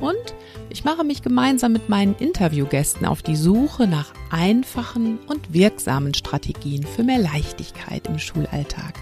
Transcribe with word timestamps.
Und 0.00 0.34
ich 0.68 0.84
mache 0.84 1.04
mich 1.04 1.22
gemeinsam 1.22 1.72
mit 1.72 1.88
meinen 1.88 2.14
Interviewgästen 2.16 3.06
auf 3.06 3.22
die 3.22 3.36
Suche 3.36 3.86
nach 3.86 4.12
einfachen 4.30 5.18
und 5.26 5.52
wirksamen 5.52 6.14
Strategien 6.14 6.84
für 6.84 7.02
mehr 7.02 7.18
Leichtigkeit 7.18 8.06
im 8.06 8.18
Schulalltag. 8.18 8.94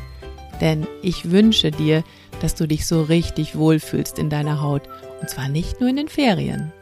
Denn 0.60 0.86
ich 1.02 1.30
wünsche 1.30 1.70
dir, 1.70 2.04
dass 2.40 2.54
du 2.54 2.66
dich 2.66 2.86
so 2.86 3.02
richtig 3.02 3.56
wohlfühlst 3.56 4.18
in 4.18 4.30
deiner 4.30 4.60
Haut 4.60 4.82
und 5.20 5.28
zwar 5.28 5.48
nicht 5.48 5.80
nur 5.80 5.90
in 5.90 5.96
den 5.96 6.08
Ferien. 6.08 6.72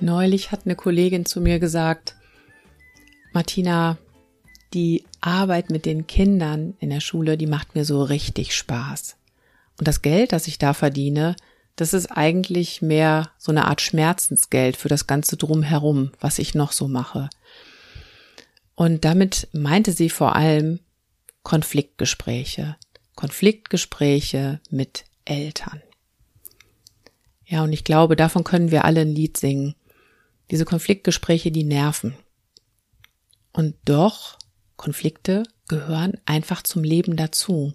Neulich 0.00 0.52
hat 0.52 0.60
eine 0.66 0.76
Kollegin 0.76 1.24
zu 1.24 1.40
mir 1.40 1.58
gesagt, 1.58 2.16
Martina, 3.32 3.96
die 4.74 5.04
Arbeit 5.20 5.70
mit 5.70 5.86
den 5.86 6.06
Kindern 6.06 6.74
in 6.80 6.90
der 6.90 7.00
Schule, 7.00 7.36
die 7.36 7.46
macht 7.46 7.74
mir 7.74 7.84
so 7.84 8.02
richtig 8.02 8.54
Spaß. 8.54 9.16
Und 9.78 9.88
das 9.88 10.02
Geld, 10.02 10.32
das 10.32 10.46
ich 10.46 10.58
da 10.58 10.74
verdiene, 10.74 11.36
das 11.76 11.92
ist 11.92 12.06
eigentlich 12.06 12.80
mehr 12.80 13.30
so 13.36 13.52
eine 13.52 13.66
Art 13.66 13.82
Schmerzensgeld 13.82 14.76
für 14.76 14.88
das 14.88 15.06
ganze 15.06 15.36
Drumherum, 15.36 16.12
was 16.20 16.38
ich 16.38 16.54
noch 16.54 16.72
so 16.72 16.88
mache. 16.88 17.28
Und 18.74 19.04
damit 19.04 19.48
meinte 19.52 19.92
sie 19.92 20.10
vor 20.10 20.36
allem 20.36 20.80
Konfliktgespräche. 21.42 22.76
Konfliktgespräche 23.14 24.60
mit 24.70 25.04
Eltern. 25.24 25.82
Ja, 27.46 27.62
und 27.62 27.72
ich 27.72 27.84
glaube, 27.84 28.16
davon 28.16 28.44
können 28.44 28.70
wir 28.70 28.84
alle 28.84 29.02
ein 29.02 29.14
Lied 29.14 29.36
singen. 29.36 29.74
Diese 30.50 30.64
Konfliktgespräche, 30.64 31.50
die 31.50 31.64
nerven. 31.64 32.14
Und 33.52 33.74
doch, 33.84 34.38
Konflikte 34.76 35.44
gehören 35.68 36.14
einfach 36.26 36.62
zum 36.62 36.84
Leben 36.84 37.16
dazu. 37.16 37.74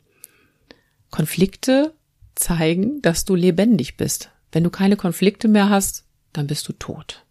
Konflikte 1.10 1.94
zeigen, 2.36 3.02
dass 3.02 3.26
du 3.26 3.36
lebendig 3.36 3.98
bist. 3.98 4.30
Wenn 4.52 4.64
du 4.64 4.70
keine 4.70 4.98
Konflikte 4.98 5.48
mehr 5.48 5.70
hast, 5.70 6.06
dann 6.34 6.48
bist 6.48 6.68
du 6.68 6.74
tot. 6.74 7.26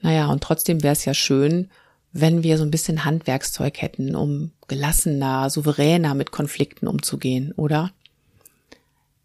Naja, 0.00 0.26
und 0.28 0.42
trotzdem 0.42 0.82
wäre 0.82 0.92
es 0.92 1.04
ja 1.04 1.14
schön, 1.14 1.70
wenn 2.12 2.42
wir 2.42 2.58
so 2.58 2.64
ein 2.64 2.70
bisschen 2.70 3.04
Handwerkszeug 3.04 3.80
hätten, 3.80 4.16
um 4.16 4.52
gelassener, 4.66 5.50
souveräner 5.50 6.14
mit 6.14 6.32
Konflikten 6.32 6.88
umzugehen, 6.88 7.52
oder? 7.52 7.92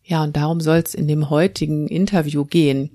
Ja, 0.03 0.23
und 0.23 0.35
darum 0.35 0.61
soll 0.61 0.77
es 0.77 0.93
in 0.93 1.07
dem 1.07 1.29
heutigen 1.29 1.87
Interview 1.87 2.45
gehen. 2.45 2.91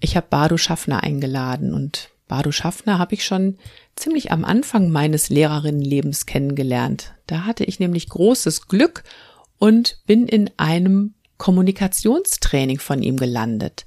Ich 0.00 0.16
habe 0.16 0.26
Bardo 0.28 0.56
Schaffner 0.56 1.02
eingeladen 1.02 1.72
und 1.72 2.10
Bardo 2.26 2.50
Schaffner 2.50 2.98
habe 2.98 3.14
ich 3.14 3.24
schon 3.24 3.58
ziemlich 3.96 4.32
am 4.32 4.44
Anfang 4.44 4.90
meines 4.90 5.28
Lehrerinnenlebens 5.28 6.26
kennengelernt. 6.26 7.14
Da 7.26 7.44
hatte 7.44 7.64
ich 7.64 7.78
nämlich 7.78 8.08
großes 8.08 8.68
Glück 8.68 9.04
und 9.58 9.98
bin 10.06 10.26
in 10.26 10.50
einem 10.56 11.14
Kommunikationstraining 11.38 12.78
von 12.78 13.02
ihm 13.02 13.16
gelandet. 13.16 13.86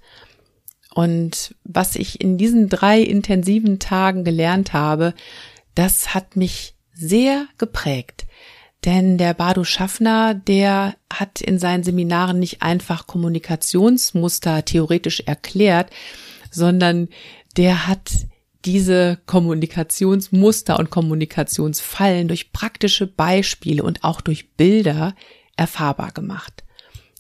Und 0.93 1.55
was 1.63 1.95
ich 1.95 2.21
in 2.21 2.37
diesen 2.37 2.69
drei 2.69 3.01
intensiven 3.01 3.79
Tagen 3.79 4.23
gelernt 4.23 4.73
habe, 4.73 5.13
das 5.73 6.13
hat 6.13 6.37
mich 6.37 6.75
sehr 6.93 7.47
geprägt. 7.57 8.25
Denn 8.85 9.17
der 9.17 9.33
Bardo 9.33 9.63
Schaffner, 9.63 10.33
der 10.33 10.95
hat 11.11 11.41
in 11.41 11.59
seinen 11.59 11.83
Seminaren 11.83 12.39
nicht 12.39 12.61
einfach 12.61 13.07
Kommunikationsmuster 13.07 14.63
theoretisch 14.63 15.21
erklärt, 15.21 15.89
sondern 16.51 17.09
der 17.57 17.87
hat 17.87 18.11
diese 18.65 19.19
Kommunikationsmuster 19.25 20.79
und 20.79 20.89
Kommunikationsfallen 20.89 22.27
durch 22.27 22.51
praktische 22.51 23.07
Beispiele 23.07 23.83
und 23.83 24.03
auch 24.03 24.21
durch 24.21 24.51
Bilder 24.53 25.15
erfahrbar 25.55 26.11
gemacht. 26.11 26.63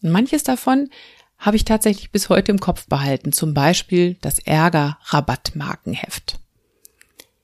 Und 0.01 0.11
manches 0.11 0.43
davon 0.43 0.89
habe 1.37 1.57
ich 1.57 1.65
tatsächlich 1.65 2.11
bis 2.11 2.29
heute 2.29 2.51
im 2.51 2.59
Kopf 2.59 2.87
behalten, 2.87 3.31
zum 3.31 3.53
Beispiel 3.53 4.17
das 4.21 4.39
Ärger-Rabattmarkenheft. 4.39 6.39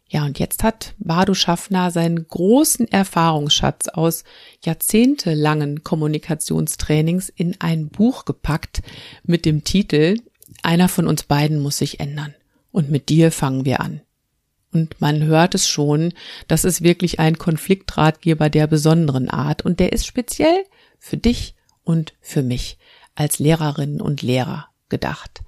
Ja, 0.10 0.26
und 0.26 0.40
jetzt 0.40 0.64
hat 0.64 0.94
Bardo 0.98 1.34
Schaffner 1.34 1.90
seinen 1.90 2.28
großen 2.28 2.92
Erfahrungsschatz 2.92 3.88
aus 3.88 4.26
jahrzehntelangen 4.66 5.84
Kommunikationstrainings 5.84 7.30
in 7.30 7.56
ein 7.62 7.88
Buch 7.88 8.26
gepackt 8.26 8.82
mit 9.24 9.46
dem 9.46 9.64
Titel 9.64 10.18
Einer 10.64 10.90
von 10.90 11.08
uns 11.08 11.24
beiden 11.24 11.62
muss 11.62 11.78
sich 11.78 12.02
ändern. 12.02 12.36
Und 12.72 12.90
mit 12.90 13.10
dir 13.10 13.32
fangen 13.32 13.66
wir 13.66 13.82
an. 13.82 14.02
Und 14.74 15.02
man 15.02 15.24
hört 15.24 15.54
es 15.54 15.68
schon, 15.68 16.14
das 16.48 16.64
ist 16.64 16.82
wirklich 16.82 17.20
ein 17.20 17.38
Konfliktratgeber 17.38 18.50
der 18.50 18.68
besonderen 18.68 19.30
Art 19.30 19.66
und 19.66 19.80
der 19.80 19.92
ist 19.92 20.06
speziell 20.06 20.64
für 20.98 21.18
dich 21.18 21.56
und 21.84 22.14
für 22.22 22.42
mich 22.42 22.78
als 23.16 23.40
Lehrerinnen 23.40 24.00
und 24.00 24.22
Lehrer 24.22 24.68
gedacht. 24.88 25.42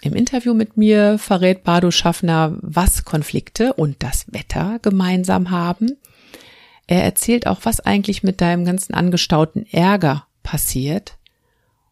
Im 0.00 0.14
Interview 0.14 0.54
mit 0.54 0.76
mir 0.76 1.18
verrät 1.18 1.64
Bardo 1.64 1.90
Schaffner, 1.90 2.56
was 2.60 3.04
Konflikte 3.04 3.72
und 3.72 4.02
das 4.02 4.32
Wetter 4.32 4.78
gemeinsam 4.80 5.50
haben. 5.50 5.96
Er 6.86 7.04
erzählt 7.04 7.46
auch, 7.46 7.60
was 7.64 7.80
eigentlich 7.80 8.22
mit 8.22 8.40
deinem 8.40 8.64
ganzen 8.64 8.94
angestauten 8.94 9.66
Ärger 9.66 10.26
passiert 10.42 11.18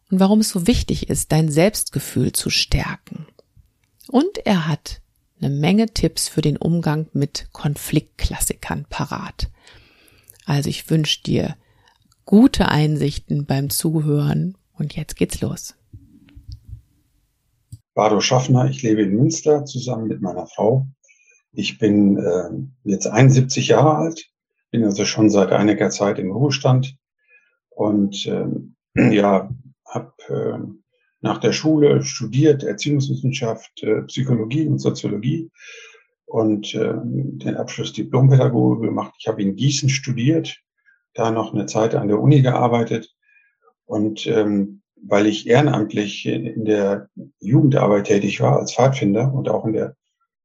und 0.09 0.19
warum 0.19 0.39
es 0.39 0.49
so 0.49 0.67
wichtig 0.67 1.09
ist, 1.09 1.31
dein 1.31 1.49
Selbstgefühl 1.51 2.31
zu 2.31 2.49
stärken. 2.49 3.27
Und 4.09 4.45
er 4.45 4.67
hat 4.67 5.01
eine 5.39 5.49
Menge 5.49 5.87
Tipps 5.87 6.27
für 6.27 6.41
den 6.41 6.57
Umgang 6.57 7.07
mit 7.13 7.49
Konfliktklassikern 7.51 8.85
parat. 8.89 9.49
Also 10.45 10.69
ich 10.69 10.89
wünsche 10.89 11.23
dir 11.23 11.55
gute 12.25 12.69
Einsichten 12.69 13.45
beim 13.45 13.69
Zuhören 13.69 14.57
und 14.73 14.95
jetzt 14.95 15.15
geht's 15.15 15.41
los. 15.41 15.75
Bardo 17.93 18.21
Schaffner. 18.21 18.69
Ich 18.69 18.83
lebe 18.83 19.01
in 19.01 19.15
Münster 19.15 19.65
zusammen 19.65 20.07
mit 20.07 20.21
meiner 20.21 20.45
Frau. 20.47 20.87
Ich 21.51 21.79
bin 21.79 22.17
äh, 22.17 22.49
jetzt 22.83 23.07
71 23.07 23.69
Jahre 23.69 23.95
alt, 23.95 24.29
bin 24.69 24.83
also 24.83 25.05
schon 25.05 25.29
seit 25.29 25.51
einiger 25.51 25.89
Zeit 25.89 26.19
im 26.19 26.31
Ruhestand 26.31 26.95
und 27.69 28.25
äh, 28.27 28.45
ja, 29.15 29.49
habe 29.85 30.13
äh, 30.29 30.59
nach 31.21 31.39
der 31.39 31.51
Schule 31.51 32.03
studiert 32.03 32.63
Erziehungswissenschaft, 32.63 33.83
äh, 33.83 34.03
Psychologie 34.03 34.67
und 34.67 34.79
Soziologie 34.79 35.49
und 36.25 36.73
äh, 36.75 36.93
den 37.03 37.55
Abschluss 37.55 37.93
Diplompädagoge 37.93 38.87
gemacht. 38.87 39.13
Ich 39.19 39.27
habe 39.27 39.41
in 39.41 39.55
Gießen 39.55 39.89
studiert, 39.89 40.59
da 41.13 41.31
noch 41.31 41.53
eine 41.53 41.65
Zeit 41.65 41.95
an 41.95 42.07
der 42.07 42.19
Uni 42.19 42.41
gearbeitet 42.41 43.15
und 43.85 44.27
ähm, 44.27 44.81
weil 45.01 45.27
ich 45.27 45.47
ehrenamtlich 45.47 46.25
in 46.25 46.65
der 46.65 47.09
Jugendarbeit 47.39 48.07
tätig 48.07 48.41
war 48.41 48.59
als 48.59 48.73
Pfadfinder 48.73 49.33
und 49.33 49.47
auch 49.49 49.65
in 49.65 49.73
der 49.73 49.95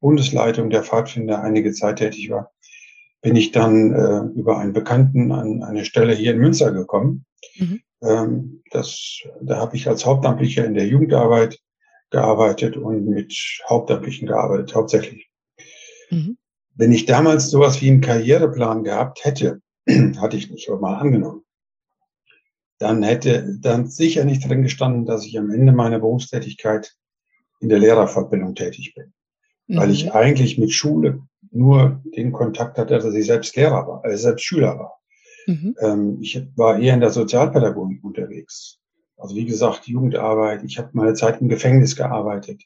Bundesleitung 0.01 0.69
der 0.71 0.83
Pfadfinder 0.83 1.43
einige 1.43 1.73
Zeit 1.73 1.99
tätig 1.99 2.31
war, 2.31 2.53
bin 3.23 3.37
ich 3.37 3.53
dann 3.53 3.93
äh, 3.93 4.39
über 4.39 4.59
einen 4.59 4.73
Bekannten 4.73 5.33
an 5.33 5.63
eine 5.63 5.85
Stelle 5.85 6.13
hier 6.13 6.33
in 6.33 6.41
Münster 6.41 6.73
gekommen. 6.73 7.25
Mhm. 7.57 7.81
Ähm, 8.03 8.63
das, 8.71 9.23
da 9.41 9.59
habe 9.59 9.77
ich 9.77 9.89
als 9.89 10.05
Hauptamtlicher 10.07 10.65
in 10.65 10.75
der 10.75 10.87
Jugendarbeit 10.87 11.59
gearbeitet 12.11 12.77
und 12.77 13.07
mit 13.07 13.35
Hauptamtlichen 13.69 14.29
gearbeitet, 14.29 14.75
hauptsächlich. 14.75 15.31
Mhm. 16.11 16.37
Wenn 16.75 16.93
ich 16.93 17.07
damals 17.07 17.51
sowas 17.51 17.81
wie 17.81 17.91
einen 17.91 18.01
Karriereplan 18.01 18.85
gehabt 18.85 19.25
hätte, 19.25 19.61
hatte 19.89 20.37
ich 20.37 20.51
nicht 20.51 20.69
mal 20.69 20.97
angenommen 20.97 21.43
dann 22.83 23.03
hätte 23.05 23.59
dann 23.61 23.87
sicher 23.87 24.25
nicht 24.25 24.49
drin 24.49 24.63
gestanden, 24.63 25.07
dass 25.07 25.25
ich 25.25 25.39
am 25.39 25.51
Ende 25.51 25.73
meiner 25.73 26.01
Berufstätigkeit 26.01 26.93
in 27.61 27.69
der 27.69 27.79
Lehrerfortbildung 27.79 28.57
tätig 28.57 28.95
bin. 28.95 29.13
Mhm. 29.69 29.77
Weil 29.77 29.91
ich 29.93 30.07
mhm. 30.07 30.11
eigentlich 30.11 30.59
mit 30.59 30.73
Schule 30.73 31.23
nur 31.53 32.03
den 32.05 32.33
Kontakt 32.33 32.79
hatte, 32.79 32.99
dass 32.99 33.15
ich 33.15 33.27
selbst 33.27 33.55
Lehrer 33.55 33.87
war, 33.87 34.05
also 34.05 34.17
selbst 34.17 34.45
Schüler 34.45 34.79
war. 34.79 35.01
Mhm. 35.47 35.77
Ähm, 35.81 36.19
ich 36.21 36.41
war 36.57 36.79
eher 36.79 36.95
in 36.95 37.01
der 37.01 37.11
Sozialpädagogik 37.11 38.03
unterwegs. 38.05 38.79
Also 39.17 39.37
wie 39.37 39.45
gesagt, 39.45 39.87
Jugendarbeit. 39.87 40.65
Ich 40.65 40.79
habe 40.79 40.91
meine 40.93 41.15
Zeit 41.15 41.41
im 41.41 41.49
Gefängnis 41.49 41.97
gearbeitet. 41.97 42.63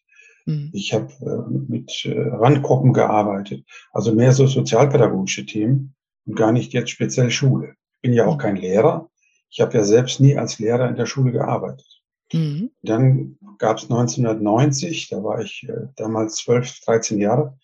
Mhm. 0.47 0.71
Ich 0.73 0.95
habe 0.95 1.13
äh, 1.21 1.73
mit 1.73 2.05
äh, 2.05 2.19
Randgruppen 2.19 2.93
gearbeitet. 2.93 3.65
Also 3.93 4.15
mehr 4.15 4.33
so 4.33 4.47
sozialpädagogische 4.47 5.47
Themen 5.47 5.95
und 6.27 6.37
gar 6.37 6.53
nicht 6.53 6.73
jetzt 6.73 6.91
speziell 6.91 7.31
Schule. 7.31 7.75
Ich 7.97 8.03
bin 8.03 8.13
ja 8.13 8.27
auch 8.27 8.37
mhm. 8.37 8.41
kein 8.41 8.57
Lehrer, 8.57 9.11
ich 9.51 9.61
habe 9.61 9.77
ja 9.77 9.85
selbst 9.85 10.21
nie 10.21 10.37
als 10.37 10.59
Lehrer 10.59 10.89
in 10.89 10.97
der 10.97 11.07
Schule 11.07 11.33
gearbeitet. 11.33 12.03
Mhm. 12.33 12.71
Dann 12.83 13.39
gab 13.59 13.79
es 13.79 13.85
1990, 13.85 15.09
da 15.09 15.23
war 15.23 15.41
ich 15.41 15.67
äh, 15.69 15.89
damals 15.97 16.37
12, 16.37 16.81
13 16.81 17.19
Jahre, 17.19 17.59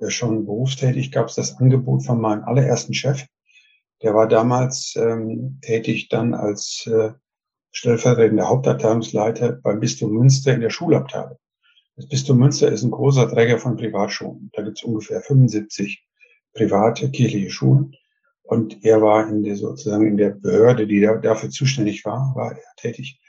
äh, 0.00 0.10
schon 0.10 0.46
berufstätig, 0.46 1.12
gab 1.12 1.28
es 1.28 1.34
das 1.34 1.58
Angebot 1.58 2.04
von 2.04 2.20
meinem 2.20 2.44
allerersten 2.44 2.94
Chef. 2.94 3.26
Der 4.02 4.14
war 4.14 4.28
damals 4.28 4.94
ähm, 4.96 5.58
tätig 5.62 6.08
dann 6.08 6.34
als 6.34 6.86
äh, 6.86 7.12
stellvertretender 7.72 8.48
Hauptabteilungsleiter 8.48 9.52
beim 9.52 9.80
Bistum 9.80 10.12
Münster 10.12 10.54
in 10.54 10.60
der 10.60 10.70
Schulabteilung. 10.70 11.38
Das 11.96 12.08
Bistum 12.08 12.38
Münster 12.38 12.70
ist 12.70 12.82
ein 12.82 12.90
großer 12.90 13.28
Träger 13.28 13.58
von 13.58 13.76
Privatschulen. 13.76 14.50
Da 14.54 14.62
gibt 14.62 14.78
es 14.78 14.84
ungefähr 14.84 15.20
75 15.20 16.06
private 16.54 17.10
kirchliche 17.10 17.50
Schulen. 17.50 17.94
Und 18.42 18.84
er 18.84 19.02
war 19.02 19.28
in 19.28 19.42
der, 19.42 19.56
sozusagen 19.56 20.06
in 20.06 20.16
der 20.16 20.30
Behörde, 20.30 20.86
die 20.86 21.00
da, 21.00 21.16
dafür 21.16 21.50
zuständig 21.50 22.04
war, 22.04 22.32
war 22.34 22.52
er 22.52 22.62
tätig. 22.76 23.20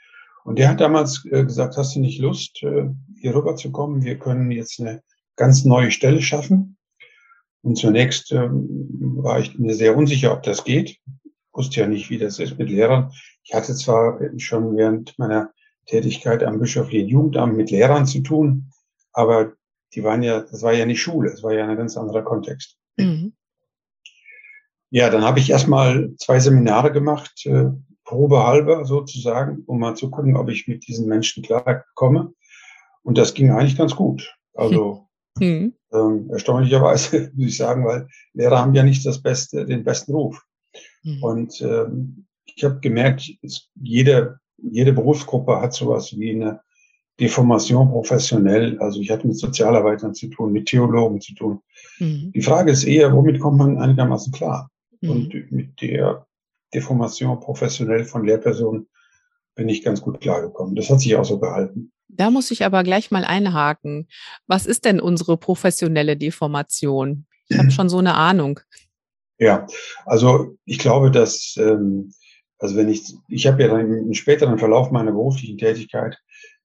Und 0.44 0.58
der 0.58 0.70
hat 0.70 0.80
damals 0.80 1.26
äh, 1.26 1.44
gesagt, 1.44 1.76
hast 1.76 1.94
du 1.94 2.00
nicht 2.00 2.20
Lust, 2.20 2.62
äh, 2.62 2.88
hier 3.20 3.34
rüber 3.34 3.56
zu 3.56 3.70
kommen? 3.70 4.02
Wir 4.02 4.18
können 4.18 4.50
jetzt 4.50 4.80
eine 4.80 5.02
ganz 5.36 5.66
neue 5.66 5.90
Stelle 5.90 6.22
schaffen. 6.22 6.77
Und 7.62 7.76
zunächst 7.76 8.32
ähm, 8.32 8.66
war 9.22 9.40
ich 9.40 9.58
mir 9.58 9.74
sehr 9.74 9.96
unsicher, 9.96 10.32
ob 10.32 10.42
das 10.42 10.64
geht. 10.64 10.98
Wusste 11.52 11.80
ja 11.80 11.86
nicht, 11.86 12.08
wie 12.10 12.18
das 12.18 12.38
ist 12.38 12.58
mit 12.58 12.70
Lehrern. 12.70 13.10
Ich 13.42 13.54
hatte 13.54 13.74
zwar 13.74 14.20
schon 14.38 14.76
während 14.76 15.18
meiner 15.18 15.50
Tätigkeit 15.86 16.42
am 16.44 16.60
bischöflichen 16.60 17.08
Jugendamt 17.08 17.56
mit 17.56 17.70
Lehrern 17.70 18.06
zu 18.06 18.20
tun, 18.20 18.70
aber 19.12 19.54
die 19.94 20.04
waren 20.04 20.22
ja, 20.22 20.40
das 20.40 20.62
war 20.62 20.74
ja 20.74 20.86
nicht 20.86 21.00
Schule, 21.00 21.30
es 21.30 21.42
war 21.42 21.52
ja 21.52 21.66
ein 21.66 21.76
ganz 21.76 21.96
anderer 21.96 22.22
Kontext. 22.22 22.76
Mhm. 22.96 23.32
Ja, 24.90 25.10
dann 25.10 25.24
habe 25.24 25.38
ich 25.38 25.50
erstmal 25.50 26.14
zwei 26.18 26.38
Seminare 26.38 26.92
gemacht, 26.92 27.44
äh, 27.46 27.70
probehalber 28.04 28.84
sozusagen, 28.84 29.64
um 29.66 29.80
mal 29.80 29.94
zu 29.94 30.10
gucken, 30.10 30.36
ob 30.36 30.48
ich 30.48 30.66
mit 30.66 30.86
diesen 30.86 31.08
Menschen 31.08 31.42
klarkomme. 31.42 32.32
Und 33.02 33.18
das 33.18 33.34
ging 33.34 33.50
eigentlich 33.50 33.76
ganz 33.76 33.96
gut. 33.96 34.34
Also 34.54 35.06
mhm. 35.40 35.74
ähm, 35.92 36.30
erstaunlicherweise 36.30 37.30
muss 37.34 37.48
ich 37.48 37.56
sagen, 37.56 37.84
weil 37.84 38.06
Lehrer 38.34 38.58
haben 38.58 38.74
ja 38.74 38.82
nicht 38.82 39.04
das 39.06 39.22
Beste, 39.22 39.64
den 39.66 39.84
besten 39.84 40.12
Ruf. 40.12 40.42
Mhm. 41.02 41.22
Und 41.22 41.60
ähm, 41.60 42.26
ich 42.44 42.64
habe 42.64 42.80
gemerkt, 42.80 43.30
jede, 43.74 44.38
jede 44.56 44.92
Berufsgruppe 44.92 45.60
hat 45.60 45.72
sowas 45.72 46.16
wie 46.18 46.30
eine 46.30 46.60
Deformation 47.20 47.88
professionell. 47.88 48.78
Also 48.78 49.00
ich 49.00 49.10
hatte 49.10 49.26
mit 49.26 49.38
Sozialarbeitern 49.38 50.14
zu 50.14 50.28
tun, 50.28 50.52
mit 50.52 50.66
Theologen 50.66 51.20
zu 51.20 51.34
tun. 51.34 51.60
Mhm. 51.98 52.32
Die 52.34 52.42
Frage 52.42 52.72
ist 52.72 52.84
eher, 52.84 53.12
womit 53.12 53.40
kommt 53.40 53.58
man 53.58 53.78
einigermaßen 53.78 54.32
klar? 54.32 54.70
Mhm. 55.00 55.10
Und 55.10 55.52
mit 55.52 55.80
der 55.80 56.26
Deformation 56.74 57.40
professionell 57.40 58.04
von 58.04 58.24
Lehrpersonen 58.24 58.88
bin 59.54 59.68
ich 59.68 59.82
ganz 59.82 60.00
gut 60.00 60.20
klargekommen. 60.20 60.76
Das 60.76 60.90
hat 60.90 61.00
sich 61.00 61.16
auch 61.16 61.24
so 61.24 61.38
gehalten. 61.38 61.92
Da 62.08 62.30
muss 62.30 62.50
ich 62.50 62.64
aber 62.64 62.82
gleich 62.82 63.10
mal 63.10 63.24
einhaken. 63.24 64.08
Was 64.46 64.66
ist 64.66 64.84
denn 64.84 65.00
unsere 65.00 65.36
professionelle 65.36 66.16
Deformation? 66.16 67.26
Ich 67.48 67.58
habe 67.58 67.70
schon 67.70 67.88
so 67.88 67.98
eine 67.98 68.14
Ahnung. 68.14 68.60
Ja, 69.38 69.66
also 70.04 70.56
ich 70.64 70.78
glaube, 70.78 71.10
dass, 71.10 71.56
ähm, 71.58 72.12
also 72.58 72.76
wenn 72.76 72.88
ich, 72.88 73.14
ich 73.28 73.46
habe 73.46 73.62
ja 73.62 73.68
dann 73.68 73.92
im 73.92 74.14
späteren 74.14 74.58
Verlauf 74.58 74.90
meiner 74.90 75.12
beruflichen 75.12 75.58
Tätigkeit 75.58 76.18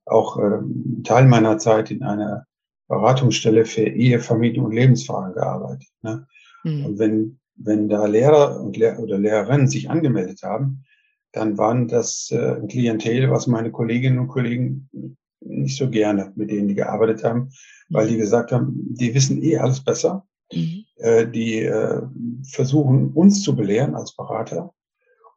auch 0.05 0.37
ähm, 0.37 1.01
Teil 1.03 1.27
meiner 1.27 1.57
Zeit 1.59 1.91
in 1.91 2.03
einer 2.03 2.45
Beratungsstelle 2.87 3.65
für 3.65 3.83
Ehe, 3.83 4.19
Familie 4.19 4.63
und 4.63 4.73
Lebensfragen 4.73 5.33
gearbeitet. 5.33 5.87
Ne? 6.01 6.27
Mhm. 6.63 6.85
Und 6.85 6.99
wenn 6.99 7.39
wenn 7.55 7.89
da 7.89 8.05
Lehrer 8.05 8.59
und 8.59 8.77
Lehr 8.77 8.99
oder 8.99 9.17
Lehrerinnen 9.17 9.67
sich 9.67 9.89
angemeldet 9.89 10.41
haben, 10.43 10.85
dann 11.31 11.57
waren 11.57 11.87
das 11.87 12.29
äh, 12.31 12.55
ein 12.55 12.67
Klientel, 12.67 13.29
was 13.31 13.47
meine 13.47 13.71
Kolleginnen 13.71 14.19
und 14.19 14.27
Kollegen 14.27 14.89
nicht 15.45 15.77
so 15.77 15.89
gerne, 15.89 16.31
mit 16.35 16.51
denen 16.51 16.67
die 16.67 16.75
gearbeitet 16.75 17.23
haben, 17.23 17.49
weil 17.89 18.07
die 18.07 18.17
gesagt 18.17 18.51
haben, 18.51 18.73
die 18.93 19.13
wissen 19.13 19.41
eh 19.43 19.57
alles 19.57 19.83
besser. 19.83 20.25
Mhm. 20.51 20.85
Äh, 20.97 21.27
die 21.27 21.59
äh, 21.59 22.01
versuchen 22.43 23.11
uns 23.13 23.41
zu 23.41 23.55
belehren 23.55 23.95
als 23.95 24.15
Berater 24.15 24.73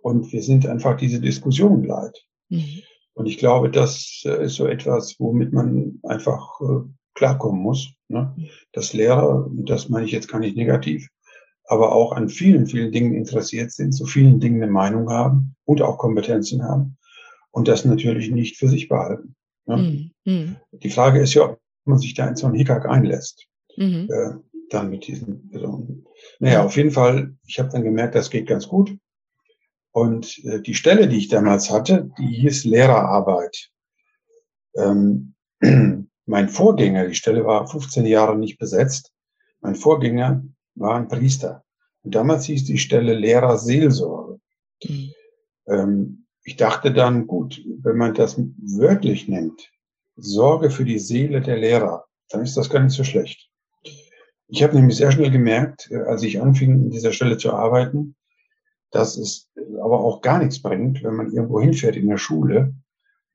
und 0.01 0.33
wir 0.33 0.43
sind 0.43 0.67
einfach 0.67 0.97
diese 0.97 1.21
Diskussion 1.21 1.85
leid. 1.85 2.25
Mhm. 2.49 2.83
Und 3.15 3.27
ich 3.27 3.39
glaube, 3.39 3.71
das 3.71 4.23
äh, 4.27 4.45
ist 4.45 4.57
so 4.57 4.67
etwas, 4.67 5.17
womit 5.19 5.53
man 5.53 6.01
einfach 6.03 6.61
äh, 6.61 6.89
klarkommen 7.15 7.63
muss. 7.63 7.93
Ne? 8.09 8.33
Mhm. 8.37 8.49
Dass 8.73 8.93
Lehrer, 8.93 9.49
das 9.51 9.89
meine 9.89 10.07
ich 10.07 10.13
jetzt 10.13 10.29
gar 10.29 10.39
nicht 10.39 10.57
negativ, 10.57 11.09
aber 11.65 11.93
auch 11.93 12.13
an 12.13 12.29
vielen, 12.29 12.67
vielen 12.67 12.93
Dingen 12.93 13.15
interessiert 13.15 13.73
sind, 13.73 13.93
zu 13.93 14.07
vielen 14.07 14.39
Dingen 14.39 14.63
eine 14.63 14.71
Meinung 14.71 15.11
haben 15.11 15.57
und 15.65 15.83
auch 15.83 15.99
Kompetenzen 15.99 16.63
haben 16.63 16.99
und 17.51 17.69
das 17.69 17.85
natürlich 17.85 18.31
nicht 18.31 18.59
für 18.59 18.69
sich 18.69 18.89
behalten. 18.89 19.35
Ne? 19.67 20.11
Mhm. 20.25 20.57
Die 20.73 20.91
Frage 20.91 21.21
ist 21.21 21.35
ja, 21.35 21.51
ob 21.51 21.61
man 21.85 21.99
sich 21.99 22.15
da 22.15 22.27
in 22.27 22.37
so 22.37 22.47
einen 22.47 22.57
Hickhack 22.57 22.87
einlässt. 22.87 23.47
Mhm. 23.77 24.09
Äh, 24.11 24.33
dann 24.71 24.91
mit 24.91 25.07
diesen 25.07 25.49
Personen. 25.51 26.07
Naja, 26.41 26.65
auf 26.65 26.77
jeden 26.77 26.91
Fall, 26.91 27.35
ich 27.47 27.59
habe 27.59 27.69
dann 27.71 27.85
gemerkt, 27.85 28.15
das 28.15 28.31
geht 28.31 28.49
ganz 28.49 28.67
gut. 28.69 28.97
Und 29.93 30.45
äh, 30.45 30.61
die 30.61 30.75
Stelle, 30.75 31.09
die 31.09 31.19
ich 31.19 31.29
damals 31.29 31.71
hatte, 31.71 32.11
die 32.19 32.27
hieß 32.27 32.65
Lehrerarbeit. 32.65 33.71
Ähm, 34.75 35.35
mein 36.27 36.49
Vorgänger, 36.49 37.07
die 37.07 37.15
Stelle 37.15 37.45
war 37.45 37.67
15 37.67 38.07
Jahre 38.07 38.37
nicht 38.37 38.59
besetzt. 38.59 39.13
Mein 39.61 39.75
Vorgänger 39.75 40.45
war 40.75 40.97
ein 40.97 41.09
Priester. 41.09 41.65
Und 42.03 42.15
damals 42.15 42.45
hieß 42.45 42.65
die 42.65 42.79
Stelle 42.79 43.15
Lehrer 43.15 43.59
Seelsorge. 43.59 44.39
Mhm. 44.85 45.13
Ähm, 45.69 46.26
ich 46.47 46.57
dachte 46.57 46.93
dann, 46.93 47.27
gut, 47.27 47.61
wenn 47.83 47.97
man 47.97 48.15
das 48.15 48.39
wörtlich 48.39 49.27
nimmt, 49.27 49.69
Sorge 50.15 50.71
für 50.71 50.85
die 50.85 51.01
Seele 51.01 51.41
der 51.41 51.57
Lehrer, 51.57 52.05
dann 52.31 52.43
ist 52.43 52.57
das 52.57 52.71
gar 52.71 52.81
nicht 52.81 52.95
so 52.95 53.03
schlecht. 53.03 53.51
Ich 54.47 54.63
habe 54.63 54.77
nämlich 54.77 54.97
sehr 54.97 55.11
schnell 55.11 55.33
gemerkt, 55.33 55.91
äh, 55.91 55.97
als 55.97 56.23
ich 56.23 56.41
anfing, 56.41 56.73
an 56.73 56.91
dieser 56.91 57.13
Stelle 57.13 57.37
zu 57.37 57.53
arbeiten, 57.53 58.15
dass 58.93 59.17
es 59.17 59.51
aber 59.83 59.99
auch 59.99 60.23
gar 60.23 60.39
nichts 60.39 60.63
bringt, 60.63 61.03
wenn 61.03 61.17
man 61.17 61.33
irgendwo 61.33 61.61
hinfährt 61.61 61.97
in 61.97 62.09
der 62.09 62.17
Schule, 62.17 62.75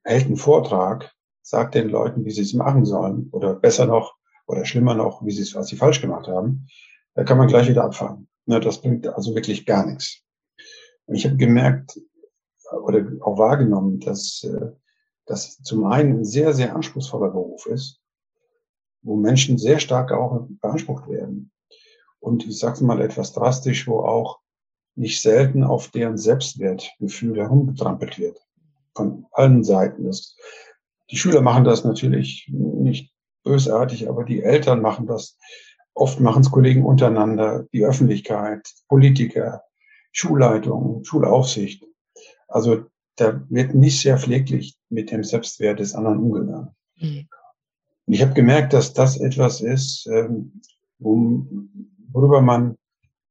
hält 0.04 0.28
einen 0.28 0.38
Vortrag, 0.38 1.12
sagt 1.42 1.76
den 1.76 1.90
Leuten, 1.90 2.24
wie 2.24 2.32
sie 2.32 2.44
es 2.44 2.54
machen 2.54 2.86
sollen, 2.86 3.28
oder 3.34 3.56
besser 3.56 3.88
noch, 3.88 4.16
oder 4.48 4.64
schlimmer 4.64 4.96
noch, 4.96 5.24
wie 5.26 5.32
sie 5.32 5.42
es, 5.42 5.54
was 5.54 5.68
sie 5.68 5.76
falsch 5.76 6.00
gemacht 6.00 6.30
haben, 6.30 6.68
da 7.14 7.26
kann 7.26 7.38
man 7.38 7.48
gleich 7.48 7.68
wieder 7.68 7.84
abfangen. 7.84 8.30
Ne, 8.46 8.62
das 8.62 8.82
bringt 8.82 9.06
also 9.06 9.36
wirklich 9.36 9.66
gar 9.66 9.86
nichts. 9.86 10.24
Und 11.06 11.16
ich 11.16 11.26
habe 11.26 11.36
gemerkt 11.36 12.00
oder 12.72 13.06
auch 13.22 13.38
wahrgenommen, 13.38 14.00
dass 14.00 14.44
äh, 14.44 14.72
das 15.26 15.62
zum 15.62 15.86
einen 15.86 16.20
ein 16.20 16.26
sehr, 16.26 16.54
sehr 16.54 16.76
anspruchsvoller 16.76 17.30
Beruf 17.30 17.66
ist, 17.68 18.00
wo 19.02 19.16
Menschen 19.16 19.58
sehr 19.58 19.80
stark 19.80 20.12
auch 20.12 20.48
beansprucht 20.62 21.08
werden. 21.08 21.52
Und 22.20 22.46
ich 22.46 22.60
sage 22.60 22.84
mal 22.84 23.02
etwas 23.02 23.34
drastisch, 23.34 23.88
wo 23.88 24.00
auch 24.02 24.40
nicht 24.96 25.22
selten 25.22 25.64
auf 25.64 25.88
deren 25.88 26.18
Selbstwertgefühl 26.18 27.38
herumgetrampelt 27.38 28.20
wird. 28.20 28.38
Von 28.94 29.26
allen 29.32 29.64
Seiten. 29.64 30.04
Das, 30.06 30.36
die 31.10 31.18
Schüler 31.18 31.42
machen 31.42 31.64
das 31.64 31.84
natürlich 31.84 32.50
nicht 32.52 33.12
bösartig, 33.44 34.10
aber 34.10 34.24
die 34.24 34.44
Eltern 34.44 34.82
machen 34.82 35.08
das 35.08 35.38
Oft 35.94 36.20
machen 36.20 36.42
es 36.42 36.52
Kollegen 36.52 36.86
untereinander, 36.86 37.68
die 37.74 37.86
Öffentlichkeit, 37.86 38.68
Politiker, 38.88 39.64
Schulleitung, 40.12 41.04
Schulaufsicht. 41.04 41.86
Also 42.52 42.86
da 43.16 43.44
wird 43.50 43.76
nicht 43.76 44.02
sehr 44.02 44.18
pfleglich 44.18 44.78
mit 44.90 45.12
dem 45.12 45.24
Selbstwert 45.24 45.80
des 45.80 45.94
anderen 45.94 46.20
umgegangen. 46.20 46.70
Mhm. 46.98 47.28
Und 48.06 48.14
ich 48.14 48.22
habe 48.22 48.34
gemerkt, 48.34 48.74
dass 48.74 48.94
das 48.94 49.18
etwas 49.18 49.62
ist, 49.62 50.08
ähm, 50.08 50.62
worüber 51.00 52.42
man 52.42 52.76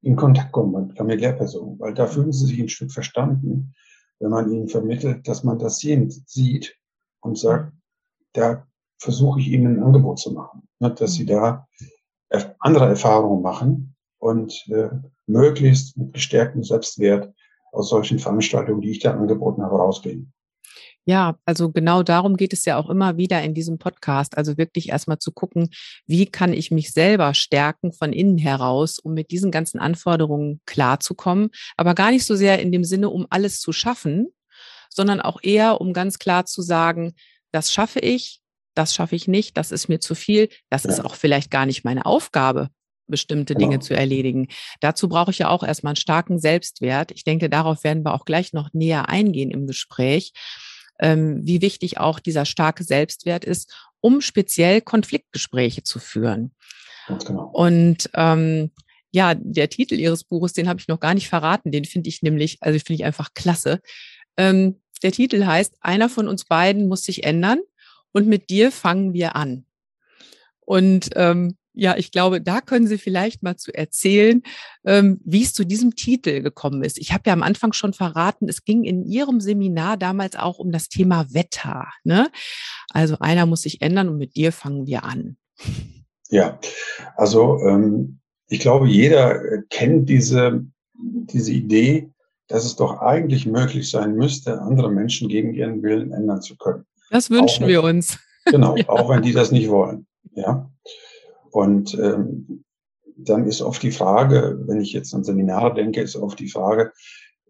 in 0.03 0.17
Kontakt 0.17 0.53
kommt 0.53 0.97
kann 0.97 1.07
mit 1.07 1.21
Lehrpersonen, 1.21 1.79
weil 1.79 1.95
da 1.95 2.07
fühlen 2.07 2.33
sie 2.33 2.47
sich 2.47 2.59
ein 2.59 2.69
Stück 2.69 2.93
verstanden, 2.93 3.75
wenn 4.19 4.31
man 4.31 4.51
ihnen 4.51 4.69
vermittelt, 4.69 5.29
dass 5.29 5.45
man 5.45 5.59
das 5.59 5.79
sehen, 5.79 6.11
sieht 6.11 6.77
und 7.21 7.39
sagt, 7.39 7.73
da 8.33 8.67
versuche 8.99 9.41
ich 9.41 9.49
ihnen 9.49 9.79
ein 9.79 9.83
Angebot 9.83 10.19
zu 10.19 10.33
machen, 10.33 10.63
ne, 10.79 10.91
dass 10.95 11.15
sie 11.15 11.27
da 11.27 11.67
andere 12.61 12.87
Erfahrungen 12.87 13.43
machen 13.43 13.97
und 14.19 14.67
äh, 14.69 14.91
möglichst 15.27 15.97
mit 15.97 16.13
gestärktem 16.13 16.63
Selbstwert 16.63 17.35
aus 17.73 17.89
solchen 17.89 18.19
Veranstaltungen, 18.19 18.81
die 18.81 18.91
ich 18.91 18.99
da 19.01 19.13
angeboten 19.13 19.63
habe, 19.63 19.77
rausgehen. 19.77 20.33
Ja, 21.07 21.39
also 21.45 21.71
genau 21.71 22.03
darum 22.03 22.37
geht 22.37 22.53
es 22.53 22.65
ja 22.65 22.77
auch 22.77 22.91
immer 22.91 23.17
wieder 23.17 23.43
in 23.43 23.55
diesem 23.55 23.79
Podcast. 23.79 24.37
Also 24.37 24.59
wirklich 24.59 24.91
erstmal 24.91 25.19
zu 25.19 25.33
gucken, 25.33 25.71
wie 26.07 26.27
kann 26.27 26.53
ich 26.53 26.71
mich 26.71 26.93
selber 26.93 27.35
stärken 27.35 27.93
von 27.93 28.13
innen 28.13 28.39
heraus, 28.39 28.99
um 28.99 29.15
mit 29.15 29.31
diesen 29.31 29.51
ganzen 29.51 29.81
Anforderungen 29.81 30.61
klarzukommen. 30.67 31.51
Aber 31.77 31.95
gar 31.95 32.11
nicht 32.11 32.27
so 32.27 32.37
sehr 32.37 32.61
in 32.61 32.71
dem 32.71 32.85
Sinne, 32.85 33.09
um 33.09 33.27
alles 33.31 33.61
zu 33.61 33.73
schaffen, 33.73 34.29
sondern 34.91 35.21
auch 35.21 35.39
eher, 35.43 35.81
um 35.81 35.93
ganz 35.93 36.19
klar 36.19 36.45
zu 36.45 36.63
sagen, 36.63 37.15
das 37.51 37.73
schaffe 37.73 38.01
ich, 38.01 38.41
das 38.75 38.95
schaffe 38.95 39.17
ich 39.17 39.27
nicht, 39.27 39.57
das 39.57 39.73
ist 39.73 39.89
mir 39.89 40.01
zu 40.01 40.15
viel, 40.15 40.49
das 40.69 40.85
ja. 40.85 40.91
ist 40.91 41.05
auch 41.05 41.15
vielleicht 41.15 41.51
gar 41.51 41.67
nicht 41.67 41.85
meine 41.85 42.07
Aufgabe, 42.07 42.69
bestimmte 43.11 43.55
genau. 43.55 43.67
Dinge 43.67 43.81
zu 43.81 43.95
erledigen. 43.95 44.49
Dazu 44.81 45.09
brauche 45.09 45.31
ich 45.31 45.39
ja 45.39 45.49
auch 45.49 45.63
erstmal 45.63 45.91
einen 45.91 45.97
starken 45.97 46.39
Selbstwert. 46.39 47.11
Ich 47.13 47.25
denke, 47.25 47.51
darauf 47.51 47.85
werden 47.85 48.05
wir 48.05 48.15
auch 48.15 48.25
gleich 48.25 48.53
noch 48.53 48.73
näher 48.73 49.09
eingehen 49.09 49.51
im 49.51 49.67
Gespräch. 49.67 50.33
ähm, 51.01 51.41
wie 51.43 51.63
wichtig 51.63 51.99
auch 51.99 52.21
dieser 52.21 52.45
starke 52.45 52.85
Selbstwert 52.85 53.45
ist, 53.45 53.75
um 54.01 54.21
speziell 54.21 54.81
Konfliktgespräche 54.81 55.83
zu 55.83 55.99
führen. 55.99 56.53
Genau. 57.27 57.51
Und 57.53 58.11
ähm, 58.15 58.71
ja, 59.11 59.35
der 59.35 59.69
Titel 59.69 59.95
Ihres 59.95 60.23
Buches, 60.23 60.53
den 60.53 60.69
habe 60.69 60.79
ich 60.79 60.89
noch 60.89 61.01
gar 61.01 61.15
nicht 61.15 61.29
verraten, 61.29 61.73
den 61.73 61.85
finde 61.85 62.09
ich 62.09 62.23
nämlich, 62.23 62.59
also 62.61 62.79
finde 62.79 62.95
ich 63.01 63.05
einfach 63.05 63.35
klasse. 63.35 63.81
Ähm, 64.37 64.81
der 65.03 65.13
Titel 65.13 65.45
heißt, 65.45 65.77
einer 65.81 66.09
von 66.09 66.29
uns 66.29 66.45
beiden 66.45 66.87
muss 66.87 67.03
sich 67.03 67.25
ändern 67.25 67.61
und 68.13 68.29
mit 68.29 68.51
dir 68.51 68.71
fangen 68.71 69.13
wir 69.13 69.35
an. 69.35 69.65
Und 70.61 71.11
ähm, 71.17 71.57
ja, 71.73 71.97
ich 71.97 72.11
glaube, 72.11 72.41
da 72.41 72.61
können 72.61 72.87
Sie 72.87 72.99
vielleicht 72.99 73.43
mal 73.43 73.57
zu 73.57 73.73
erzählen, 73.73 74.43
ähm, 74.85 75.21
wie 75.25 75.43
es 75.43 75.53
zu 75.53 75.65
diesem 75.65 75.95
Titel 75.95 76.43
gekommen 76.43 76.83
ist. 76.83 76.99
Ich 76.99 77.13
habe 77.13 77.23
ja 77.27 77.33
am 77.33 77.43
Anfang 77.43 77.73
schon 77.73 77.93
verraten, 77.93 78.49
es 78.49 78.65
ging 78.65 78.85
in 78.85 79.05
Ihrem 79.05 79.41
Seminar 79.41 79.97
damals 79.97 80.37
auch 80.37 80.59
um 80.59 80.73
das 80.73 80.89
Thema 80.89 81.33
Wetter. 81.33 81.89
Ne? 82.05 82.31
Also 82.91 83.19
einer 83.21 83.47
muss 83.47 83.63
sich 83.63 83.83
ändern 83.83 84.09
und 84.09 84.19
mit 84.19 84.37
dir 84.37 84.53
fangen 84.53 84.87
wir 84.87 85.05
an. 85.05 85.37
Ja, 86.29 86.59
also 87.17 87.59
ähm, 87.67 88.21
ich 88.49 88.61
glaube, 88.61 88.89
jeder 88.89 89.43
äh, 89.43 89.63
kennt 89.71 90.09
diese, 90.09 90.65
diese 90.95 91.53
Idee, 91.53 92.11
dass 92.49 92.65
es 92.65 92.75
doch 92.77 93.01
eigentlich 93.01 93.47
möglich 93.47 93.91
sein 93.91 94.15
müsste, 94.15 94.61
andere 94.61 94.91
Menschen 94.91 95.29
gegen 95.29 95.55
ihren 95.55 95.83
Willen 95.83 96.13
ändern 96.13 96.43
zu 96.43 96.57
können. 96.57 96.85
Das 97.11 97.31
wünschen 97.31 97.63
wenn, 97.63 97.69
wir 97.69 97.83
uns. 97.85 98.19
Genau, 98.45 98.77
ja. 98.77 98.89
auch 98.89 99.09
wenn 99.09 99.23
die 99.23 99.33
das 99.33 99.53
nicht 99.53 99.69
wollen. 99.69 100.07
Ja. 100.35 100.71
Und 101.51 101.95
ähm, 101.95 102.65
dann 103.17 103.47
ist 103.47 103.63
oft 103.63 103.83
die 103.83 103.91
Frage, 103.91 104.61
wenn 104.67 104.81
ich 104.81 104.93
jetzt 104.93 105.15
an 105.15 105.25
Seminare 105.25 105.75
denke, 105.75 106.01
ist 106.01 106.17
oft 106.17 106.39
die 106.39 106.49
Frage, 106.49 106.93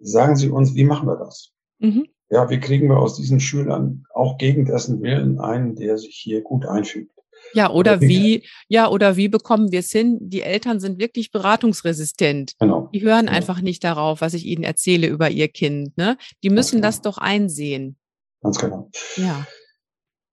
sagen 0.00 0.36
Sie 0.36 0.48
uns, 0.48 0.74
wie 0.74 0.84
machen 0.84 1.08
wir 1.08 1.16
das? 1.16 1.52
Mhm. 1.78 2.06
Ja, 2.30 2.48
wie 2.48 2.60
kriegen 2.60 2.88
wir 2.88 2.98
aus 2.98 3.16
diesen 3.16 3.40
Schülern 3.40 4.04
auch 4.14 4.38
gegen 4.38 4.64
dessen 4.64 5.02
Willen 5.02 5.40
einen, 5.40 5.74
der 5.74 5.98
sich 5.98 6.16
hier 6.16 6.42
gut 6.42 6.64
einfügt? 6.64 7.12
Ja, 7.54 7.70
oder, 7.70 7.96
oder 7.96 8.00
wie, 8.00 8.44
ja, 8.68 8.88
oder 8.88 9.16
wie 9.16 9.28
bekommen 9.28 9.72
wir 9.72 9.80
es 9.80 9.90
hin? 9.90 10.18
Die 10.20 10.42
Eltern 10.42 10.78
sind 10.78 11.00
wirklich 11.00 11.32
beratungsresistent. 11.32 12.54
Genau. 12.60 12.88
Die 12.94 13.02
hören 13.02 13.26
genau. 13.26 13.32
einfach 13.36 13.60
nicht 13.60 13.82
darauf, 13.82 14.20
was 14.20 14.34
ich 14.34 14.46
ihnen 14.46 14.62
erzähle 14.62 15.08
über 15.08 15.30
ihr 15.30 15.48
Kind. 15.48 15.96
Ne? 15.96 16.16
Die 16.44 16.50
müssen 16.50 16.76
genau. 16.76 16.88
das 16.88 17.02
doch 17.02 17.18
einsehen. 17.18 17.96
Ganz 18.42 18.58
genau. 18.58 18.90
Ja. 19.16 19.46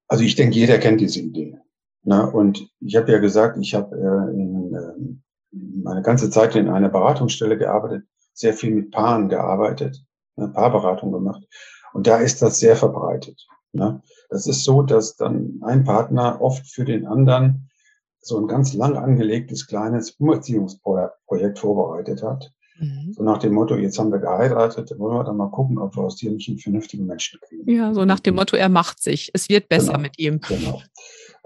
Also 0.08 0.24
ich 0.24 0.36
denke, 0.36 0.56
jeder 0.56 0.78
kennt 0.78 1.02
diese 1.02 1.22
Idee. 1.22 1.58
Na, 2.10 2.24
und 2.24 2.70
ich 2.80 2.96
habe 2.96 3.12
ja 3.12 3.18
gesagt, 3.18 3.58
ich 3.60 3.76
habe 3.76 3.94
äh, 3.94 4.34
in, 4.34 4.74
äh, 4.74 5.84
meine 5.84 6.02
ganze 6.02 6.30
Zeit 6.30 6.56
in 6.56 6.70
einer 6.70 6.88
Beratungsstelle 6.88 7.58
gearbeitet, 7.58 8.06
sehr 8.34 8.54
viel 8.54 8.74
mit 8.74 8.92
Paaren 8.92 9.28
gearbeitet, 9.28 10.02
eine 10.38 10.48
Paarberatung 10.48 11.12
gemacht. 11.12 11.44
Und 11.92 12.08
da 12.08 12.20
ist 12.20 12.42
das 12.42 12.60
sehr 12.60 12.78
verbreitet. 12.78 13.46
Ne? 13.74 14.02
Das 14.30 14.48
ist 14.48 14.64
so, 14.64 14.84
dass 14.84 15.18
dann 15.18 15.60
ein 15.66 15.84
Partner 15.84 16.40
oft 16.40 16.66
für 16.66 16.86
den 16.86 17.06
anderen 17.06 17.70
so 18.22 18.38
ein 18.38 18.48
ganz 18.48 18.74
lang 18.74 18.96
angelegtes 18.96 19.68
kleines 19.68 20.12
Umerziehungsprojekt 20.12 21.60
vorbereitet 21.60 22.24
hat. 22.24 22.54
Mhm. 22.80 23.16
So 23.18 23.24
nach 23.24 23.40
dem 23.40 23.54
Motto, 23.54 23.76
jetzt 23.76 24.00
haben 24.00 24.14
wir 24.14 24.20
geheiratet, 24.20 24.98
wollen 24.98 25.18
wir 25.18 25.26
dann 25.26 25.36
mal 25.36 25.52
gucken, 25.52 25.78
ob 25.78 25.98
wir 25.98 26.04
aus 26.04 26.16
dir 26.16 26.32
nicht 26.32 26.48
einen 26.48 26.60
vernünftigen 26.60 27.06
Menschen 27.06 27.42
kriegen. 27.42 27.70
Ja, 27.70 27.94
so 27.94 28.06
nach 28.06 28.22
dem 28.22 28.36
Motto, 28.36 28.56
er 28.56 28.70
macht 28.70 29.04
sich. 29.04 29.30
Es 29.34 29.50
wird 29.50 29.68
besser 29.68 29.94
genau, 29.94 30.04
mit 30.04 30.18
ihm. 30.20 30.40
Genau. 30.40 30.82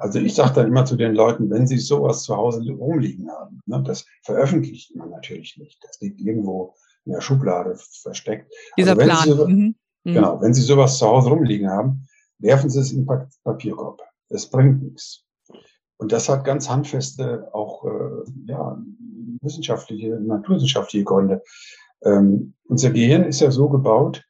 Also 0.01 0.17
ich 0.17 0.33
sage 0.33 0.53
dann 0.55 0.67
immer 0.67 0.83
zu 0.83 0.95
den 0.95 1.13
Leuten, 1.13 1.51
wenn 1.51 1.67
sie 1.67 1.77
sowas 1.77 2.23
zu 2.23 2.35
Hause 2.35 2.67
rumliegen 2.71 3.29
haben, 3.29 3.61
ne, 3.67 3.83
das 3.85 4.05
veröffentlicht 4.23 4.95
man 4.95 5.11
natürlich 5.11 5.57
nicht. 5.57 5.77
Das 5.83 6.01
liegt 6.01 6.19
irgendwo 6.19 6.73
in 7.05 7.13
der 7.13 7.21
Schublade 7.21 7.75
versteckt. 7.75 8.51
Dieser 8.77 8.97
also 8.97 9.03
Plan. 9.03 9.37
So, 9.37 9.47
mhm. 9.47 9.75
mhm. 10.03 10.13
Genau, 10.13 10.41
wenn 10.41 10.55
Sie 10.55 10.63
sowas 10.63 10.97
zu 10.97 11.05
Hause 11.05 11.29
rumliegen 11.29 11.69
haben, 11.69 12.07
werfen 12.39 12.71
Sie 12.71 12.79
es 12.79 12.91
in 12.91 13.05
den 13.05 13.27
Papierkorb. 13.43 14.01
Es 14.29 14.49
bringt 14.49 14.81
nichts. 14.81 15.23
Und 15.97 16.11
das 16.11 16.29
hat 16.29 16.45
ganz 16.45 16.67
handfeste, 16.67 17.53
auch 17.53 17.85
äh, 17.85 18.23
ja, 18.47 18.81
wissenschaftliche, 19.41 20.19
naturwissenschaftliche 20.19 21.05
Gründe. 21.05 21.43
Ähm, 22.03 22.55
unser 22.67 22.89
Gehirn 22.89 23.25
ist 23.25 23.39
ja 23.39 23.51
so 23.51 23.69
gebaut, 23.69 24.23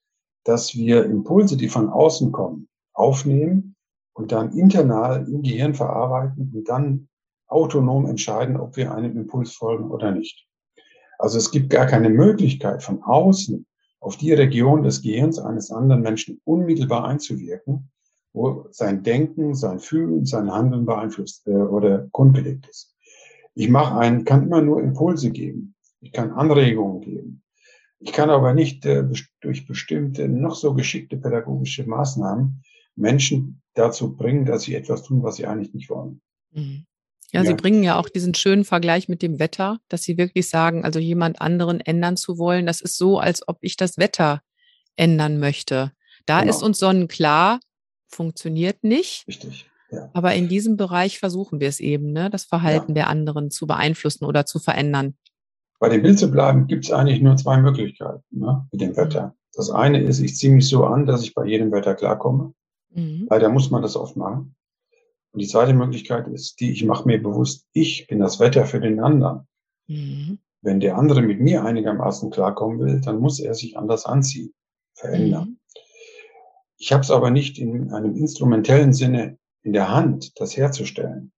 dass 0.44 0.76
wir 0.76 1.06
Impulse, 1.06 1.56
die 1.56 1.70
von 1.70 1.90
außen 1.90 2.34
kommen, 2.34 2.68
aufnehmen 2.94 3.78
und 4.14 4.32
dann 4.32 4.54
internal 4.54 5.28
im 5.28 5.42
Gehirn 5.42 5.74
verarbeiten 5.74 6.52
und 6.54 6.70
dann 6.70 7.08
autonom 7.48 8.06
entscheiden, 8.06 8.58
ob 8.58 8.78
wir 8.78 8.94
einem 8.94 9.18
Impuls 9.18 9.54
folgen 9.54 9.92
oder 9.92 10.12
nicht. 10.12 10.48
Also 11.20 11.38
es 11.38 11.52
gibt 11.52 11.70
gar 11.70 11.86
keine 11.86 12.10
Möglichkeit 12.10 12.82
von 12.82 13.04
außen 13.04 13.66
auf 14.00 14.18
die 14.18 14.34
Region 14.34 14.84
des 14.84 15.02
Gehirns 15.02 15.38
eines 15.38 15.72
anderen 15.72 16.02
Menschen 16.02 16.42
unmittelbar 16.44 17.06
einzuwirken, 17.06 17.92
wo 18.34 18.68
sein 18.72 19.04
Denken, 19.04 19.54
sein 19.54 19.80
Fühlen, 19.80 20.26
sein 20.26 20.52
Handeln 20.52 20.86
beeinflusst 20.86 21.48
äh, 21.48 21.52
oder 21.52 22.08
grundgelegt 22.12 22.68
ist. 22.68 22.96
Ich 23.54 23.70
mache 23.70 23.98
einen, 24.00 24.26
kann 24.26 24.44
immer 24.44 24.62
nur 24.62 24.82
Impulse 24.82 25.30
geben. 25.30 25.76
Ich 26.00 26.12
kann 26.12 26.32
Anregungen 26.32 27.02
geben. 27.02 27.44
Ich 28.00 28.14
kann 28.14 28.32
aber 28.32 28.54
nicht 28.54 28.86
äh, 28.86 29.04
durch 29.42 29.68
bestimmte 29.68 30.28
noch 30.28 30.56
so 30.56 30.74
geschickte 30.74 31.18
pädagogische 31.18 31.86
Maßnahmen 31.86 32.64
Menschen 32.96 33.62
dazu 33.74 34.16
bringen, 34.16 34.46
dass 34.46 34.64
sie 34.64 34.76
etwas 34.76 35.04
tun, 35.04 35.24
was 35.24 35.36
sie 35.36 35.46
eigentlich 35.46 35.74
nicht 35.74 35.90
wollen. 35.90 36.22
Mhm. 36.52 36.86
Ja, 37.32 37.44
ja, 37.44 37.48
Sie 37.48 37.54
bringen 37.54 37.82
ja 37.82 37.98
auch 37.98 38.10
diesen 38.10 38.34
schönen 38.34 38.66
Vergleich 38.66 39.08
mit 39.08 39.22
dem 39.22 39.40
Wetter, 39.40 39.80
dass 39.88 40.04
Sie 40.04 40.18
wirklich 40.18 40.50
sagen, 40.50 40.84
also 40.84 41.00
jemand 41.00 41.40
anderen 41.40 41.80
ändern 41.80 42.18
zu 42.18 42.38
wollen, 42.38 42.66
das 42.66 42.82
ist 42.82 42.98
so, 42.98 43.20
als 43.20 43.48
ob 43.48 43.60
ich 43.62 43.78
das 43.78 43.98
Wetter 43.98 44.42
ändern 44.98 45.40
möchte. 45.40 45.94
Da 46.26 46.42
genau. 46.42 46.50
ist 46.50 46.62
uns 46.62 46.78
sonnenklar, 46.80 47.62
funktioniert 48.08 48.84
nicht. 48.84 49.26
Richtig. 49.30 49.70
Ja. 49.92 50.10
Aber 50.14 50.34
in 50.34 50.50
diesem 50.50 50.76
Bereich 50.76 51.20
versuchen 51.20 51.60
wir 51.60 51.70
es 51.70 51.80
eben, 51.80 52.12
ne, 52.12 52.30
das 52.30 52.44
Verhalten 52.46 52.92
ja. 52.92 52.96
der 52.96 53.08
anderen 53.08 53.50
zu 53.50 53.66
beeinflussen 53.68 54.26
oder 54.26 54.46
zu 54.46 54.60
verändern. 54.60 55.16
Bei 55.80 55.90
dem 55.90 56.02
Bild 56.02 56.20
zu 56.20 56.30
bleiben, 56.30 56.68
gibt 56.68 56.86
es 56.86 56.92
eigentlich 56.92 57.22
nur 57.22 57.38
zwei 57.38 57.58
Möglichkeiten 57.58 58.24
ne, 58.32 58.68
mit 58.72 58.82
dem 58.82 58.96
Wetter. 58.96 59.36
Das 59.54 59.70
eine 59.70 60.02
ist, 60.02 60.20
ich 60.20 60.38
ziehe 60.38 60.54
mich 60.54 60.68
so 60.68 60.86
an, 60.86 61.06
dass 61.06 61.24
ich 61.24 61.34
bei 61.34 61.46
jedem 61.46 61.72
Wetter 61.72 61.96
klarkomme. 61.96 62.54
Mhm. 62.94 63.28
Leider 63.30 63.50
muss 63.50 63.72
man 63.72 63.82
das 63.82 63.96
oft 63.96 64.16
machen. 64.16 64.56
Und 65.32 65.42
die 65.42 65.48
zweite 65.48 65.74
Möglichkeit 65.74 66.28
ist 66.28 66.60
die, 66.60 66.72
ich 66.72 66.84
mache 66.84 67.08
mir 67.08 67.22
bewusst, 67.22 67.68
ich 67.72 68.08
bin 68.08 68.20
das 68.20 68.40
Wetter 68.40 68.66
für 68.66 68.80
den 68.80 69.00
anderen. 69.00 69.48
Mhm. 69.88 70.40
Wenn 70.62 70.80
der 70.80 70.98
andere 70.98 71.22
mit 71.22 71.40
mir 71.40 71.64
einigermaßen 71.64 72.30
klarkommen 72.30 72.80
will, 72.80 73.02
dann 73.02 73.20
muss 73.20 73.40
er 73.40 73.54
sich 73.54 73.78
anders 73.78 74.06
anziehen, 74.06 74.54
verändern. 74.94 75.50
Mhm. 75.50 75.60
Ich 76.78 76.92
habe 76.92 77.02
es 77.02 77.12
aber 77.12 77.32
nicht 77.32 77.60
in 77.60 77.92
einem 77.92 78.16
instrumentellen 78.16 78.94
Sinne 78.94 79.38
in 79.64 79.74
der 79.74 79.90
Hand, 79.90 80.40
das 80.40 80.58
herzustellen. 80.58 81.32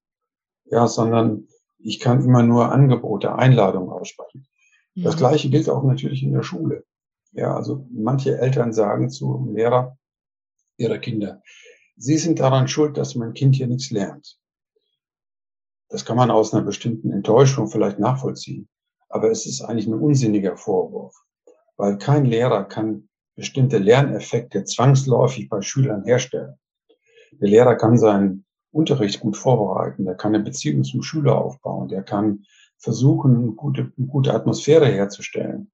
Ja, 0.65 0.87
sondern 0.87 1.47
ich 1.77 1.99
kann 1.99 2.23
immer 2.23 2.43
nur 2.43 2.71
Angebote, 2.71 3.35
Einladungen 3.35 3.89
aussprechen. 3.89 4.47
Mhm. 4.95 5.03
Das 5.03 5.17
Gleiche 5.17 5.49
gilt 5.49 5.69
auch 5.69 5.83
natürlich 5.83 6.23
in 6.23 6.33
der 6.33 6.43
Schule. 6.43 6.85
Ja, 7.33 7.55
also 7.55 7.87
manche 7.91 8.37
Eltern 8.37 8.73
sagen 8.73 9.09
zu 9.09 9.49
Lehrer, 9.53 9.97
ihrer 10.77 10.97
Kinder. 10.97 11.41
Sie 11.95 12.17
sind 12.17 12.39
daran 12.39 12.67
schuld, 12.67 12.97
dass 12.97 13.15
mein 13.15 13.33
Kind 13.33 13.55
hier 13.55 13.67
nichts 13.67 13.91
lernt. 13.91 14.39
Das 15.89 16.05
kann 16.05 16.17
man 16.17 16.31
aus 16.31 16.53
einer 16.53 16.63
bestimmten 16.63 17.11
Enttäuschung 17.11 17.67
vielleicht 17.67 17.99
nachvollziehen. 17.99 18.67
Aber 19.09 19.29
es 19.29 19.45
ist 19.45 19.61
eigentlich 19.61 19.87
ein 19.87 19.93
unsinniger 19.93 20.57
Vorwurf, 20.57 21.15
weil 21.77 21.97
kein 21.99 22.25
Lehrer 22.25 22.63
kann 22.63 23.09
bestimmte 23.35 23.77
Lerneffekte 23.77 24.63
zwangsläufig 24.63 25.49
bei 25.49 25.61
Schülern 25.61 26.03
herstellen. 26.03 26.55
Der 27.33 27.49
Lehrer 27.49 27.75
kann 27.75 27.97
seinen 27.97 28.45
Unterricht 28.71 29.19
gut 29.19 29.37
vorbereiten, 29.37 30.05
der 30.05 30.15
kann 30.15 30.33
eine 30.33 30.43
Beziehung 30.43 30.83
zum 30.83 31.03
Schüler 31.03 31.37
aufbauen, 31.37 31.89
der 31.89 32.01
kann 32.01 32.45
versuchen, 32.79 33.35
eine 33.35 33.51
gute, 33.51 33.91
eine 33.95 34.07
gute 34.07 34.33
Atmosphäre 34.33 34.87
herzustellen 34.87 35.71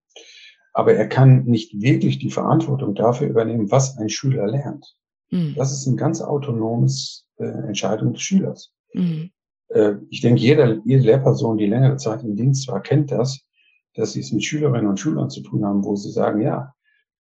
aber 0.74 0.94
er 0.94 1.08
kann 1.08 1.46
nicht 1.46 1.82
wirklich 1.82 2.20
die 2.20 2.32
Verantwortung 2.32 2.96
dafür 2.96 3.28
übernehmen, 3.28 3.72
was 3.72 3.98
ein 3.98 4.10
Schüler 4.10 4.48
lernt. 4.48 4.96
Mhm. 5.32 5.56
Das 5.56 5.72
ist 5.72 5.88
eine 5.88 5.96
ganz 5.96 6.22
autonomes 6.22 7.28
äh, 7.38 7.46
Entscheidung 7.46 8.14
des 8.14 8.22
Schülers. 8.22 8.72
Mhm. 8.94 9.32
Äh, 9.70 9.96
ich 10.10 10.22
denke, 10.22 10.42
jeder, 10.42 10.80
jede 10.86 11.04
Lehrperson, 11.04 11.58
die 11.58 11.68
längere 11.68 11.98
Zeit 11.98 12.24
im 12.24 12.36
Dienst 12.36 12.68
war, 12.68 12.82
kennt 12.82 13.12
das, 13.12 13.42
dass 13.96 14.14
sie 14.14 14.20
es 14.22 14.32
mit 14.32 14.44
Schülerinnen 14.44 14.88
und 14.88 15.00
Schülern 15.00 15.30
zu 15.30 15.42
tun 15.42 15.66
haben, 15.66 15.84
wo 15.84 15.96
sie 15.96 16.12
sagen, 16.12 16.42
ja, 16.42 16.74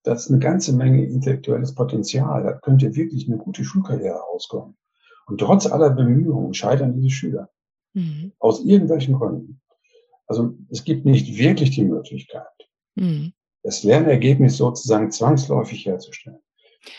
das 0.03 0.25
ist 0.25 0.31
eine 0.31 0.39
ganze 0.39 0.73
Menge 0.73 1.03
intellektuelles 1.05 1.75
Potenzial, 1.75 2.43
da 2.43 2.53
könnte 2.53 2.95
wirklich 2.95 3.27
eine 3.27 3.37
gute 3.37 3.63
Schulkarriere 3.63 4.19
rauskommen. 4.31 4.77
Und 5.25 5.39
trotz 5.39 5.67
aller 5.67 5.89
Bemühungen 5.89 6.53
scheitern 6.53 6.93
diese 6.93 7.09
Schüler. 7.09 7.49
Mhm. 7.93 8.31
Aus 8.39 8.63
irgendwelchen 8.63 9.15
Gründen. 9.15 9.61
Also 10.25 10.55
es 10.69 10.83
gibt 10.83 11.05
nicht 11.05 11.37
wirklich 11.37 11.71
die 11.71 11.83
Möglichkeit, 11.83 12.45
mhm 12.95 13.33
das 13.63 13.83
Lernergebnis 13.83 14.57
sozusagen 14.57 15.11
zwangsläufig 15.11 15.85
herzustellen. 15.85 16.39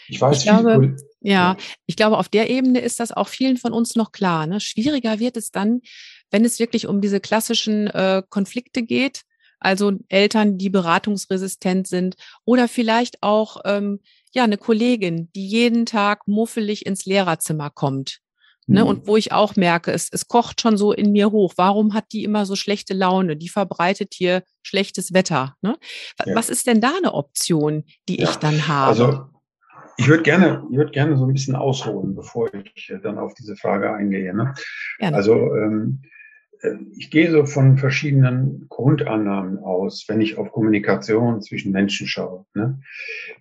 Ich 0.09 0.21
weiß, 0.21 0.39
ich 0.39 0.45
glaube, 0.45 0.97
ja, 1.21 1.57
ich 1.87 1.97
glaube, 1.97 2.19
auf 2.19 2.29
der 2.29 2.51
Ebene 2.51 2.81
ist 2.81 3.01
das 3.01 3.13
auch 3.13 3.29
vielen 3.29 3.57
von 3.57 3.73
uns 3.73 3.97
noch 3.97 4.13
klar. 4.13 4.47
Ne? 4.47 4.61
Schwieriger 4.61 5.19
wird 5.19 5.37
es 5.37 5.51
dann, 5.51 5.81
wenn 6.31 6.45
es 6.45 6.59
wirklich 6.59 6.87
um 6.87 7.01
diese 7.01 7.21
klassischen 7.21 7.87
äh, 7.89 8.23
Konflikte 8.29 8.83
geht, 8.83 9.23
also 9.59 9.93
Eltern, 10.09 10.59
die 10.59 10.71
beratungsresistent 10.71 11.87
sind 11.87 12.17
oder 12.45 12.69
vielleicht 12.69 13.23
auch 13.23 13.59
ähm, 13.65 14.01
ja, 14.33 14.45
eine 14.45 14.59
Kollegin, 14.59 15.31
die 15.35 15.47
jeden 15.47 15.87
Tag 15.87 16.27
muffelig 16.27 16.87
ins 16.87 17.05
Lehrerzimmer 17.05 17.71
kommt. 17.71 18.21
Ne, 18.71 18.85
und 18.85 19.03
mhm. 19.03 19.07
wo 19.09 19.17
ich 19.17 19.33
auch 19.33 19.57
merke, 19.57 19.91
es, 19.91 20.09
es 20.13 20.29
kocht 20.29 20.61
schon 20.61 20.77
so 20.77 20.93
in 20.93 21.13
mir 21.13 21.33
hoch. 21.33 21.55
Warum 21.57 21.93
hat 21.93 22.07
die 22.13 22.23
immer 22.25 22.47
so 22.47 22.55
schlechte 22.55 22.95
Laune? 22.95 23.37
Die 23.37 23.49
verbreitet 23.49 24.15
hier 24.15 24.45
schlechtes 24.63 25.13
Wetter. 25.13 25.57
Ne? 25.61 25.77
Ja. 26.25 26.37
Was 26.37 26.49
ist 26.49 26.67
denn 26.67 26.81
da 26.81 26.93
eine 26.97 27.15
Option, 27.15 27.85
die 28.09 28.21
ja. 28.21 28.31
ich 28.31 28.37
dann 28.37 28.69
habe? 28.69 28.89
Also 28.89 29.25
ich 29.97 30.09
würde 30.09 30.23
gerne, 30.23 30.65
ich 30.71 30.77
würde 30.77 30.93
gerne 30.93 31.17
so 31.17 31.27
ein 31.27 31.33
bisschen 31.33 31.57
ausholen, 31.57 32.15
bevor 32.15 32.49
ich 32.55 32.93
dann 33.03 33.19
auf 33.19 33.35
diese 33.35 33.57
Frage 33.57 33.93
eingehe. 33.93 34.35
Ne? 34.35 34.55
Also 35.01 35.35
ähm, 35.35 36.03
äh, 36.03 36.09
ich 36.97 37.11
gehe 37.11 37.31
so 37.31 37.47
von 37.47 37.79
verschiedenen 37.79 38.67
Grundannahmen 38.69 39.59
aus, 39.59 40.05
wenn 40.09 40.21
ich 40.21 40.37
auf 40.37 40.53
Kommunikation 40.53 41.41
zwischen 41.41 41.73
Menschen 41.73 42.07
schaue. 42.07 42.45
Ne? 42.55 42.81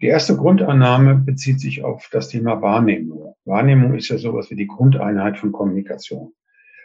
Die 0.02 0.08
erste 0.08 0.38
Grundannahme 0.38 1.16
bezieht 1.16 1.60
sich 1.60 1.84
auf 1.84 2.08
das 2.12 2.30
Thema 2.30 2.62
Wahrnehmung. 2.62 3.36
Wahrnehmung 3.46 3.96
ist 3.96 4.10
ja 4.10 4.18
sowas 4.18 4.50
wie 4.52 4.56
die 4.56 4.68
Grundeinheit 4.68 5.38
von 5.38 5.52
Kommunikation. 5.52 6.34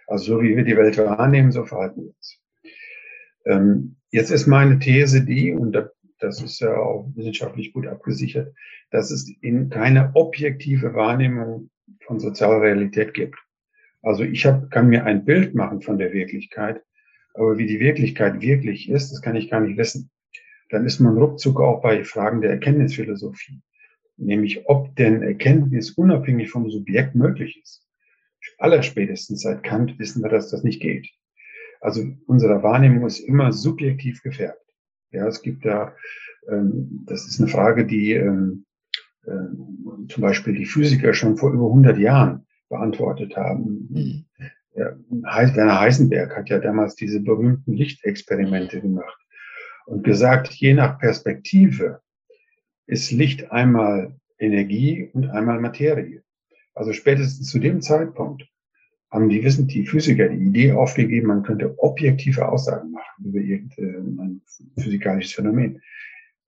Also 0.07 0.35
so 0.37 0.43
wie 0.43 0.57
wir 0.57 0.65
die 0.65 0.77
Welt 0.77 0.99
wahrnehmen, 0.99 1.53
so 1.53 1.65
verhalten 1.65 2.03
wir 2.03 2.09
uns. 2.09 2.41
Ähm, 3.47 3.97
jetzt 4.11 4.31
ist 4.31 4.47
meine 4.47 4.79
These 4.79 5.25
die, 5.25 5.53
und 5.53 5.73
das 6.19 6.43
ist 6.43 6.61
ja 6.61 6.77
auch 6.77 7.11
wissenschaftlich 7.15 7.73
gut 7.73 7.87
abgesichert, 7.87 8.55
dass 8.91 9.11
es 9.11 9.31
in 9.41 9.71
keine 9.71 10.11
objektive 10.15 10.95
Wahrnehmung 10.95 11.71
von 12.07 12.19
sozialer 12.19 12.61
Realität 12.61 13.15
gibt. 13.15 13.39
Also 14.05 14.23
ich 14.23 14.45
hab, 14.45 14.71
kann 14.71 14.89
mir 14.89 15.05
ein 15.05 15.25
Bild 15.25 15.55
machen 15.55 15.81
von 15.81 15.97
der 15.97 16.13
Wirklichkeit, 16.13 16.83
aber 17.33 17.57
wie 17.57 17.67
die 17.67 17.81
Wirklichkeit 17.81 18.43
wirklich 18.43 18.91
ist, 18.91 19.11
das 19.11 19.23
kann 19.23 19.35
ich 19.35 19.51
gar 19.51 19.61
nicht 19.61 19.79
wissen. 19.79 20.11
Dann 20.69 20.85
ist 20.85 21.01
man 21.01 21.17
ruckzuck 21.17 21.59
auch 21.59 21.81
bei 21.81 22.05
Fragen 22.05 22.43
der 22.43 22.51
Erkenntnisphilosophie, 22.51 23.63
nämlich 24.19 24.69
ob 24.69 24.95
denn 24.97 25.23
Erkenntnis 25.23 25.93
unabhängig 25.93 26.51
vom 26.51 26.71
Subjekt 26.71 27.15
möglich 27.15 27.59
ist. 27.63 27.87
Allerspätestens 28.59 29.41
seit 29.41 29.63
Kant 29.63 29.99
wissen 29.99 30.23
wir, 30.23 30.29
dass 30.29 30.51
das 30.51 30.65
nicht 30.65 30.83
geht. 30.83 31.09
Also 31.81 32.05
unsere 32.27 32.63
Wahrnehmung 32.63 33.07
ist 33.07 33.21
immer 33.21 33.53
subjektiv 33.53 34.23
gefärbt. 34.23 34.61
Ja, 35.13 35.27
es 35.27 35.41
gibt 35.41 35.65
da, 35.65 35.95
ähm, 36.51 37.05
das 37.07 37.27
ist 37.27 37.41
eine 37.41 37.49
Frage, 37.49 37.87
die 37.87 38.13
ähm, 38.13 38.67
äh, 39.25 40.09
zum 40.09 40.21
Beispiel 40.21 40.55
die 40.55 40.67
Physiker 40.67 41.15
schon 41.15 41.37
vor 41.37 41.53
über 41.53 41.67
100 41.67 41.99
Jahren 41.99 42.44
beantwortet 42.69 43.37
haben. 43.37 43.89
Mhm. 43.91 44.25
Ja, 44.77 44.97
Werner 45.11 45.81
Heisenberg 45.81 46.37
hat 46.37 46.49
ja 46.49 46.59
damals 46.59 46.97
diese 46.97 47.21
berühmten 47.21 47.75
Lichtexperimente 47.75 48.81
gemacht 48.81 49.19
und 49.87 50.03
gesagt, 50.03 50.49
je 50.49 50.75
nach 50.75 50.99
Perspektive 50.99 52.01
ist 52.87 53.13
Licht 53.13 53.53
einmal 53.53 54.17
Energie 54.39 55.11
und 55.13 55.31
einmal 55.31 55.61
Materie. 55.61 56.23
Also 56.75 56.93
spätestens 56.93 57.51
zu 57.51 57.61
dem 57.61 57.83
Zeitpunkt 57.83 58.49
haben 59.11 59.29
die 59.29 59.45
wissen 59.45 59.69
die 59.69 59.87
Physiker 59.87 60.29
die 60.29 60.45
Idee 60.45 60.73
aufgegeben, 60.73 61.29
man 61.29 61.45
könnte 61.45 61.79
objektive 61.79 62.49
Aussagen 62.49 62.91
machen 62.91 63.25
über 63.25 63.39
irgendein 63.39 64.43
physikalisches 64.77 65.35
Phänomen. 65.35 65.81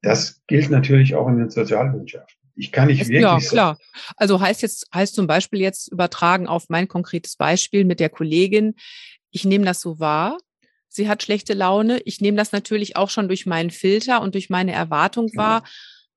Das 0.03 0.43
gilt 0.49 0.71
natürlich 0.71 1.15
auch 1.15 1.29
in 1.29 1.39
den 1.39 1.49
Sozialwissenschaften. 1.49 2.36
Ich 2.57 2.73
kann 2.73 2.89
nicht 2.89 3.01
wirklich. 3.01 3.21
Ja, 3.21 3.39
klar. 3.39 3.79
Also 4.17 4.41
heißt 4.41 4.63
jetzt, 4.63 4.87
heißt 4.93 5.15
zum 5.15 5.27
Beispiel 5.27 5.61
jetzt 5.61 5.93
übertragen 5.93 6.47
auf 6.47 6.69
mein 6.69 6.89
konkretes 6.89 7.37
Beispiel 7.37 7.85
mit 7.85 8.01
der 8.01 8.09
Kollegin. 8.09 8.75
Ich 9.31 9.45
nehme 9.45 9.65
das 9.65 9.81
so 9.81 10.01
wahr. 10.01 10.39
Sie 10.89 11.09
hat 11.09 11.23
schlechte 11.23 11.53
Laune. 11.53 12.01
Ich 12.05 12.21
nehme 12.23 12.39
das 12.39 12.53
natürlich 12.53 12.97
auch 12.97 13.11
schon 13.11 13.29
durch 13.29 13.45
meinen 13.45 13.71
Filter 13.71 14.23
und 14.23 14.35
durch 14.35 14.49
meine 14.49 14.73
Erwartung 14.73 15.29
genau. 15.29 15.43
wahr. 15.43 15.65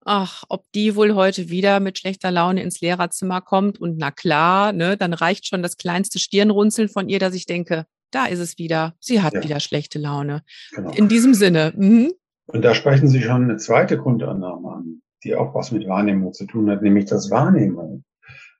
Ach, 0.05 0.43
ob 0.48 0.65
die 0.74 0.96
wohl 0.96 1.13
heute 1.13 1.50
wieder 1.50 1.81
mit 1.81 1.98
schlechter 1.98 2.31
Laune 2.31 2.63
ins 2.63 2.79
Lehrerzimmer 2.79 3.41
kommt 3.41 3.79
und 3.79 3.98
na 3.98 4.12
klar, 4.12 4.72
ne, 4.72 4.96
dann 4.96 5.13
reicht 5.13 5.46
schon 5.46 5.62
das 5.62 5.75
kleinste 5.75 6.19
Stirnrunzeln 6.19 6.88
von 6.88 7.10
ihr, 7.10 7.19
dass 7.19 7.34
ich 7.34 7.45
denke, 7.45 7.86
da 8.12 8.25
ist 8.25 8.39
es 8.39 8.58
wieder. 8.58 8.95
Sie 9.02 9.21
hat 9.21 9.34
ja. 9.34 9.43
wieder 9.43 9.60
schlechte 9.60 9.99
Laune. 9.99 10.43
Genau. 10.71 10.91
In 10.91 11.10
diesem 11.10 11.34
Sinne. 11.34 11.73
Mhm. 11.75 12.13
Und 12.45 12.63
da 12.63 12.73
sprechen 12.73 13.10
Sie 13.10 13.21
schon 13.21 13.43
eine 13.43 13.58
zweite 13.58 13.97
Grundannahme 13.97 14.69
an 14.69 15.02
die 15.23 15.36
auch 15.36 15.53
was 15.53 15.71
mit 15.71 15.88
Wahrnehmung 15.88 16.34
zu 16.34 16.45
tun 16.45 16.69
hat, 16.69 16.82
nämlich 16.82 17.05
dass 17.05 17.32
Wahrnehmung 17.32 18.03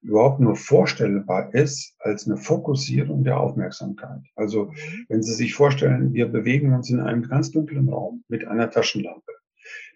überhaupt 0.02 0.40
nur 0.40 0.56
vorstellbar 0.56 1.54
ist 1.54 1.96
als 2.00 2.26
eine 2.26 2.38
Fokussierung 2.38 3.24
der 3.24 3.40
Aufmerksamkeit. 3.40 4.22
Also 4.36 4.66
mhm. 4.66 5.06
wenn 5.10 5.24
Sie 5.24 5.34
sich 5.34 5.54
vorstellen, 5.54 6.14
wir 6.14 6.28
bewegen 6.28 6.74
uns 6.74 6.90
in 6.90 7.00
einem 7.00 7.24
ganz 7.24 7.52
dunklen 7.52 7.90
Raum 7.90 8.24
mit 8.28 8.48
einer 8.48 8.70
Taschenlampe. 8.70 9.32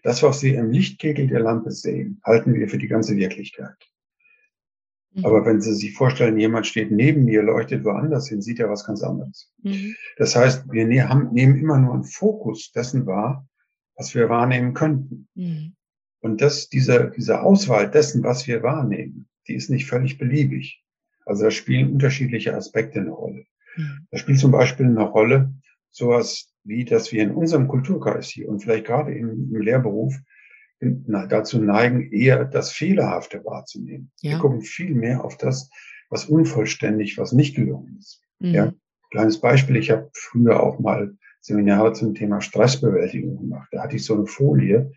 Das, 0.02 0.22
was 0.22 0.40
Sie 0.40 0.54
im 0.54 0.70
Lichtkegel 0.70 1.26
der 1.28 1.40
Lampe 1.40 1.70
sehen, 1.70 2.20
halten 2.24 2.54
wir 2.54 2.68
für 2.68 2.78
die 2.78 2.88
ganze 2.88 3.16
Wirklichkeit. 3.16 3.76
Mhm. 5.14 5.24
Aber 5.24 5.46
wenn 5.46 5.60
Sie 5.60 5.74
sich 5.74 5.94
vorstellen, 5.94 6.38
jemand 6.38 6.66
steht 6.66 6.90
neben 6.90 7.24
mir, 7.24 7.42
leuchtet 7.42 7.84
woanders 7.84 8.28
hin, 8.28 8.42
sieht 8.42 8.60
er 8.60 8.68
was 8.68 8.84
ganz 8.84 9.02
anderes. 9.02 9.50
Mhm. 9.62 9.96
Das 10.18 10.36
heißt, 10.36 10.70
wir 10.70 10.86
ne-, 10.86 11.08
haben, 11.08 11.32
nehmen 11.32 11.56
immer 11.56 11.78
nur 11.78 11.94
einen 11.94 12.04
Fokus 12.04 12.72
dessen 12.72 13.06
wahr, 13.06 13.48
was 13.96 14.14
wir 14.14 14.28
wahrnehmen 14.28 14.74
könnten. 14.74 15.28
Mhm. 15.34 15.74
Und 16.24 16.40
das, 16.40 16.70
diese, 16.70 17.12
diese 17.14 17.42
Auswahl 17.42 17.90
dessen, 17.90 18.22
was 18.22 18.46
wir 18.46 18.62
wahrnehmen, 18.62 19.28
die 19.46 19.56
ist 19.56 19.68
nicht 19.68 19.86
völlig 19.86 20.16
beliebig. 20.16 20.82
Also 21.26 21.44
da 21.44 21.50
spielen 21.50 21.92
unterschiedliche 21.92 22.54
Aspekte 22.54 22.98
eine 22.98 23.10
Rolle. 23.10 23.44
Mhm. 23.76 24.06
Da 24.10 24.16
spielt 24.16 24.38
zum 24.38 24.50
Beispiel 24.50 24.86
eine 24.86 25.02
Rolle 25.02 25.52
sowas 25.90 26.50
wie, 26.64 26.86
dass 26.86 27.12
wir 27.12 27.22
in 27.22 27.32
unserem 27.32 27.68
Kulturkreis 27.68 28.28
hier 28.28 28.48
und 28.48 28.60
vielleicht 28.60 28.86
gerade 28.86 29.12
im, 29.12 29.52
im 29.52 29.60
Lehrberuf 29.60 30.14
na, 30.80 31.26
dazu 31.26 31.60
neigen, 31.60 32.10
eher 32.10 32.46
das 32.46 32.72
Fehlerhafte 32.72 33.44
wahrzunehmen. 33.44 34.10
Ja. 34.22 34.30
Wir 34.30 34.38
gucken 34.38 34.62
viel 34.62 34.94
mehr 34.94 35.26
auf 35.26 35.36
das, 35.36 35.68
was 36.08 36.24
unvollständig, 36.24 37.18
was 37.18 37.32
nicht 37.32 37.54
gelungen 37.54 37.98
ist. 37.98 38.22
Mhm. 38.38 38.54
Ja, 38.54 38.72
kleines 39.10 39.42
Beispiel, 39.42 39.76
ich 39.76 39.90
habe 39.90 40.08
früher 40.14 40.62
auch 40.62 40.78
mal 40.78 41.18
Seminare 41.42 41.92
zum 41.92 42.14
Thema 42.14 42.40
Stressbewältigung 42.40 43.36
gemacht. 43.36 43.68
Da 43.72 43.82
hatte 43.82 43.96
ich 43.96 44.06
so 44.06 44.14
eine 44.14 44.26
Folie, 44.26 44.90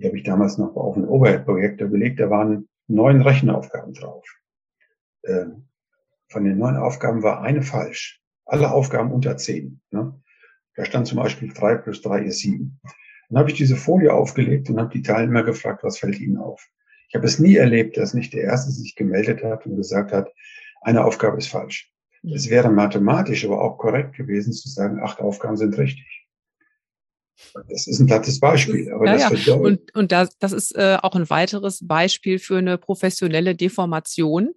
die 0.00 0.06
habe 0.06 0.16
ich 0.16 0.22
damals 0.22 0.56
noch 0.56 0.74
auf 0.76 0.96
ein 0.96 1.06
Overhead-Projektor 1.06 1.88
gelegt, 1.88 2.20
da 2.20 2.30
waren 2.30 2.68
neun 2.88 3.20
Rechenaufgaben 3.20 3.92
drauf. 3.92 4.24
Ähm, 5.26 5.68
von 6.28 6.44
den 6.44 6.58
neun 6.58 6.76
Aufgaben 6.76 7.22
war 7.22 7.42
eine 7.42 7.62
falsch. 7.62 8.20
Alle 8.46 8.72
Aufgaben 8.72 9.12
unter 9.12 9.36
zehn. 9.36 9.80
Ne? 9.90 10.18
Da 10.74 10.84
stand 10.84 11.06
zum 11.06 11.18
Beispiel 11.18 11.52
drei 11.52 11.74
plus 11.74 12.00
drei 12.00 12.22
ist 12.22 12.38
sieben. 12.38 12.80
Dann 13.28 13.38
habe 13.38 13.50
ich 13.50 13.56
diese 13.56 13.76
Folie 13.76 14.12
aufgelegt 14.12 14.70
und 14.70 14.80
habe 14.80 14.90
die 14.90 15.02
Teilnehmer 15.02 15.42
gefragt, 15.42 15.84
was 15.84 15.98
fällt 15.98 16.18
ihnen 16.18 16.38
auf. 16.38 16.66
Ich 17.08 17.14
habe 17.14 17.26
es 17.26 17.38
nie 17.38 17.56
erlebt, 17.56 17.96
dass 17.96 18.14
nicht 18.14 18.32
der 18.32 18.44
Erste 18.44 18.70
sich 18.70 18.96
gemeldet 18.96 19.44
hat 19.44 19.66
und 19.66 19.76
gesagt 19.76 20.12
hat, 20.12 20.32
eine 20.80 21.04
Aufgabe 21.04 21.36
ist 21.38 21.48
falsch. 21.48 21.92
Es 22.22 22.48
wäre 22.48 22.70
mathematisch 22.70 23.44
aber 23.44 23.60
auch 23.60 23.78
korrekt 23.78 24.16
gewesen 24.16 24.52
zu 24.52 24.68
sagen, 24.68 25.00
acht 25.00 25.20
Aufgaben 25.20 25.56
sind 25.56 25.76
richtig. 25.76 26.28
Das 27.68 27.86
ist 27.86 27.98
ein 27.98 28.06
plattes 28.06 28.40
Beispiel. 28.40 28.92
Aber 28.92 29.06
ja, 29.06 29.30
das 29.30 29.46
ja. 29.46 29.54
Und, 29.54 29.94
und 29.94 30.12
das, 30.12 30.38
das 30.38 30.52
ist 30.52 30.74
äh, 30.76 30.98
auch 31.02 31.14
ein 31.14 31.28
weiteres 31.30 31.86
Beispiel 31.86 32.38
für 32.38 32.58
eine 32.58 32.78
professionelle 32.78 33.54
Deformation, 33.54 34.50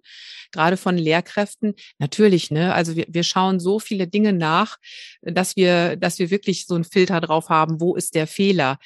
gerade 0.52 0.76
von 0.76 0.96
Lehrkräften. 0.96 1.74
Natürlich, 1.98 2.50
ne? 2.50 2.74
Also 2.74 2.96
wir, 2.96 3.06
wir 3.08 3.24
schauen 3.24 3.60
so 3.60 3.78
viele 3.78 4.06
Dinge 4.06 4.32
nach, 4.32 4.76
dass 5.22 5.56
wir, 5.56 5.96
dass 5.96 6.18
wir 6.18 6.30
wirklich 6.30 6.66
so 6.66 6.74
einen 6.74 6.84
Filter 6.84 7.20
drauf 7.20 7.48
haben, 7.48 7.80
wo 7.80 7.96
ist 7.96 8.14
der 8.14 8.26
Fehler. 8.26 8.78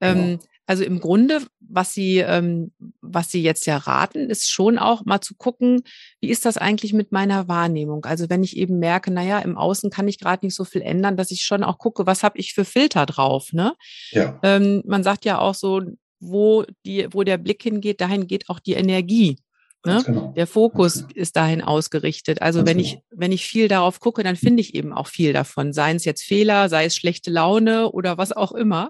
Genau. 0.00 0.20
Ähm, 0.20 0.38
also 0.66 0.82
im 0.82 1.00
Grunde, 1.00 1.42
was 1.60 1.92
Sie, 1.92 2.18
ähm, 2.18 2.72
was 3.00 3.30
Sie 3.30 3.42
jetzt 3.42 3.66
ja 3.66 3.76
raten, 3.76 4.30
ist 4.30 4.50
schon 4.50 4.78
auch 4.78 5.04
mal 5.04 5.20
zu 5.20 5.34
gucken, 5.34 5.82
wie 6.20 6.30
ist 6.30 6.46
das 6.46 6.56
eigentlich 6.56 6.92
mit 6.92 7.12
meiner 7.12 7.48
Wahrnehmung? 7.48 8.04
Also 8.06 8.30
wenn 8.30 8.42
ich 8.42 8.56
eben 8.56 8.78
merke, 8.78 9.10
naja, 9.10 9.40
im 9.40 9.58
Außen 9.58 9.90
kann 9.90 10.08
ich 10.08 10.18
gerade 10.18 10.46
nicht 10.46 10.54
so 10.54 10.64
viel 10.64 10.80
ändern, 10.80 11.16
dass 11.16 11.30
ich 11.30 11.42
schon 11.42 11.62
auch 11.62 11.78
gucke, 11.78 12.06
was 12.06 12.22
habe 12.22 12.38
ich 12.38 12.54
für 12.54 12.64
Filter 12.64 13.04
drauf. 13.04 13.52
Ne? 13.52 13.74
Ja. 14.10 14.38
Ähm, 14.42 14.82
man 14.86 15.02
sagt 15.02 15.26
ja 15.26 15.38
auch 15.38 15.54
so, 15.54 15.82
wo, 16.18 16.64
die, 16.86 17.08
wo 17.12 17.22
der 17.24 17.36
Blick 17.36 17.62
hingeht, 17.62 18.00
dahin 18.00 18.26
geht 18.26 18.48
auch 18.48 18.58
die 18.58 18.72
Energie. 18.72 19.36
Ne? 19.84 20.02
Genau. 20.06 20.32
Der 20.34 20.46
Fokus 20.46 21.00
genau. 21.00 21.08
ist 21.14 21.36
dahin 21.36 21.60
ausgerichtet. 21.60 22.40
Also 22.40 22.60
Ganz 22.60 22.70
wenn 22.70 22.78
genau. 22.78 22.88
ich, 22.88 22.98
wenn 23.10 23.32
ich 23.32 23.44
viel 23.44 23.68
darauf 23.68 24.00
gucke, 24.00 24.22
dann 24.22 24.36
finde 24.36 24.62
ich 24.62 24.74
eben 24.74 24.94
auch 24.94 25.08
viel 25.08 25.34
davon. 25.34 25.74
Seien 25.74 25.96
es 25.96 26.06
jetzt 26.06 26.22
Fehler, 26.22 26.70
sei 26.70 26.86
es 26.86 26.96
schlechte 26.96 27.30
Laune 27.30 27.90
oder 27.90 28.16
was 28.16 28.32
auch 28.32 28.52
immer. 28.52 28.88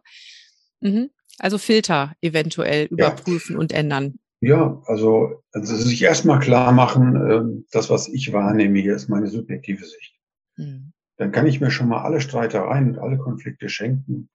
Mhm. 0.81 1.11
Also 1.39 1.59
Filter 1.59 2.15
eventuell 2.21 2.87
überprüfen 2.87 3.55
ja. 3.55 3.59
und 3.59 3.73
ändern. 3.73 4.15
Ja, 4.41 4.83
also, 4.87 5.43
also 5.53 5.75
sich 5.75 6.03
erstmal 6.03 6.39
klar 6.39 6.73
machen, 6.73 7.17
äh, 7.17 7.65
das, 7.73 7.89
was 7.89 8.09
ich 8.09 8.33
wahrnehme, 8.33 8.79
hier 8.79 8.95
ist 8.95 9.09
meine 9.09 9.29
subjektive 9.29 9.85
Sicht. 9.85 10.15
Hm. 10.57 10.93
Dann 11.17 11.33
kann 11.33 11.47
ich 11.47 11.61
mir 11.61 11.71
schon 11.71 11.89
mal 11.89 12.03
alle 12.03 12.21
Streitereien 12.21 12.91
und 12.91 12.99
alle 12.99 13.17
Konflikte 13.17 13.69
schenken, 13.69 14.29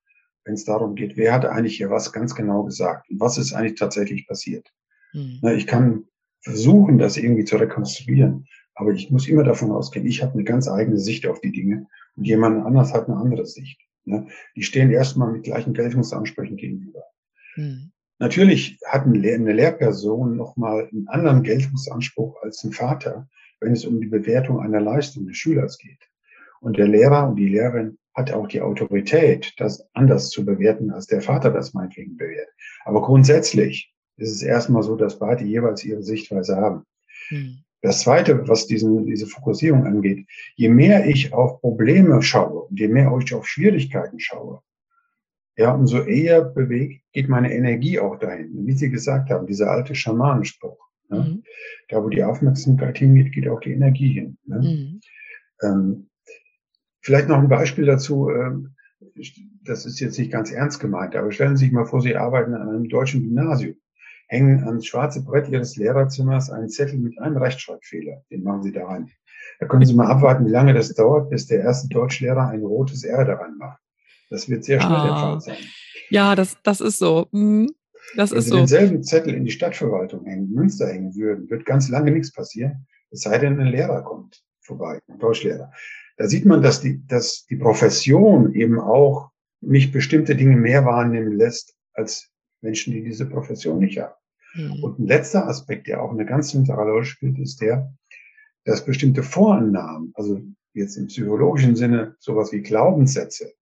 wenn 0.46 0.56
es 0.56 0.66
darum 0.66 0.96
geht, 0.96 1.16
wer 1.16 1.34
hat 1.34 1.46
eigentlich 1.46 1.78
hier 1.78 1.92
was 1.92 2.12
ganz 2.12 2.34
genau 2.34 2.64
gesagt 2.64 3.10
und 3.10 3.20
was 3.20 3.38
ist 3.38 3.54
eigentlich 3.54 3.78
tatsächlich 3.78 4.28
passiert. 4.28 4.68
Hm. 5.12 5.40
Na, 5.42 5.54
ich 5.54 5.68
kann 5.68 6.06
versuchen, 6.42 6.98
das 6.98 7.18
irgendwie 7.18 7.46
zu 7.46 7.58
rekonstruieren, 7.58 8.48
aber 8.74 8.94
ich 8.94 9.12
muss 9.12 9.28
immer 9.28 9.44
davon 9.44 9.72
ausgehen, 9.72 10.08
ich 10.08 10.24
habe 10.24 10.34
eine 10.34 10.44
ganz 10.44 10.68
eigene 10.68 10.98
Sicht 10.98 11.28
auf 11.28 11.42
die 11.42 11.52
Dinge 11.52 11.86
und 12.16 12.26
jemand 12.26 12.66
anders 12.66 12.94
hat 12.94 13.08
eine 13.08 13.18
andere 13.18 13.46
Sicht. 13.46 13.80
Ne? 14.10 14.28
Die 14.56 14.64
stehen 14.64 14.92
erstmal 14.92 15.32
mit 15.32 15.44
gleichen 15.44 15.74
Geltungsansprüchen 15.74 16.58
gegenüber. 16.58 17.04
Hm. 17.54 17.92
Natürlich 18.20 18.78
hat 18.86 19.06
eine 19.06 19.54
Lehrperson 19.54 20.36
nochmal 20.36 20.90
einen 20.92 21.08
anderen 21.08 21.44
Geltungsanspruch 21.44 22.42
als 22.44 22.64
ein 22.64 22.74
Vater, 22.74 23.30
wenn 23.62 23.72
es 23.72 23.86
um 23.86 24.02
die 24.02 24.08
Bewertung 24.08 24.60
einer 24.60 24.82
Leistung 24.82 25.26
des 25.26 25.38
Schülers 25.38 25.78
geht. 25.78 26.10
Und 26.60 26.78
der 26.78 26.88
Lehrer 26.88 27.30
und 27.30 27.38
die 27.38 27.48
Lehrerin 27.48 27.98
hat 28.14 28.34
auch 28.34 28.48
die 28.48 28.62
Autorität, 28.62 29.54
das 29.58 29.88
anders 29.94 30.30
zu 30.30 30.46
bewerten, 30.46 30.92
als 30.92 31.08
der 31.08 31.22
Vater 31.22 31.52
das 31.52 31.74
meinetwegen 31.74 32.18
bewertet. 32.18 32.54
Aber 32.84 33.02
grundsätzlich 33.02 33.94
ist 34.18 34.32
es 34.32 34.42
erstmal 34.42 34.84
so, 34.84 34.98
dass 34.98 35.20
beide 35.20 35.46
jeweils 35.46 35.86
ihre 35.86 36.04
Sichtweise 36.04 36.58
haben. 36.58 36.84
Hm. 37.30 37.64
Das 37.82 38.02
Zweite, 38.02 38.48
was 38.48 38.68
diesen, 38.68 39.06
diese 39.06 39.26
Fokussierung 39.26 39.86
angeht, 39.86 40.28
je 40.56 40.70
mehr 40.70 41.06
ich 41.06 41.34
auf 41.34 41.62
Probleme 41.62 42.22
schaue 42.22 42.64
und 42.64 42.80
je 42.80 42.90
mehr 42.90 43.16
ich 43.22 43.34
auf 43.34 43.48
Schwierigkeiten 43.48 44.20
schaue, 44.20 44.62
ja, 45.56 45.74
umso 45.74 46.04
eher 46.04 46.42
bewegt, 46.42 47.04
geht 47.12 47.28
meine 47.28 47.54
Energie 47.54 48.00
auch 48.00 48.18
dahin. 48.18 48.66
Wie 48.66 48.74
Sie 48.74 48.90
gesagt 48.90 49.30
haben, 49.30 49.46
dieser 49.46 49.70
alte 49.70 49.94
Schamanenspruch. 49.94 50.80
Ne? 51.10 51.20
Mhm. 51.20 51.44
Da, 51.90 52.04
wo 52.04 52.10
die 52.10 52.24
Aufmerksamkeit 52.24 52.98
hingeht, 52.98 53.34
geht 53.34 53.48
auch 53.48 53.60
die 53.60 53.74
Energie 53.74 54.14
hin. 54.14 54.38
Ne? 54.46 54.60
Mhm. 54.60 55.00
Ähm, 55.62 56.10
vielleicht 57.02 57.28
noch 57.28 57.40
ein 57.40 57.50
Beispiel 57.50 57.86
dazu. 57.86 58.30
Ähm, 58.30 58.76
das 59.66 59.86
ist 59.86 60.00
jetzt 60.00 60.18
nicht 60.18 60.32
ganz 60.32 60.52
ernst 60.52 60.80
gemeint, 60.80 61.16
aber 61.16 61.32
stellen 61.32 61.58
Sie 61.58 61.66
sich 61.66 61.74
mal 61.74 61.86
vor, 61.86 62.02
Sie 62.02 62.16
arbeiten 62.16 62.54
an 62.54 62.70
einem 62.70 62.90
deutschen 62.90 63.24
Gymnasium 63.24 63.76
hängen 64.30 64.64
ans 64.64 64.86
schwarze 64.86 65.24
Brett 65.24 65.50
Ihres 65.50 65.76
Lehrerzimmers 65.76 66.50
einen 66.50 66.70
Zettel 66.70 67.00
mit 67.00 67.20
einem 67.20 67.38
Rechtschreibfehler. 67.38 68.24
Den 68.32 68.44
machen 68.44 68.64
Sie 68.64 68.72
da 68.72 68.86
rein. 68.86 69.10
Da 69.60 69.66
können 69.66 69.86
Sie 69.86 69.96
mal 69.96 70.08
abwarten, 70.08 70.46
wie 70.46 70.52
lange 70.52 70.74
das 70.74 70.94
dauert, 70.94 71.30
bis 71.30 71.48
der 71.48 71.62
erste 71.62 71.90
Deutschlehrer 71.90 72.48
ein 72.48 72.64
rotes 72.64 73.04
R 73.04 73.26
daran 73.26 73.58
macht. 73.58 73.80
Das 74.30 74.48
wird 74.48 74.64
sehr 74.64 74.80
schnell 74.80 74.96
ah, 74.96 75.06
der 75.06 75.16
Fall 75.16 75.42
sein. 75.42 75.58
Ja, 76.10 76.36
das, 76.36 76.58
das 76.64 76.80
ist 76.80 77.00
so. 77.00 77.28
Hm, 77.32 77.70
das 78.16 78.32
Wenn 78.32 78.38
ist 78.38 78.46
Sie 78.46 78.50
so. 78.52 78.58
denselben 78.58 79.04
Zettel 79.04 79.34
in 79.34 79.46
die 79.46 79.52
Stadtverwaltung 79.52 80.26
hängen, 80.26 80.52
Münster 80.52 80.88
hängen 80.88 81.16
würden, 81.16 81.50
wird 81.50 81.66
ganz 81.66 81.90
lange 81.90 82.12
nichts 82.12 82.32
passieren, 82.32 82.88
es 83.12 83.22
sei 83.22 83.38
denn, 83.40 83.60
ein 83.60 83.68
Lehrer 83.68 84.04
kommt 84.04 84.44
vorbei, 84.62 85.00
ein 85.08 85.18
Deutschlehrer. 85.18 85.72
Da 86.18 86.28
sieht 86.28 86.46
man, 86.46 86.62
dass 86.62 86.82
die, 86.82 87.06
dass 87.08 87.46
die 87.46 87.56
Profession 87.56 88.54
eben 88.54 88.80
auch 88.80 89.32
mich 89.62 89.92
bestimmte 89.92 90.36
Dinge 90.36 90.56
mehr 90.56 90.86
wahrnehmen 90.86 91.34
lässt 91.34 91.76
als 91.94 92.30
Menschen, 92.62 92.94
die 92.94 93.04
diese 93.04 93.26
Profession 93.26 93.80
nicht 93.80 93.98
haben. 94.00 94.14
Mhm. 94.54 94.84
Und 94.84 95.00
ein 95.00 95.08
letzter 95.08 95.48
Aspekt, 95.48 95.88
der 95.88 96.02
auch 96.02 96.12
eine 96.12 96.26
ganz 96.26 96.50
zentrale 96.50 96.92
Rolle 96.92 97.06
spielt, 97.06 97.38
ist 97.40 97.62
der, 97.62 97.94
dass 98.66 98.86
bestimmte 98.86 99.24
Vorannahmen, 99.24 100.12
also 100.16 100.42
jetzt 100.74 100.98
im 100.98 101.08
psychologischen 101.08 101.76
Sinne 101.76 102.16
sowas 102.20 102.52
wie 102.52 102.62
Glaubenssätze, 102.62 103.54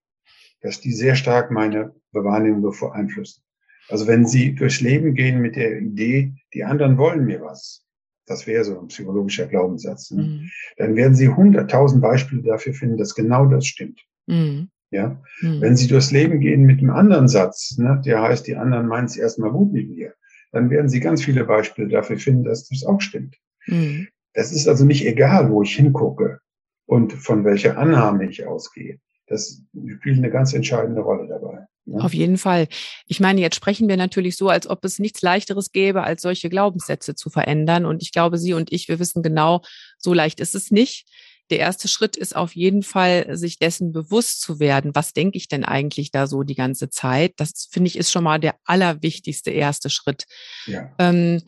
dass 0.61 0.81
die 0.81 0.91
sehr 0.91 1.15
stark 1.15 1.51
meine 1.51 1.93
Wahrnehmung 2.11 2.73
beeinflussen. 2.79 3.43
Also 3.89 4.07
wenn 4.07 4.25
Sie 4.25 4.53
durchs 4.53 4.81
Leben 4.81 5.13
gehen 5.13 5.39
mit 5.39 5.55
der 5.55 5.79
Idee, 5.79 6.33
die 6.53 6.63
anderen 6.63 6.97
wollen 6.97 7.25
mir 7.25 7.41
was, 7.41 7.85
das 8.25 8.45
wäre 8.45 8.65
so 8.65 8.79
ein 8.79 8.87
psychologischer 8.87 9.47
Glaubenssatz, 9.47 10.11
ne? 10.11 10.23
mhm. 10.23 10.51
dann 10.77 10.95
werden 10.95 11.15
Sie 11.15 11.29
hunderttausend 11.29 12.01
Beispiele 12.01 12.43
dafür 12.43 12.73
finden, 12.73 12.97
dass 12.97 13.15
genau 13.15 13.45
das 13.45 13.65
stimmt. 13.65 14.01
Mhm. 14.25 14.69
Ja, 14.89 15.21
mhm. 15.41 15.61
wenn 15.61 15.75
Sie 15.75 15.87
durchs 15.87 16.11
Leben 16.11 16.39
gehen 16.39 16.63
mit 16.63 16.79
einem 16.79 16.91
anderen 16.91 17.27
Satz, 17.27 17.77
ne, 17.77 18.01
der 18.05 18.21
heißt, 18.21 18.47
die 18.47 18.55
anderen 18.55 18.87
meinen 18.87 19.05
es 19.05 19.17
erstmal 19.17 19.51
gut 19.51 19.73
mit 19.73 19.89
mir, 19.89 20.13
dann 20.51 20.69
werden 20.69 20.89
Sie 20.89 20.99
ganz 20.99 21.23
viele 21.23 21.45
Beispiele 21.45 21.89
dafür 21.89 22.17
finden, 22.17 22.43
dass 22.43 22.67
das 22.67 22.83
auch 22.85 23.01
stimmt. 23.01 23.35
Mhm. 23.65 24.07
Das 24.33 24.51
ist 24.51 24.67
also 24.67 24.85
nicht 24.85 25.05
egal, 25.05 25.49
wo 25.49 25.63
ich 25.63 25.75
hingucke 25.75 26.39
und 26.85 27.13
von 27.13 27.43
welcher 27.43 27.77
Annahme 27.77 28.29
ich 28.29 28.45
ausgehe. 28.45 28.99
Das 29.27 29.61
spielt 29.97 30.17
eine 30.17 30.29
ganz 30.29 30.53
entscheidende 30.53 31.01
Rolle 31.01 31.27
dabei. 31.27 31.65
Ja. 31.85 31.99
Auf 31.99 32.13
jeden 32.13 32.37
Fall. 32.37 32.67
Ich 33.07 33.19
meine, 33.19 33.41
jetzt 33.41 33.55
sprechen 33.55 33.87
wir 33.87 33.97
natürlich 33.97 34.35
so, 34.35 34.49
als 34.49 34.69
ob 34.69 34.83
es 34.85 34.99
nichts 34.99 35.21
leichteres 35.21 35.71
gäbe, 35.71 36.03
als 36.03 36.21
solche 36.21 36.49
Glaubenssätze 36.49 37.15
zu 37.15 37.29
verändern. 37.29 37.85
Und 37.85 38.01
ich 38.01 38.11
glaube, 38.11 38.37
Sie 38.37 38.53
und 38.53 38.71
ich, 38.71 38.87
wir 38.87 38.99
wissen 38.99 39.23
genau, 39.23 39.61
so 39.97 40.13
leicht 40.13 40.39
ist 40.39 40.55
es 40.55 40.71
nicht 40.71 41.09
der 41.49 41.59
erste 41.59 41.87
Schritt 41.87 42.15
ist 42.15 42.35
auf 42.35 42.55
jeden 42.55 42.83
Fall, 42.83 43.37
sich 43.37 43.57
dessen 43.59 43.91
bewusst 43.91 44.41
zu 44.41 44.59
werden. 44.59 44.95
Was 44.95 45.13
denke 45.13 45.37
ich 45.37 45.47
denn 45.47 45.63
eigentlich 45.63 46.11
da 46.11 46.27
so 46.27 46.43
die 46.43 46.55
ganze 46.55 46.89
Zeit? 46.89 47.33
Das 47.37 47.67
finde 47.71 47.87
ich 47.87 47.97
ist 47.97 48.11
schon 48.11 48.23
mal 48.23 48.39
der 48.39 48.55
allerwichtigste 48.65 49.51
erste 49.51 49.89
Schritt. 49.89 50.25
Ja. 50.65 50.93
Ähm, 50.99 51.41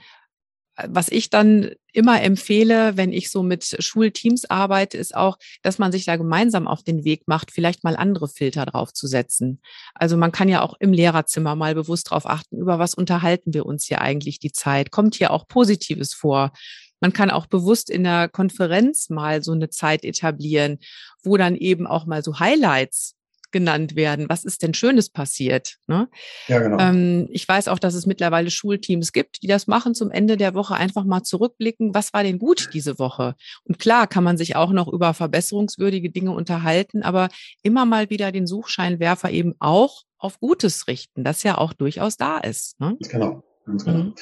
was 0.88 1.10
ich 1.10 1.30
dann 1.30 1.72
immer 1.92 2.22
empfehle, 2.22 2.96
wenn 2.96 3.12
ich 3.12 3.32
so 3.32 3.44
mit 3.44 3.78
Schulteams 3.80 4.46
arbeite, 4.50 4.98
ist 4.98 5.16
auch, 5.16 5.38
dass 5.62 5.80
man 5.80 5.92
sich 5.92 6.06
da 6.06 6.16
gemeinsam 6.16 6.68
auf 6.68 6.84
den 6.84 7.04
Weg 7.04 7.28
macht, 7.28 7.52
vielleicht 7.52 7.84
mal 7.84 7.96
andere 7.96 8.28
Filter 8.28 8.66
draufzusetzen. 8.66 9.62
Also 9.94 10.16
man 10.16 10.32
kann 10.32 10.50
ja 10.50 10.62
auch 10.62 10.76
im 10.80 10.94
Lehrerzimmer 10.94 11.56
mal 11.56 11.76
bewusst 11.76 12.12
darauf 12.12 12.26
achten, 12.26 12.58
über 12.58 12.80
was 12.80 12.94
unterhalten 12.94 13.54
wir 13.54 13.66
uns 13.66 13.86
hier 13.86 14.02
eigentlich 14.02 14.40
die 14.40 14.52
Zeit? 14.52 14.92
Kommt 14.92 15.16
hier 15.16 15.32
auch 15.32 15.48
Positives 15.48 16.14
vor? 16.14 16.52
Man 17.00 17.14
kann 17.14 17.32
auch 17.32 17.48
bewusst 17.48 17.90
in 17.90 18.04
der 18.04 18.30
Konferenz 18.30 19.10
mal 19.10 19.44
so 19.44 19.52
eine 19.52 19.70
Zeit 19.70 20.04
etablieren, 20.04 20.80
wo 21.24 21.38
dann 21.38 21.56
eben 21.56 21.88
auch 21.88 22.06
mal 22.06 22.24
so 22.24 22.40
Highlights 22.40 23.16
genannt 23.52 23.96
werden. 23.96 24.30
Was 24.30 24.44
ist 24.44 24.62
denn 24.62 24.74
Schönes 24.74 25.10
passiert? 25.10 25.78
Ne? 25.88 26.08
Ja, 26.48 26.60
genau. 26.60 26.78
Ähm, 26.80 27.28
ich 27.32 27.48
weiß 27.48 27.68
auch, 27.68 27.80
dass 27.80 27.94
es 27.94 28.06
mittlerweile 28.06 28.52
Schulteams 28.52 29.12
gibt, 29.12 29.42
die 29.42 29.48
das 29.48 29.68
machen, 29.68 29.96
zum 29.96 30.12
Ende 30.12 30.38
der 30.38 30.54
Woche 30.54 30.76
einfach 30.76 31.04
mal 31.04 31.24
zurückblicken, 31.24 31.94
was 31.94 32.14
war 32.14 32.24
denn 32.24 32.40
gut 32.40 32.70
diese 32.74 33.00
Woche? 33.00 33.36
Und 33.64 33.80
klar 33.80 34.08
kann 34.08 34.24
man 34.24 34.38
sich 34.38 34.56
auch 34.56 34.72
noch 34.72 34.88
über 34.88 35.14
verbesserungswürdige 35.14 36.10
Dinge 36.10 36.32
unterhalten, 36.32 37.04
aber 37.04 37.30
immer 37.64 37.86
mal 37.86 38.10
wieder 38.10 38.32
den 38.32 38.48
Suchscheinwerfer 38.48 39.32
eben 39.32 39.56
auch 39.60 40.04
auf 40.18 40.40
Gutes 40.40 40.88
richten, 40.88 41.24
das 41.24 41.44
ja 41.44 41.58
auch 41.58 41.74
durchaus 41.74 42.18
da 42.18 42.38
ist. 42.38 42.80
Ne? 42.80 42.98
Genau, 43.10 43.44
ganz 43.66 43.86
genau. 43.86 43.98
Mhm. 43.98 44.14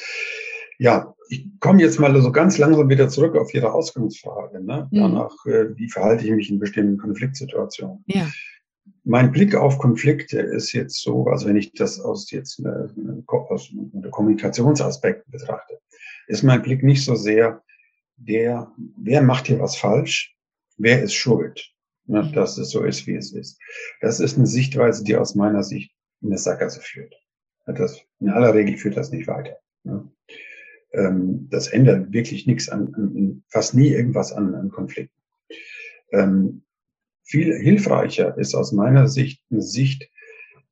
Ja, 0.77 1.15
ich 1.29 1.47
komme 1.59 1.81
jetzt 1.81 1.99
mal 1.99 2.19
so 2.21 2.31
ganz 2.31 2.57
langsam 2.57 2.89
wieder 2.89 3.09
zurück 3.09 3.35
auf 3.35 3.53
Ihre 3.53 3.73
Ausgangsfrage. 3.73 4.63
Ne? 4.63 4.87
Mhm. 4.91 4.97
Danach, 4.97 5.45
äh, 5.45 5.75
wie 5.75 5.89
verhalte 5.89 6.25
ich 6.25 6.31
mich 6.31 6.49
in 6.49 6.59
bestimmten 6.59 6.97
Konfliktsituationen? 6.97 8.03
Ja. 8.07 8.27
Mein 9.03 9.31
Blick 9.31 9.55
auf 9.55 9.79
Konflikte 9.79 10.39
ist 10.39 10.71
jetzt 10.73 11.01
so, 11.01 11.25
also 11.25 11.47
wenn 11.47 11.57
ich 11.57 11.73
das 11.73 11.99
aus 11.99 12.31
jetzt 12.31 12.59
eine, 12.59 12.93
aus 13.27 13.71
einem 13.71 14.11
Kommunikationsaspekt 14.11 15.29
betrachte, 15.29 15.79
ist 16.27 16.43
mein 16.43 16.61
Blick 16.61 16.83
nicht 16.83 17.03
so 17.03 17.15
sehr 17.15 17.63
der, 18.17 18.71
wer 18.97 19.21
macht 19.21 19.47
hier 19.47 19.59
was 19.59 19.77
falsch, 19.77 20.35
wer 20.77 21.01
ist 21.01 21.13
schuld, 21.13 21.71
ne, 22.05 22.23
mhm. 22.23 22.33
dass 22.33 22.57
es 22.57 22.71
so 22.71 22.83
ist, 22.83 23.07
wie 23.07 23.15
es 23.15 23.31
ist. 23.31 23.59
Das 24.01 24.19
ist 24.19 24.37
eine 24.37 24.47
Sichtweise, 24.47 25.03
die 25.03 25.15
aus 25.15 25.35
meiner 25.35 25.63
Sicht 25.63 25.91
in 26.21 26.29
eine 26.29 26.37
Sackgasse 26.37 26.81
führt. 26.81 27.13
Das, 27.65 28.01
in 28.19 28.29
aller 28.29 28.53
Regel 28.53 28.77
führt 28.77 28.95
das 28.95 29.11
nicht 29.11 29.27
weiter. 29.27 29.57
Ne? 29.83 30.09
Ähm, 30.97 31.47
das 31.49 31.67
ändert 31.67 32.11
wirklich 32.11 32.47
nichts 32.47 32.69
an, 32.69 32.93
an 32.95 33.43
fast 33.47 33.75
nie 33.75 33.89
irgendwas 33.89 34.33
an, 34.33 34.55
an 34.55 34.69
Konflikten. 34.69 35.21
Ähm, 36.11 36.63
viel 37.23 37.53
hilfreicher 37.55 38.37
ist 38.37 38.55
aus 38.55 38.71
meiner 38.71 39.07
Sicht 39.07 39.43
eine 39.51 39.61
Sicht, 39.61 40.09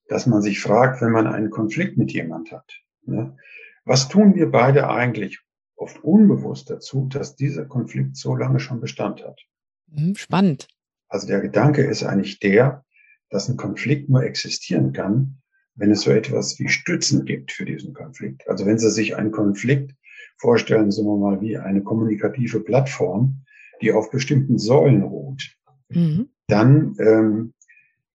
dass 0.08 0.26
man 0.26 0.42
sich 0.42 0.60
fragt, 0.60 1.02
wenn 1.02 1.12
man 1.12 1.28
einen 1.28 1.50
Konflikt 1.50 1.98
mit 1.98 2.12
jemand 2.12 2.52
hat, 2.52 2.72
ne, 3.06 3.38
was 3.86 4.10
tun 4.10 4.36
wir 4.36 4.50
beide 4.50 4.90
eigentlich 4.90 5.42
oft 5.76 6.04
unbewusst 6.04 6.70
dazu, 6.70 7.08
dass 7.12 7.36
dieser 7.36 7.66
Konflikt 7.66 8.18
so 8.18 8.36
lange 8.36 8.60
schon 8.60 8.82
Bestand 8.82 9.24
hat? 9.24 9.40
Mhm, 9.88 10.16
spannend. 10.16 10.68
Also 11.08 11.28
der 11.28 11.42
Gedanke 11.42 11.84
ist 11.84 12.04
eigentlich 12.04 12.40
der, 12.40 12.84
dass 13.30 13.48
ein 13.48 13.58
Konflikt 13.58 14.10
nur 14.10 14.24
existieren 14.24 14.92
kann, 14.92 15.38
wenn 15.76 15.92
es 15.92 16.02
so 16.02 16.12
etwas 16.12 16.58
wie 16.60 16.70
Stützen 16.70 17.26
gibt 17.26 17.52
für 17.52 17.66
diesen 17.66 17.94
Konflikt. 17.94 18.48
Also 18.48 18.66
wenn 18.66 18.80
Sie 18.80 18.90
sich 18.90 19.16
einen 19.16 19.32
Konflikt 19.32 19.94
vorstellen, 20.38 20.92
sagen 20.92 21.08
wir 21.08 21.18
mal, 21.18 21.42
wie 21.42 21.58
eine 21.58 21.82
kommunikative 21.82 22.60
Plattform, 22.60 23.42
die 23.82 23.92
auf 23.92 24.12
bestimmten 24.12 24.58
Säulen 24.58 25.04
ruht. 25.04 25.56
Mhm. 25.90 26.30
Dann 26.48 26.96
ähm, 27.00 27.54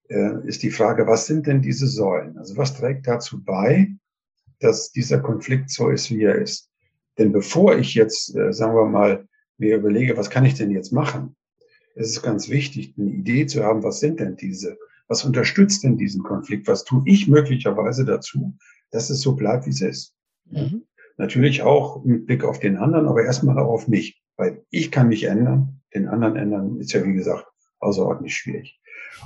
äh, 0.09 0.47
ist 0.47 0.63
die 0.63 0.71
Frage, 0.71 1.07
was 1.07 1.27
sind 1.27 1.47
denn 1.47 1.63
diese 1.63 1.87
Säulen? 1.87 2.39
Also 2.39 2.57
was 2.57 2.75
trägt 2.75 3.07
dazu 3.07 3.43
bei, 3.43 3.93
dass 4.61 4.93
dieser 4.93 5.21
Konflikt 5.21 5.71
so 5.71 5.89
ist, 5.89 6.11
wie 6.11 6.23
er 6.23 6.37
ist? 6.37 6.71
Denn 7.19 7.33
bevor 7.33 7.77
ich 7.77 7.95
jetzt, 7.95 8.35
äh, 8.37 8.53
sagen 8.53 8.75
wir 8.75 8.87
mal, 8.87 9.27
mir 9.59 9.77
überlege, 9.77 10.17
was 10.17 10.31
kann 10.31 10.45
ich 10.45 10.55
denn 10.55 10.71
jetzt 10.71 10.93
machen, 10.93 11.37
ist 11.95 12.11
es 12.11 12.23
ganz 12.23 12.49
wichtig, 12.49 12.95
eine 12.99 13.11
Idee 13.11 13.47
zu 13.47 13.63
haben, 13.65 13.83
was 13.83 14.01
sind 14.01 14.21
denn 14.21 14.37
diese, 14.37 14.79
was 15.09 15.25
unterstützt 15.25 15.85
denn 15.85 15.99
diesen 15.99 16.23
Konflikt, 16.23 16.67
was 16.67 16.85
tue 16.85 17.03
ich 17.05 17.29
möglicherweise 17.29 18.05
dazu, 18.05 18.57
dass 18.91 19.11
es 19.11 19.21
so 19.21 19.35
bleibt, 19.35 19.67
wie 19.67 19.71
es 19.71 19.81
ist. 19.81 20.15
Mhm. 20.47 20.85
Natürlich 21.21 21.61
auch 21.61 22.03
mit 22.03 22.25
Blick 22.25 22.45
auf 22.45 22.61
den 22.61 22.79
anderen, 22.79 23.07
aber 23.07 23.23
erstmal 23.23 23.59
auch 23.59 23.69
auf 23.69 23.89
mich. 23.89 24.23
Weil 24.39 24.65
ich 24.71 24.91
kann 24.91 25.09
mich 25.09 25.25
ändern, 25.25 25.83
den 25.95 26.09
anderen 26.09 26.37
ändern 26.37 26.81
ist 26.81 26.95
ja, 26.95 27.05
wie 27.05 27.13
gesagt, 27.13 27.45
außerordentlich 27.79 28.35
schwierig. 28.35 28.81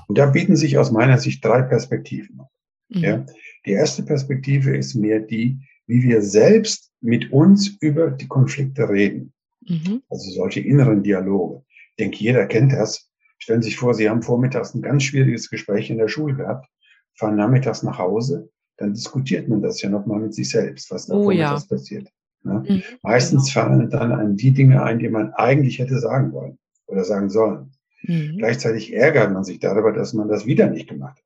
Und 0.09 0.19
da 0.19 0.27
bieten 0.27 0.57
sich 0.57 0.77
aus 0.77 0.91
meiner 0.91 1.19
Sicht 1.19 1.45
drei 1.45 1.63
Perspektiven. 1.63 2.41
Mhm. 2.89 3.01
Ja. 3.01 3.27
Die 3.65 3.71
erste 3.71 4.03
Perspektive 4.03 4.77
ist 4.77 4.97
mehr 4.97 5.21
die, 5.21 5.61
wie 5.87 6.03
wir 6.03 6.21
selbst 6.21 6.91
mit 7.01 7.31
uns 7.31 7.69
über 7.81 8.11
die 8.11 8.27
Konflikte 8.27 8.89
reden. 8.89 9.33
Mhm. 9.61 10.03
Also 10.09 10.33
solche 10.33 10.61
inneren 10.61 11.05
Dialoge. 11.05 11.63
Ich 11.91 11.97
denke, 12.01 12.17
jeder 12.19 12.45
kennt 12.47 12.73
das. 12.73 13.09
Stellen 13.39 13.63
Sie 13.63 13.69
sich 13.69 13.79
vor, 13.79 13.95
Sie 13.95 14.11
haben 14.11 14.23
vormittags 14.23 14.75
ein 14.75 14.83
ganz 14.83 15.05
schwieriges 15.05 15.49
Gespräch 15.49 15.91
in 15.91 15.99
der 15.99 16.09
Schule 16.09 16.35
gehabt, 16.35 16.67
fahren 17.15 17.37
nachmittags 17.37 17.85
nach 17.85 17.99
Hause 17.99 18.51
dann 18.77 18.95
diskutiert 18.95 19.49
man 19.49 19.63
das 19.63 19.81
ja 19.83 19.89
nochmal 19.89 20.21
mit 20.21 20.35
sich 20.35 20.51
selbst, 20.51 20.91
was 20.91 21.07
da 21.07 21.15
oh, 21.15 21.31
ja. 21.31 21.59
passiert. 21.69 22.09
Ne? 22.43 22.65
Mhm, 22.69 22.83
Meistens 23.03 23.53
genau. 23.53 23.67
fallen 23.67 23.91
dann 23.91 24.13
an 24.13 24.37
die 24.37 24.53
Dinge 24.53 24.83
ein, 24.83 24.99
die 24.99 25.09
man 25.09 25.33
eigentlich 25.33 25.79
hätte 25.79 25.99
sagen 25.99 26.33
wollen 26.33 26.59
oder 26.87 27.05
sagen 27.05 27.31
sollen. 27.31 27.73
Mhm. 28.03 28.37
Gleichzeitig 28.39 28.93
ärgert 28.93 29.33
man 29.33 29.45
sich 29.45 29.59
darüber, 29.59 29.93
dass 29.93 30.13
man 30.13 30.29
das 30.29 30.47
wieder 30.47 30.69
nicht 30.69 30.89
gemacht 30.89 31.19
hat. 31.19 31.25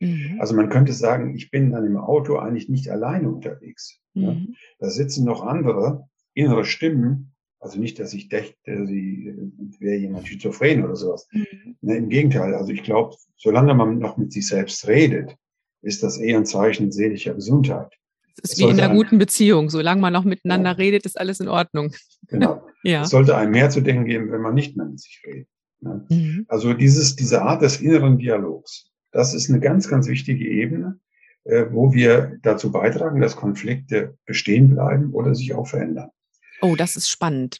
Mhm. 0.00 0.36
Also 0.38 0.54
man 0.54 0.68
könnte 0.68 0.92
sagen, 0.92 1.34
ich 1.34 1.50
bin 1.50 1.70
dann 1.70 1.86
im 1.86 1.96
Auto 1.96 2.36
eigentlich 2.36 2.68
nicht 2.68 2.90
alleine 2.90 3.28
unterwegs. 3.28 4.00
Ne? 4.14 4.32
Mhm. 4.32 4.56
Da 4.78 4.90
sitzen 4.90 5.24
noch 5.24 5.46
andere 5.46 6.08
innere 6.34 6.64
Stimmen. 6.64 7.32
Also 7.58 7.78
nicht, 7.78 7.98
dass 7.98 8.14
ich 8.14 8.30
dächte, 8.30 8.86
sie 8.86 9.34
wäre 9.78 9.96
jemand 9.96 10.26
schizophren 10.26 10.82
oder 10.82 10.96
sowas. 10.96 11.28
Mhm. 11.32 11.76
Ne, 11.82 11.96
Im 11.96 12.08
Gegenteil. 12.08 12.54
Also 12.54 12.72
ich 12.72 12.82
glaube, 12.82 13.16
solange 13.36 13.74
man 13.74 13.98
noch 13.98 14.16
mit 14.16 14.32
sich 14.32 14.46
selbst 14.46 14.88
redet, 14.88 15.36
ist 15.82 16.02
das 16.02 16.18
eher 16.18 16.38
ein 16.38 16.46
Zeichen 16.46 16.92
seelischer 16.92 17.34
Gesundheit. 17.34 17.92
Es 18.42 18.52
ist 18.52 18.58
wie 18.58 18.64
in 18.64 18.80
einer 18.80 18.94
guten 18.94 19.18
Beziehung. 19.18 19.70
Solange 19.70 20.00
man 20.00 20.12
noch 20.12 20.24
miteinander 20.24 20.70
ja. 20.70 20.76
redet, 20.76 21.04
ist 21.04 21.18
alles 21.18 21.40
in 21.40 21.48
Ordnung. 21.48 21.92
Genau. 22.28 22.66
ja. 22.84 23.02
Es 23.02 23.10
sollte 23.10 23.36
einem 23.36 23.52
mehr 23.52 23.70
zu 23.70 23.80
denken 23.80 24.06
geben, 24.06 24.30
wenn 24.32 24.40
man 24.40 24.54
nicht 24.54 24.76
mehr 24.76 24.86
mit 24.86 25.00
sich 25.00 25.22
redet. 25.26 25.48
Ne? 25.80 26.06
Mhm. 26.08 26.46
Also 26.48 26.72
dieses, 26.72 27.16
diese 27.16 27.42
Art 27.42 27.62
des 27.62 27.80
inneren 27.80 28.18
Dialogs, 28.18 28.90
das 29.12 29.34
ist 29.34 29.50
eine 29.50 29.60
ganz, 29.60 29.88
ganz 29.88 30.06
wichtige 30.06 30.48
Ebene, 30.48 30.98
äh, 31.44 31.66
wo 31.70 31.92
wir 31.92 32.38
dazu 32.42 32.70
beitragen, 32.70 33.20
dass 33.20 33.36
Konflikte 33.36 34.16
bestehen 34.26 34.70
bleiben 34.70 35.12
oder 35.12 35.34
sich 35.34 35.54
auch 35.54 35.66
verändern. 35.66 36.10
Oh, 36.62 36.76
das 36.76 36.96
ist 36.96 37.08
spannend. 37.08 37.58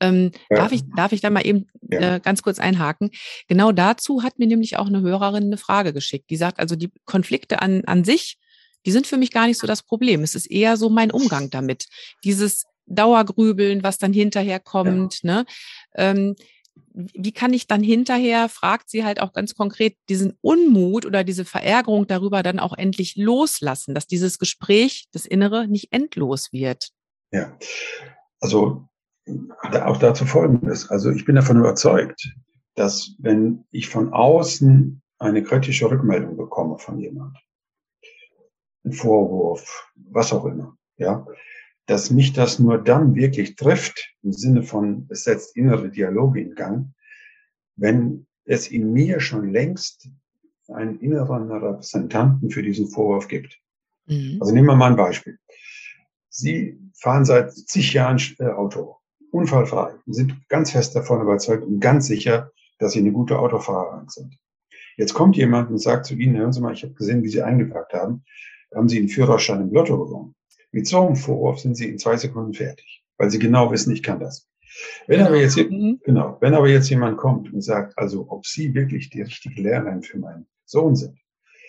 Ähm, 0.00 0.32
ja. 0.50 0.56
darf, 0.56 0.72
ich, 0.72 0.82
darf 0.96 1.12
ich 1.12 1.20
da 1.20 1.30
mal 1.30 1.46
eben 1.46 1.66
ja. 1.90 2.16
äh, 2.16 2.20
ganz 2.20 2.42
kurz 2.42 2.58
einhaken? 2.58 3.10
Genau 3.48 3.72
dazu 3.72 4.22
hat 4.22 4.38
mir 4.38 4.46
nämlich 4.46 4.76
auch 4.76 4.86
eine 4.86 5.00
Hörerin 5.00 5.44
eine 5.44 5.58
Frage 5.58 5.92
geschickt. 5.92 6.30
Die 6.30 6.36
sagt 6.36 6.58
also, 6.58 6.76
die 6.76 6.90
Konflikte 7.04 7.60
an, 7.62 7.84
an 7.84 8.04
sich, 8.04 8.38
die 8.86 8.92
sind 8.92 9.06
für 9.06 9.18
mich 9.18 9.30
gar 9.30 9.46
nicht 9.46 9.58
so 9.58 9.66
das 9.66 9.82
Problem. 9.82 10.22
Es 10.22 10.34
ist 10.34 10.50
eher 10.50 10.76
so 10.76 10.88
mein 10.88 11.10
Umgang 11.10 11.50
damit. 11.50 11.86
Dieses 12.24 12.64
Dauergrübeln, 12.86 13.82
was 13.82 13.98
dann 13.98 14.12
hinterher 14.12 14.58
kommt. 14.58 15.22
Ja. 15.22 15.34
Ne? 15.36 15.44
Ähm, 15.94 16.36
wie 16.92 17.32
kann 17.32 17.52
ich 17.52 17.66
dann 17.66 17.82
hinterher, 17.82 18.48
fragt 18.48 18.90
sie 18.90 19.04
halt 19.04 19.20
auch 19.20 19.32
ganz 19.32 19.54
konkret, 19.54 19.96
diesen 20.08 20.36
Unmut 20.40 21.06
oder 21.06 21.24
diese 21.24 21.44
Verärgerung 21.44 22.06
darüber 22.06 22.42
dann 22.42 22.58
auch 22.58 22.76
endlich 22.76 23.16
loslassen, 23.16 23.94
dass 23.94 24.06
dieses 24.06 24.38
Gespräch, 24.38 25.06
das 25.12 25.24
Innere, 25.26 25.68
nicht 25.68 25.92
endlos 25.92 26.52
wird? 26.52 26.90
Ja, 27.32 27.56
also 28.40 28.88
auch 29.84 29.98
dazu 29.98 30.24
folgendes. 30.24 30.90
Also 30.90 31.10
ich 31.10 31.24
bin 31.24 31.36
davon 31.36 31.58
überzeugt, 31.58 32.34
dass 32.74 33.14
wenn 33.18 33.64
ich 33.70 33.88
von 33.88 34.12
außen 34.12 35.02
eine 35.18 35.42
kritische 35.42 35.90
Rückmeldung 35.90 36.36
bekomme 36.36 36.78
von 36.78 36.98
jemand, 36.98 37.36
ein 38.84 38.92
Vorwurf, 38.92 39.90
was 39.94 40.32
auch 40.32 40.46
immer, 40.46 40.76
ja, 40.96 41.26
dass 41.86 42.10
mich 42.10 42.32
das 42.32 42.58
nur 42.58 42.78
dann 42.78 43.14
wirklich 43.14 43.56
trifft, 43.56 44.14
im 44.22 44.32
Sinne 44.32 44.62
von, 44.62 45.06
es 45.10 45.24
setzt 45.24 45.56
innere 45.56 45.90
Dialoge 45.90 46.40
in 46.40 46.54
Gang, 46.54 46.94
wenn 47.76 48.26
es 48.44 48.68
in 48.68 48.92
mir 48.92 49.20
schon 49.20 49.50
längst 49.50 50.08
einen 50.68 51.00
inneren 51.00 51.50
Repräsentanten 51.50 52.50
für 52.50 52.62
diesen 52.62 52.88
Vorwurf 52.88 53.28
gibt. 53.28 53.58
Mhm. 54.06 54.38
Also 54.40 54.54
nehmen 54.54 54.68
wir 54.68 54.76
mal 54.76 54.90
ein 54.90 54.96
Beispiel. 54.96 55.38
Sie 56.28 56.78
fahren 56.94 57.24
seit 57.24 57.52
zig 57.52 57.92
Jahren 57.92 58.20
äh, 58.38 58.46
Auto, 58.46 58.99
unfallfrei, 59.32 59.94
sind 60.06 60.48
ganz 60.48 60.72
fest 60.72 60.94
davon 60.96 61.22
überzeugt 61.22 61.64
und 61.64 61.80
ganz 61.80 62.06
sicher, 62.06 62.50
dass 62.78 62.92
Sie 62.92 63.00
eine 63.00 63.12
gute 63.12 63.38
Autofahrerin 63.38 64.08
sind. 64.08 64.38
Jetzt 64.96 65.14
kommt 65.14 65.36
jemand 65.36 65.70
und 65.70 65.78
sagt 65.78 66.06
zu 66.06 66.14
Ihnen, 66.14 66.36
hören 66.36 66.52
Sie 66.52 66.60
mal, 66.60 66.72
ich 66.72 66.82
habe 66.82 66.94
gesehen, 66.94 67.22
wie 67.22 67.28
Sie 67.28 67.42
eingepackt 67.42 67.94
haben, 67.94 68.24
haben 68.74 68.88
Sie 68.88 68.98
einen 68.98 69.08
Führerschein 69.08 69.62
im 69.62 69.72
Lotto 69.72 70.02
gewonnen. 70.04 70.34
Mit 70.72 70.86
so 70.86 71.06
einem 71.06 71.16
Vorwurf 71.16 71.60
sind 71.60 71.76
Sie 71.76 71.88
in 71.88 71.98
zwei 71.98 72.16
Sekunden 72.16 72.54
fertig, 72.54 73.04
weil 73.18 73.30
Sie 73.30 73.38
genau 73.38 73.70
wissen, 73.72 73.92
ich 73.92 74.02
kann 74.02 74.20
das. 74.20 74.48
Wenn 75.06 75.22
aber 75.22 75.36
jetzt, 75.36 75.56
mhm. 75.56 76.00
genau, 76.04 76.38
wenn 76.40 76.54
aber 76.54 76.68
jetzt 76.68 76.88
jemand 76.90 77.18
kommt 77.18 77.52
und 77.52 77.60
sagt, 77.60 77.98
also, 77.98 78.26
ob 78.30 78.46
Sie 78.46 78.74
wirklich 78.74 79.10
die 79.10 79.22
richtige 79.22 79.60
Lehrerin 79.60 80.02
für 80.02 80.18
meinen 80.18 80.46
Sohn 80.64 80.94
sind, 80.94 81.18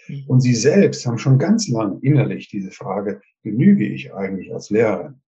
mhm. 0.08 0.26
und 0.28 0.42
Sie 0.42 0.54
selbst 0.54 1.06
haben 1.06 1.18
schon 1.18 1.40
ganz 1.40 1.68
lang 1.68 2.00
innerlich 2.02 2.50
diese 2.50 2.72
Frage, 2.72 3.22
genüge 3.44 3.86
ich 3.86 4.14
eigentlich 4.14 4.54
als 4.54 4.70
Lehrerin? 4.70 5.22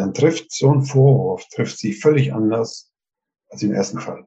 Dann 0.00 0.14
trifft 0.14 0.50
so 0.50 0.72
ein 0.72 0.82
Vorwurf, 0.82 1.46
trifft 1.50 1.76
Sie 1.78 1.92
völlig 1.92 2.32
anders 2.32 2.90
als 3.50 3.62
im 3.62 3.74
ersten 3.74 4.00
Fall. 4.00 4.26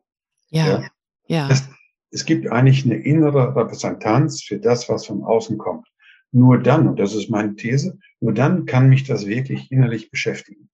Ja, 0.51 0.67
ja. 0.67 0.87
ja. 1.25 1.49
Es, 1.49 1.63
es 2.11 2.25
gibt 2.25 2.47
eigentlich 2.51 2.85
eine 2.85 2.97
innere 2.97 3.55
Repräsentanz 3.55 4.43
für 4.43 4.59
das, 4.59 4.87
was 4.87 5.07
von 5.07 5.23
außen 5.23 5.57
kommt. 5.57 5.87
Nur 6.31 6.59
dann, 6.59 6.87
und 6.87 6.99
das 6.99 7.15
ist 7.15 7.31
meine 7.31 7.55
These, 7.55 7.97
nur 8.19 8.35
dann 8.35 8.67
kann 8.67 8.87
mich 8.87 9.03
das 9.03 9.25
wirklich 9.25 9.71
innerlich 9.71 10.11
beschäftigen. 10.11 10.69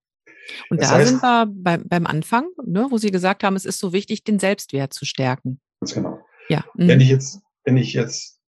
Und 0.69 0.81
das 0.81 0.89
da 0.89 0.95
heißt, 0.95 1.09
sind 1.11 1.23
wir 1.23 1.45
bei, 1.49 1.77
beim 1.77 2.05
Anfang, 2.05 2.49
ne, 2.65 2.87
wo 2.89 2.97
Sie 2.97 3.11
gesagt 3.11 3.45
haben, 3.45 3.55
es 3.55 3.63
ist 3.63 3.79
so 3.79 3.93
wichtig, 3.93 4.25
den 4.25 4.37
Selbstwert 4.37 4.91
zu 4.91 5.05
stärken. 5.05 5.61
Ganz 5.79 5.93
genau. 5.93 6.19
Ja. 6.49 6.65
Mhm. 6.75 6.87
Wenn 6.89 6.99
ich 6.99 7.07
jetzt, 7.07 7.39
wenn 7.63 7.77
ich 7.77 7.93
jetzt 7.93 8.38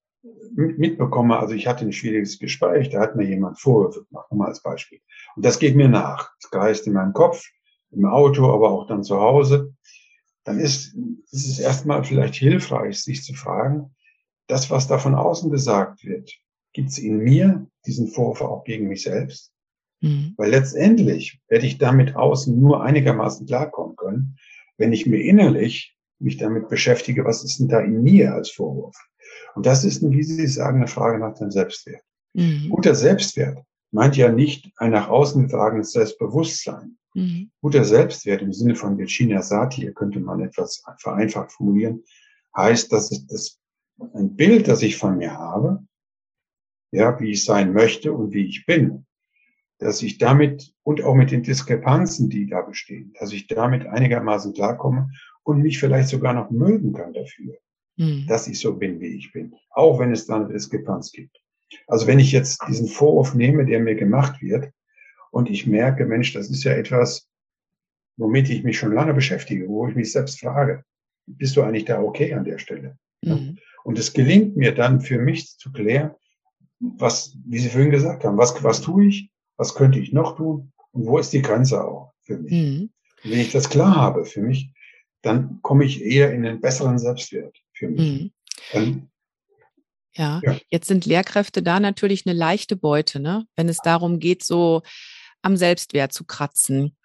mitbekomme, 0.55 1.37
also 1.37 1.53
ich 1.53 1.67
hatte 1.67 1.85
ein 1.85 1.93
schwieriges 1.93 2.39
Gespräch, 2.39 2.89
da 2.89 2.99
hat 2.99 3.15
mir 3.15 3.25
jemand 3.25 3.59
Vorwürfe 3.59 4.05
gemacht, 4.05 4.31
nochmal 4.31 4.49
als 4.49 4.61
Beispiel. 4.61 4.99
Und 5.35 5.45
das 5.45 5.59
geht 5.59 5.75
mir 5.75 5.89
nach. 5.89 6.31
Das 6.41 6.51
kreist 6.51 6.87
in 6.87 6.93
meinem 6.93 7.13
Kopf, 7.13 7.43
im 7.91 8.05
Auto, 8.05 8.51
aber 8.53 8.71
auch 8.71 8.87
dann 8.87 9.03
zu 9.03 9.19
Hause. 9.19 9.73
Dann 10.43 10.59
ist, 10.59 10.95
ist 11.31 11.47
es 11.47 11.59
erstmal 11.59 12.03
vielleicht 12.03 12.35
hilfreich, 12.35 13.01
sich 13.01 13.23
zu 13.23 13.33
fragen, 13.33 13.95
das, 14.47 14.69
was 14.69 14.87
da 14.87 14.97
von 14.97 15.15
außen 15.15 15.51
gesagt 15.51 16.03
wird, 16.03 16.31
gibt 16.73 16.89
es 16.89 16.97
in 16.97 17.17
mir 17.17 17.67
diesen 17.85 18.07
Vorwurf 18.07 18.41
auch 18.41 18.63
gegen 18.63 18.87
mich 18.87 19.03
selbst? 19.03 19.51
Mhm. 20.01 20.33
Weil 20.37 20.49
letztendlich 20.49 21.39
werde 21.47 21.67
ich 21.67 21.77
damit 21.77 22.15
außen 22.15 22.59
nur 22.59 22.83
einigermaßen 22.83 23.45
klarkommen 23.45 23.95
können, 23.95 24.37
wenn 24.77 24.93
ich 24.93 25.05
mir 25.05 25.21
innerlich 25.21 25.95
mich 26.19 26.37
damit 26.37 26.69
beschäftige, 26.69 27.25
was 27.25 27.43
ist 27.43 27.59
denn 27.59 27.67
da 27.67 27.79
in 27.79 28.03
mir 28.03 28.33
als 28.33 28.51
Vorwurf? 28.51 28.95
Und 29.55 29.65
das 29.65 29.83
ist, 29.83 30.01
wie 30.01 30.23
Sie 30.23 30.47
sagen, 30.47 30.77
eine 30.77 30.87
Frage 30.87 31.19
nach 31.19 31.35
dem 31.35 31.51
Selbstwert. 31.51 32.03
Mhm. 32.33 32.69
Guter 32.69 32.95
Selbstwert 32.95 33.59
meint 33.91 34.15
ja 34.15 34.31
nicht 34.31 34.71
ein 34.77 34.91
nach 34.91 35.09
außen 35.09 35.43
getragenes 35.43 35.91
Selbstbewusstsein. 35.91 36.97
Mhm. 37.13 37.51
Guter 37.61 37.83
Selbstwert 37.83 38.41
im 38.41 38.53
Sinne 38.53 38.75
von 38.75 38.97
Virginia 38.97 39.41
Satir 39.41 39.93
könnte 39.93 40.19
man 40.19 40.41
etwas 40.41 40.83
vereinfacht 40.97 41.51
formulieren, 41.51 42.03
heißt, 42.55 42.91
dass 42.91 43.11
es 43.11 43.27
das 43.27 43.59
ein 44.13 44.35
Bild, 44.35 44.67
das 44.67 44.81
ich 44.81 44.97
von 44.97 45.17
mir 45.17 45.33
habe, 45.33 45.83
ja, 46.91 47.19
wie 47.19 47.31
ich 47.31 47.43
sein 47.43 47.73
möchte 47.73 48.13
und 48.13 48.33
wie 48.33 48.45
ich 48.45 48.65
bin, 48.65 49.05
dass 49.79 50.01
ich 50.01 50.17
damit 50.17 50.73
und 50.83 51.03
auch 51.03 51.15
mit 51.15 51.31
den 51.31 51.43
Diskrepanzen, 51.43 52.29
die 52.29 52.47
da 52.47 52.61
bestehen, 52.61 53.13
dass 53.19 53.31
ich 53.31 53.47
damit 53.47 53.85
einigermaßen 53.87 54.53
klarkomme 54.53 55.09
und 55.43 55.61
mich 55.61 55.79
vielleicht 55.79 56.09
sogar 56.09 56.33
noch 56.33 56.51
mögen 56.51 56.93
kann 56.93 57.13
dafür, 57.13 57.57
mhm. 58.01 58.25
dass 58.27 58.47
ich 58.47 58.59
so 58.59 58.75
bin, 58.75 58.99
wie 58.99 59.15
ich 59.15 59.31
bin, 59.31 59.53
auch 59.69 59.99
wenn 59.99 60.11
es 60.11 60.25
dann 60.25 60.49
Diskrepanz 60.49 61.11
gibt. 61.11 61.37
Also 61.87 62.07
wenn 62.07 62.19
ich 62.19 62.31
jetzt 62.31 62.61
diesen 62.67 62.87
Vorwurf 62.87 63.33
nehme, 63.35 63.65
der 63.65 63.79
mir 63.79 63.95
gemacht 63.95 64.41
wird, 64.41 64.71
und 65.31 65.49
ich 65.49 65.65
merke, 65.65 66.05
Mensch, 66.05 66.33
das 66.33 66.49
ist 66.49 66.65
ja 66.65 66.73
etwas, 66.73 67.29
womit 68.17 68.49
ich 68.49 68.63
mich 68.63 68.77
schon 68.77 68.93
lange 68.93 69.13
beschäftige, 69.13 69.69
wo 69.69 69.87
ich 69.87 69.95
mich 69.95 70.11
selbst 70.11 70.41
frage, 70.41 70.83
bist 71.25 71.55
du 71.55 71.61
eigentlich 71.61 71.85
da 71.85 72.01
okay 72.01 72.33
an 72.33 72.43
der 72.43 72.57
Stelle? 72.57 72.97
Mhm. 73.21 73.57
Und 73.85 73.97
es 73.97 74.11
gelingt 74.11 74.57
mir 74.57 74.73
dann 74.73 74.99
für 74.99 75.19
mich 75.19 75.57
zu 75.57 75.71
klären, 75.71 76.11
was, 76.79 77.37
wie 77.45 77.59
Sie 77.59 77.69
vorhin 77.69 77.91
gesagt 77.91 78.25
haben, 78.25 78.37
was, 78.37 78.61
was 78.61 78.81
tue 78.81 79.05
ich, 79.05 79.29
was 79.55 79.75
könnte 79.75 79.99
ich 79.99 80.11
noch 80.11 80.35
tun 80.35 80.73
und 80.91 81.05
wo 81.05 81.17
ist 81.17 81.31
die 81.31 81.41
Grenze 81.41 81.81
auch 81.81 82.11
für 82.23 82.37
mich. 82.37 82.51
Mhm. 82.51 82.89
Wenn 83.23 83.39
ich 83.39 83.51
das 83.53 83.69
klar 83.69 83.95
habe 83.95 84.25
für 84.25 84.41
mich, 84.41 84.73
dann 85.21 85.59
komme 85.61 85.85
ich 85.85 86.03
eher 86.03 86.33
in 86.33 86.45
einen 86.45 86.59
besseren 86.59 86.99
Selbstwert 86.99 87.55
für 87.81 87.89
mich. 87.89 88.21
Mhm. 88.21 88.31
Dann, 88.71 89.11
ja. 90.13 90.41
ja, 90.43 90.57
jetzt 90.69 90.87
sind 90.87 91.05
Lehrkräfte 91.05 91.63
da 91.63 91.79
natürlich 91.79 92.25
eine 92.25 92.37
leichte 92.37 92.75
Beute, 92.75 93.19
ne? 93.19 93.45
wenn 93.55 93.69
es 93.69 93.77
darum 93.77 94.19
geht, 94.19 94.43
so 94.43 94.83
am 95.41 95.57
Selbstwert 95.57 96.13
zu 96.13 96.25
kratzen. 96.25 96.95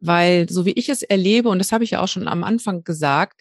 Weil, 0.00 0.48
so 0.50 0.66
wie 0.66 0.72
ich 0.72 0.88
es 0.90 1.02
erlebe, 1.02 1.48
und 1.48 1.58
das 1.58 1.72
habe 1.72 1.84
ich 1.84 1.92
ja 1.92 2.02
auch 2.02 2.08
schon 2.08 2.28
am 2.28 2.44
Anfang 2.44 2.84
gesagt, 2.84 3.40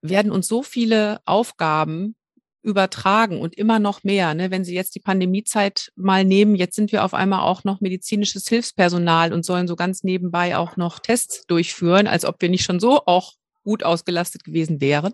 werden 0.00 0.32
uns 0.32 0.48
so 0.48 0.62
viele 0.62 1.20
Aufgaben 1.26 2.16
übertragen 2.62 3.40
und 3.40 3.56
immer 3.56 3.78
noch 3.78 4.04
mehr. 4.04 4.34
Ne? 4.34 4.50
Wenn 4.50 4.64
Sie 4.64 4.74
jetzt 4.74 4.94
die 4.94 5.00
Pandemiezeit 5.00 5.92
mal 5.96 6.24
nehmen, 6.24 6.54
jetzt 6.54 6.76
sind 6.76 6.92
wir 6.92 7.04
auf 7.04 7.12
einmal 7.12 7.40
auch 7.40 7.64
noch 7.64 7.80
medizinisches 7.80 8.48
Hilfspersonal 8.48 9.32
und 9.32 9.44
sollen 9.44 9.68
so 9.68 9.76
ganz 9.76 10.04
nebenbei 10.04 10.56
auch 10.56 10.76
noch 10.76 11.00
Tests 11.00 11.44
durchführen, 11.46 12.06
als 12.06 12.24
ob 12.24 12.40
wir 12.40 12.48
nicht 12.48 12.64
schon 12.64 12.80
so 12.80 13.04
auch 13.04 13.34
gut 13.64 13.82
ausgelastet 13.82 14.44
gewesen 14.44 14.80
wären. 14.80 15.12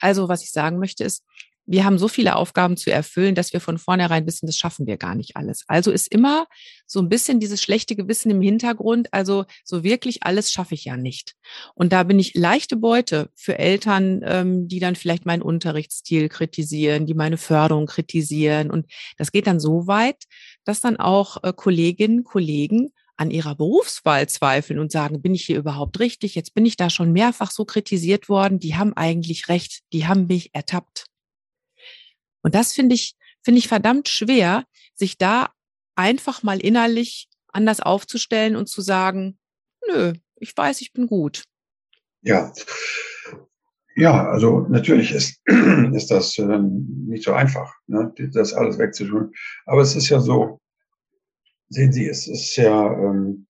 Also 0.00 0.28
was 0.28 0.42
ich 0.42 0.52
sagen 0.52 0.78
möchte 0.78 1.04
ist, 1.04 1.22
wir 1.66 1.84
haben 1.84 1.98
so 1.98 2.06
viele 2.06 2.36
Aufgaben 2.36 2.76
zu 2.76 2.92
erfüllen, 2.92 3.34
dass 3.34 3.52
wir 3.52 3.60
von 3.60 3.76
vornherein 3.76 4.24
wissen, 4.26 4.46
das 4.46 4.56
schaffen 4.56 4.86
wir 4.86 4.96
gar 4.96 5.16
nicht 5.16 5.36
alles. 5.36 5.64
Also 5.66 5.90
ist 5.90 6.06
immer 6.06 6.46
so 6.86 7.00
ein 7.00 7.08
bisschen 7.08 7.40
dieses 7.40 7.60
schlechte 7.60 7.96
Gewissen 7.96 8.30
im 8.30 8.40
Hintergrund. 8.40 9.12
Also 9.12 9.44
so 9.64 9.82
wirklich 9.82 10.22
alles 10.22 10.52
schaffe 10.52 10.74
ich 10.74 10.84
ja 10.84 10.96
nicht. 10.96 11.34
Und 11.74 11.92
da 11.92 12.04
bin 12.04 12.20
ich 12.20 12.34
leichte 12.34 12.76
Beute 12.76 13.30
für 13.34 13.58
Eltern, 13.58 14.20
ähm, 14.24 14.68
die 14.68 14.78
dann 14.78 14.94
vielleicht 14.94 15.26
meinen 15.26 15.42
Unterrichtsstil 15.42 16.28
kritisieren, 16.28 17.04
die 17.04 17.14
meine 17.14 17.36
Förderung 17.36 17.86
kritisieren. 17.86 18.70
Und 18.70 18.86
das 19.18 19.32
geht 19.32 19.48
dann 19.48 19.58
so 19.58 19.88
weit, 19.88 20.22
dass 20.64 20.80
dann 20.80 20.96
auch 20.96 21.42
äh, 21.42 21.52
Kolleginnen, 21.52 22.22
Kollegen 22.22 22.92
an 23.16 23.30
ihrer 23.30 23.54
Berufswahl 23.54 24.28
zweifeln 24.28 24.78
und 24.78 24.92
sagen, 24.92 25.22
bin 25.22 25.34
ich 25.34 25.44
hier 25.44 25.58
überhaupt 25.58 25.98
richtig? 26.00 26.34
Jetzt 26.34 26.54
bin 26.54 26.66
ich 26.66 26.76
da 26.76 26.90
schon 26.90 27.12
mehrfach 27.12 27.50
so 27.50 27.64
kritisiert 27.64 28.28
worden. 28.28 28.58
Die 28.58 28.76
haben 28.76 28.92
eigentlich 28.94 29.48
recht. 29.48 29.82
Die 29.92 30.06
haben 30.06 30.26
mich 30.26 30.54
ertappt. 30.54 31.06
Und 32.42 32.54
das 32.54 32.72
finde 32.72 32.94
ich, 32.94 33.14
finde 33.42 33.58
ich 33.58 33.68
verdammt 33.68 34.08
schwer, 34.08 34.64
sich 34.94 35.18
da 35.18 35.50
einfach 35.94 36.42
mal 36.42 36.60
innerlich 36.60 37.28
anders 37.48 37.80
aufzustellen 37.80 38.54
und 38.54 38.68
zu 38.68 38.82
sagen, 38.82 39.38
nö, 39.88 40.12
ich 40.36 40.56
weiß, 40.56 40.80
ich 40.82 40.92
bin 40.92 41.06
gut. 41.06 41.44
Ja. 42.22 42.52
Ja, 43.96 44.28
also 44.28 44.66
natürlich 44.68 45.12
ist, 45.12 45.40
ist 45.94 46.10
das 46.10 46.36
äh, 46.36 46.58
nicht 46.58 47.24
so 47.24 47.32
einfach, 47.32 47.72
ne, 47.86 48.12
das 48.34 48.52
alles 48.52 48.78
wegzutun. 48.78 49.32
Aber 49.64 49.80
es 49.80 49.96
ist 49.96 50.10
ja 50.10 50.20
so, 50.20 50.60
Sehen 51.68 51.92
Sie, 51.92 52.06
es 52.06 52.28
ist 52.28 52.56
ja, 52.56 52.92
ähm, 52.92 53.46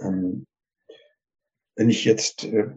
ähm, 0.00 0.46
wenn 1.76 1.88
ich 1.88 2.04
jetzt 2.04 2.44
äh, 2.44 2.68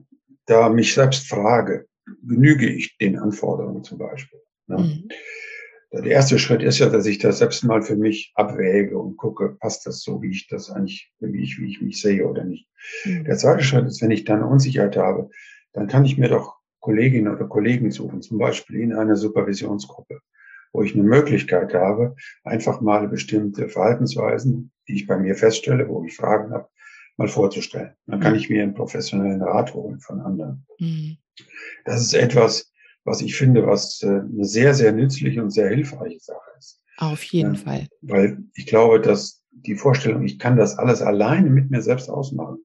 da 0.45 0.69
mich 0.69 0.93
selbst 0.93 1.27
frage, 1.27 1.87
genüge 2.21 2.69
ich 2.69 2.97
den 2.97 3.17
Anforderungen 3.17 3.83
zum 3.83 3.97
Beispiel? 3.97 4.39
Ne? 4.67 4.77
Mhm. 4.77 5.09
Der 5.93 6.05
erste 6.05 6.39
Schritt 6.39 6.63
ist 6.63 6.79
ja, 6.79 6.89
dass 6.89 7.05
ich 7.05 7.19
das 7.19 7.37
selbst 7.37 7.63
mal 7.63 7.83
für 7.83 7.95
mich 7.95 8.31
abwäge 8.33 8.97
und 8.97 9.15
gucke, 9.15 9.55
passt 9.59 9.85
das 9.85 10.01
so, 10.01 10.23
wie 10.23 10.31
ich 10.31 10.47
das 10.47 10.71
eigentlich, 10.71 11.11
wie 11.19 11.43
ich, 11.43 11.59
wie 11.59 11.69
ich 11.69 11.81
mich 11.81 12.01
sehe 12.01 12.27
oder 12.27 12.43
nicht. 12.43 12.67
Mhm. 13.05 13.25
Der 13.25 13.37
zweite 13.37 13.63
Schritt 13.63 13.85
ist, 13.85 14.01
wenn 14.01 14.11
ich 14.11 14.23
dann 14.23 14.43
Unsicherheit 14.43 14.97
habe, 14.97 15.29
dann 15.73 15.87
kann 15.87 16.05
ich 16.05 16.17
mir 16.17 16.29
doch 16.29 16.55
Kolleginnen 16.79 17.33
oder 17.33 17.47
Kollegen 17.47 17.91
suchen, 17.91 18.21
zum 18.21 18.37
Beispiel 18.39 18.79
in 18.81 18.93
einer 18.93 19.15
Supervisionsgruppe 19.15 20.19
wo 20.73 20.81
ich 20.81 20.93
eine 20.93 21.03
Möglichkeit 21.03 21.73
habe, 21.73 22.15
einfach 22.43 22.81
mal 22.81 23.07
bestimmte 23.07 23.69
Verhaltensweisen, 23.69 24.71
die 24.87 24.95
ich 24.95 25.07
bei 25.07 25.17
mir 25.17 25.35
feststelle, 25.35 25.87
wo 25.87 26.03
ich 26.03 26.15
Fragen 26.15 26.51
habe, 26.51 26.67
mal 27.15 27.27
vorzustellen. 27.27 27.93
Dann 28.07 28.19
kann 28.19 28.33
mhm. 28.33 28.39
ich 28.39 28.49
mir 28.49 28.63
einen 28.63 28.73
professionellen 28.73 29.41
Rat 29.41 29.73
holen 29.73 29.99
von 29.99 30.19
anderen. 30.19 30.65
Mhm. 30.79 31.17
Das 31.85 32.01
ist 32.01 32.13
etwas, 32.13 32.71
was 33.03 33.21
ich 33.21 33.35
finde, 33.35 33.65
was 33.67 34.01
äh, 34.01 34.07
eine 34.07 34.45
sehr, 34.45 34.73
sehr 34.73 34.91
nützliche 34.91 35.41
und 35.43 35.51
sehr 35.51 35.69
hilfreiche 35.69 36.19
Sache 36.19 36.49
ist. 36.57 36.81
Auf 36.97 37.23
jeden 37.23 37.55
ja, 37.55 37.59
Fall. 37.59 37.87
Weil 38.01 38.39
ich 38.55 38.65
glaube, 38.65 38.99
dass 38.99 39.43
die 39.51 39.75
Vorstellung, 39.75 40.23
ich 40.23 40.39
kann 40.39 40.57
das 40.57 40.77
alles 40.77 41.01
alleine 41.01 41.49
mit 41.49 41.69
mir 41.69 41.81
selbst 41.81 42.09
ausmachen, 42.09 42.59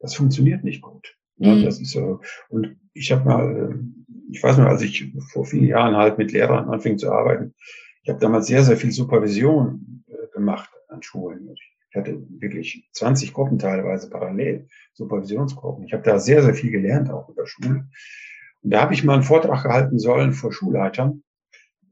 das 0.00 0.14
funktioniert 0.14 0.64
nicht 0.64 0.82
gut. 0.82 1.16
Ja, 1.36 1.54
mhm. 1.54 1.64
Das 1.64 1.80
ist 1.80 1.92
so. 1.92 2.20
Und 2.48 2.76
ich 2.92 3.10
habe 3.10 3.24
mal, 3.24 3.70
ähm, 3.72 4.03
ich 4.30 4.42
weiß 4.42 4.58
noch, 4.58 4.66
als 4.66 4.82
ich 4.82 5.12
vor 5.32 5.44
vielen 5.44 5.66
Jahren 5.66 5.96
halt 5.96 6.18
mit 6.18 6.32
Lehrern 6.32 6.68
anfing 6.68 6.98
zu 6.98 7.10
arbeiten, 7.10 7.54
ich 8.02 8.10
habe 8.10 8.20
damals 8.20 8.46
sehr, 8.46 8.62
sehr 8.62 8.76
viel 8.76 8.92
Supervision 8.92 10.04
äh, 10.08 10.26
gemacht 10.32 10.70
an 10.88 11.02
Schulen. 11.02 11.54
Ich 11.90 11.96
hatte 11.96 12.22
wirklich 12.28 12.88
20 12.92 13.32
Gruppen 13.32 13.58
teilweise 13.58 14.10
parallel, 14.10 14.68
Supervisionsgruppen. 14.92 15.84
Ich 15.84 15.92
habe 15.92 16.02
da 16.02 16.18
sehr, 16.18 16.42
sehr 16.42 16.54
viel 16.54 16.70
gelernt, 16.70 17.10
auch 17.10 17.28
über 17.28 17.46
Schule. 17.46 17.88
Und 18.62 18.70
da 18.70 18.82
habe 18.82 18.94
ich 18.94 19.04
mal 19.04 19.14
einen 19.14 19.22
Vortrag 19.22 19.62
gehalten 19.62 19.98
sollen 19.98 20.32
vor 20.32 20.52
Schulleitern, 20.52 21.22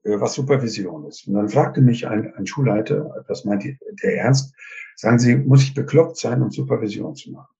äh, 0.02 0.20
was 0.20 0.34
Supervision 0.34 1.06
ist. 1.06 1.26
Und 1.26 1.34
dann 1.34 1.48
fragte 1.48 1.80
mich 1.80 2.06
ein, 2.06 2.34
ein 2.34 2.46
Schulleiter, 2.46 3.24
das 3.26 3.44
meint 3.44 3.64
der 3.64 4.16
ernst, 4.16 4.54
sagen 4.96 5.18
Sie, 5.18 5.36
muss 5.36 5.62
ich 5.62 5.74
bekloppt 5.74 6.18
sein, 6.18 6.42
um 6.42 6.50
Supervision 6.50 7.14
zu 7.14 7.30
machen? 7.30 7.54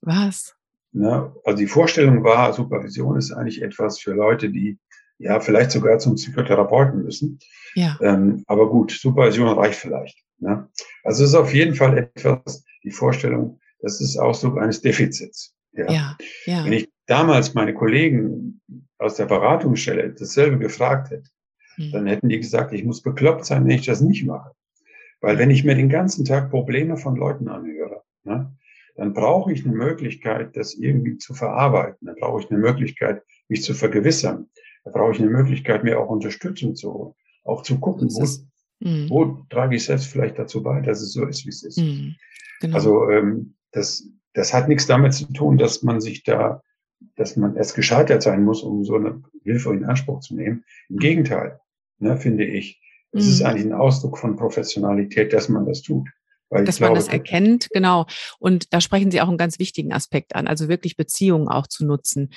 Was? 0.00 0.57
Ne? 0.92 1.32
Also 1.44 1.58
die 1.58 1.66
Vorstellung 1.66 2.24
war, 2.24 2.52
Supervision 2.52 3.16
ist 3.16 3.32
eigentlich 3.32 3.62
etwas 3.62 3.98
für 3.98 4.12
Leute, 4.12 4.50
die 4.50 4.78
ja 5.18 5.40
vielleicht 5.40 5.72
sogar 5.72 5.98
zum 5.98 6.14
Psychotherapeuten 6.14 7.02
müssen. 7.02 7.38
Ja. 7.74 7.98
Ähm, 8.00 8.44
aber 8.46 8.68
gut, 8.70 8.92
Supervision 8.92 9.48
reicht 9.48 9.78
vielleicht. 9.78 10.24
Ne? 10.38 10.68
Also 11.04 11.24
es 11.24 11.30
ist 11.30 11.36
auf 11.36 11.52
jeden 11.52 11.74
Fall 11.74 11.98
etwas, 11.98 12.64
die 12.84 12.90
Vorstellung, 12.90 13.60
das 13.80 14.00
ist 14.00 14.16
Ausdruck 14.16 14.58
eines 14.58 14.80
Defizits. 14.80 15.54
Ja. 15.72 15.90
Ja, 15.90 16.18
ja. 16.46 16.64
Wenn 16.64 16.72
ich 16.72 16.90
damals 17.06 17.54
meine 17.54 17.74
Kollegen 17.74 18.60
aus 18.98 19.16
der 19.16 19.26
Beratungsstelle 19.26 20.12
dasselbe 20.14 20.58
gefragt 20.58 21.10
hätte, 21.10 21.30
hm. 21.76 21.92
dann 21.92 22.06
hätten 22.06 22.28
die 22.28 22.38
gesagt, 22.38 22.72
ich 22.72 22.84
muss 22.84 23.02
bekloppt 23.02 23.44
sein, 23.44 23.64
wenn 23.64 23.76
ich 23.76 23.86
das 23.86 24.00
nicht 24.00 24.24
mache. 24.24 24.52
Weil 25.20 25.38
wenn 25.38 25.50
ich 25.50 25.64
mir 25.64 25.74
den 25.74 25.88
ganzen 25.88 26.24
Tag 26.24 26.50
Probleme 26.50 26.96
von 26.96 27.16
Leuten 27.16 27.48
anhöre, 27.48 28.02
ne, 28.24 28.56
dann 28.98 29.14
brauche 29.14 29.52
ich 29.52 29.64
eine 29.64 29.76
Möglichkeit, 29.76 30.56
das 30.56 30.74
irgendwie 30.74 31.18
zu 31.18 31.32
verarbeiten. 31.32 32.04
Dann 32.04 32.16
brauche 32.16 32.42
ich 32.42 32.50
eine 32.50 32.58
Möglichkeit, 32.58 33.22
mich 33.46 33.62
zu 33.62 33.72
vergewissern. 33.72 34.48
Da 34.84 34.90
brauche 34.90 35.12
ich 35.12 35.20
eine 35.20 35.30
Möglichkeit, 35.30 35.84
mir 35.84 36.00
auch 36.00 36.08
Unterstützung 36.08 36.74
zu 36.74 36.92
holen. 36.92 37.14
Auch 37.44 37.62
zu 37.62 37.78
gucken, 37.78 38.08
wo, 38.10 38.26
mhm. 38.80 39.08
wo 39.08 39.24
trage 39.50 39.76
ich 39.76 39.84
selbst 39.84 40.08
vielleicht 40.08 40.36
dazu 40.36 40.64
bei, 40.64 40.80
dass 40.80 41.00
es 41.00 41.12
so 41.12 41.24
ist, 41.26 41.46
wie 41.46 41.50
es 41.50 41.62
ist. 41.62 41.78
Mhm. 41.78 42.16
Genau. 42.60 42.74
Also 42.74 43.08
ähm, 43.08 43.54
das, 43.70 44.04
das 44.34 44.52
hat 44.52 44.68
nichts 44.68 44.88
damit 44.88 45.14
zu 45.14 45.32
tun, 45.32 45.58
dass 45.58 45.84
man 45.84 46.00
sich 46.00 46.24
da, 46.24 46.60
dass 47.14 47.36
man 47.36 47.54
erst 47.54 47.76
gescheitert 47.76 48.24
sein 48.24 48.42
muss, 48.42 48.64
um 48.64 48.82
so 48.82 48.96
eine 48.96 49.22
Hilfe 49.44 49.72
in 49.74 49.84
Anspruch 49.84 50.20
zu 50.20 50.34
nehmen. 50.34 50.64
Im 50.88 50.96
Gegenteil, 50.96 51.60
ne, 52.00 52.16
finde 52.16 52.46
ich. 52.46 52.82
Es 53.12 53.26
mhm. 53.26 53.30
ist 53.30 53.42
eigentlich 53.42 53.66
ein 53.66 53.74
Ausdruck 53.74 54.18
von 54.18 54.34
Professionalität, 54.34 55.32
dass 55.32 55.48
man 55.48 55.66
das 55.66 55.82
tut. 55.82 56.08
Weil 56.50 56.64
dass 56.64 56.80
man 56.80 56.88
glaube, 56.88 56.98
das 57.00 57.12
erkennt, 57.12 57.68
genau. 57.70 58.06
Und 58.38 58.72
da 58.72 58.80
sprechen 58.80 59.10
Sie 59.10 59.20
auch 59.20 59.28
einen 59.28 59.38
ganz 59.38 59.58
wichtigen 59.58 59.92
Aspekt 59.92 60.34
an, 60.34 60.46
also 60.46 60.68
wirklich 60.68 60.96
Beziehungen 60.96 61.48
auch 61.48 61.66
zu 61.66 61.84
nutzen. 61.84 62.30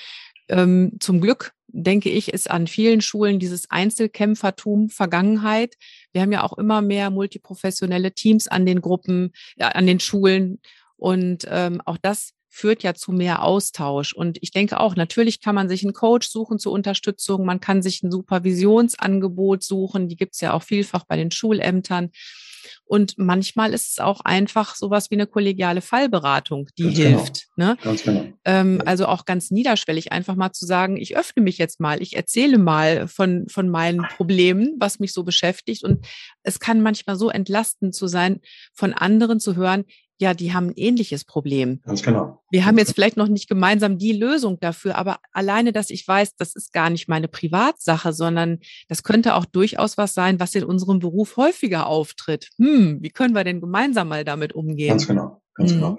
Ähm, 0.48 0.96
zum 1.00 1.20
Glück, 1.20 1.52
denke 1.68 2.10
ich, 2.10 2.32
ist 2.32 2.50
an 2.50 2.66
vielen 2.66 3.00
Schulen 3.00 3.38
dieses 3.38 3.70
Einzelkämpfertum 3.70 4.90
Vergangenheit. 4.90 5.76
Wir 6.12 6.22
haben 6.22 6.32
ja 6.32 6.42
auch 6.42 6.58
immer 6.58 6.82
mehr 6.82 7.10
multiprofessionelle 7.10 8.12
Teams 8.12 8.48
an 8.48 8.66
den 8.66 8.82
Gruppen, 8.82 9.32
ja, 9.56 9.68
an 9.68 9.86
den 9.86 10.00
Schulen. 10.00 10.60
Und 10.96 11.46
ähm, 11.48 11.80
auch 11.84 11.96
das 11.96 12.34
führt 12.50 12.82
ja 12.82 12.92
zu 12.92 13.12
mehr 13.12 13.42
Austausch. 13.42 14.12
Und 14.12 14.36
ich 14.42 14.50
denke 14.50 14.78
auch, 14.78 14.94
natürlich 14.94 15.40
kann 15.40 15.54
man 15.54 15.70
sich 15.70 15.82
einen 15.82 15.94
Coach 15.94 16.28
suchen 16.28 16.58
zur 16.58 16.72
Unterstützung, 16.72 17.46
man 17.46 17.60
kann 17.60 17.80
sich 17.80 18.02
ein 18.02 18.12
Supervisionsangebot 18.12 19.62
suchen, 19.62 20.08
die 20.08 20.16
gibt 20.16 20.34
es 20.34 20.42
ja 20.42 20.52
auch 20.52 20.62
vielfach 20.62 21.04
bei 21.04 21.16
den 21.16 21.30
Schulämtern. 21.30 22.10
Und 22.84 23.18
manchmal 23.18 23.72
ist 23.72 23.92
es 23.92 23.98
auch 23.98 24.20
einfach 24.20 24.74
sowas 24.74 25.10
wie 25.10 25.16
eine 25.16 25.26
kollegiale 25.26 25.80
Fallberatung, 25.80 26.68
die 26.78 26.84
ganz 26.84 26.96
genau. 26.96 27.08
hilft. 27.08 27.46
Genau. 27.56 27.68
Ne? 27.68 27.76
Ganz 27.82 28.02
genau. 28.02 28.24
Ähm, 28.44 28.82
also 28.84 29.06
auch 29.06 29.24
ganz 29.24 29.50
niederschwellig 29.50 30.12
einfach 30.12 30.34
mal 30.34 30.52
zu 30.52 30.66
sagen, 30.66 30.96
ich 30.96 31.16
öffne 31.16 31.42
mich 31.42 31.58
jetzt 31.58 31.80
mal, 31.80 32.02
ich 32.02 32.16
erzähle 32.16 32.58
mal 32.58 33.08
von, 33.08 33.48
von 33.48 33.68
meinen 33.68 34.02
Problemen, 34.16 34.76
was 34.78 34.98
mich 34.98 35.12
so 35.12 35.24
beschäftigt. 35.24 35.84
Und 35.84 36.06
es 36.42 36.60
kann 36.60 36.80
manchmal 36.80 37.16
so 37.16 37.30
entlastend 37.30 37.94
zu 37.94 38.06
sein, 38.06 38.40
von 38.74 38.92
anderen 38.92 39.40
zu 39.40 39.56
hören, 39.56 39.84
ja, 40.22 40.34
die 40.34 40.54
haben 40.54 40.68
ein 40.68 40.76
ähnliches 40.76 41.24
Problem. 41.24 41.80
Ganz 41.84 42.02
genau. 42.02 42.42
Wir 42.50 42.64
haben 42.64 42.78
jetzt 42.78 42.94
vielleicht 42.94 43.16
noch 43.16 43.28
nicht 43.28 43.48
gemeinsam 43.48 43.98
die 43.98 44.12
Lösung 44.12 44.58
dafür, 44.60 44.96
aber 44.96 45.18
alleine, 45.32 45.72
dass 45.72 45.90
ich 45.90 46.06
weiß, 46.06 46.36
das 46.36 46.54
ist 46.54 46.72
gar 46.72 46.88
nicht 46.88 47.08
meine 47.08 47.28
Privatsache, 47.28 48.12
sondern 48.12 48.60
das 48.88 49.02
könnte 49.02 49.34
auch 49.34 49.44
durchaus 49.44 49.98
was 49.98 50.14
sein, 50.14 50.40
was 50.40 50.54
in 50.54 50.64
unserem 50.64 51.00
Beruf 51.00 51.36
häufiger 51.36 51.86
auftritt. 51.86 52.50
Hm, 52.56 52.98
wie 53.02 53.10
können 53.10 53.34
wir 53.34 53.44
denn 53.44 53.60
gemeinsam 53.60 54.08
mal 54.08 54.24
damit 54.24 54.54
umgehen? 54.54 54.90
Ganz 54.90 55.06
genau, 55.06 55.42
ganz 55.54 55.72
mhm. 55.72 55.76
genau. 55.76 55.98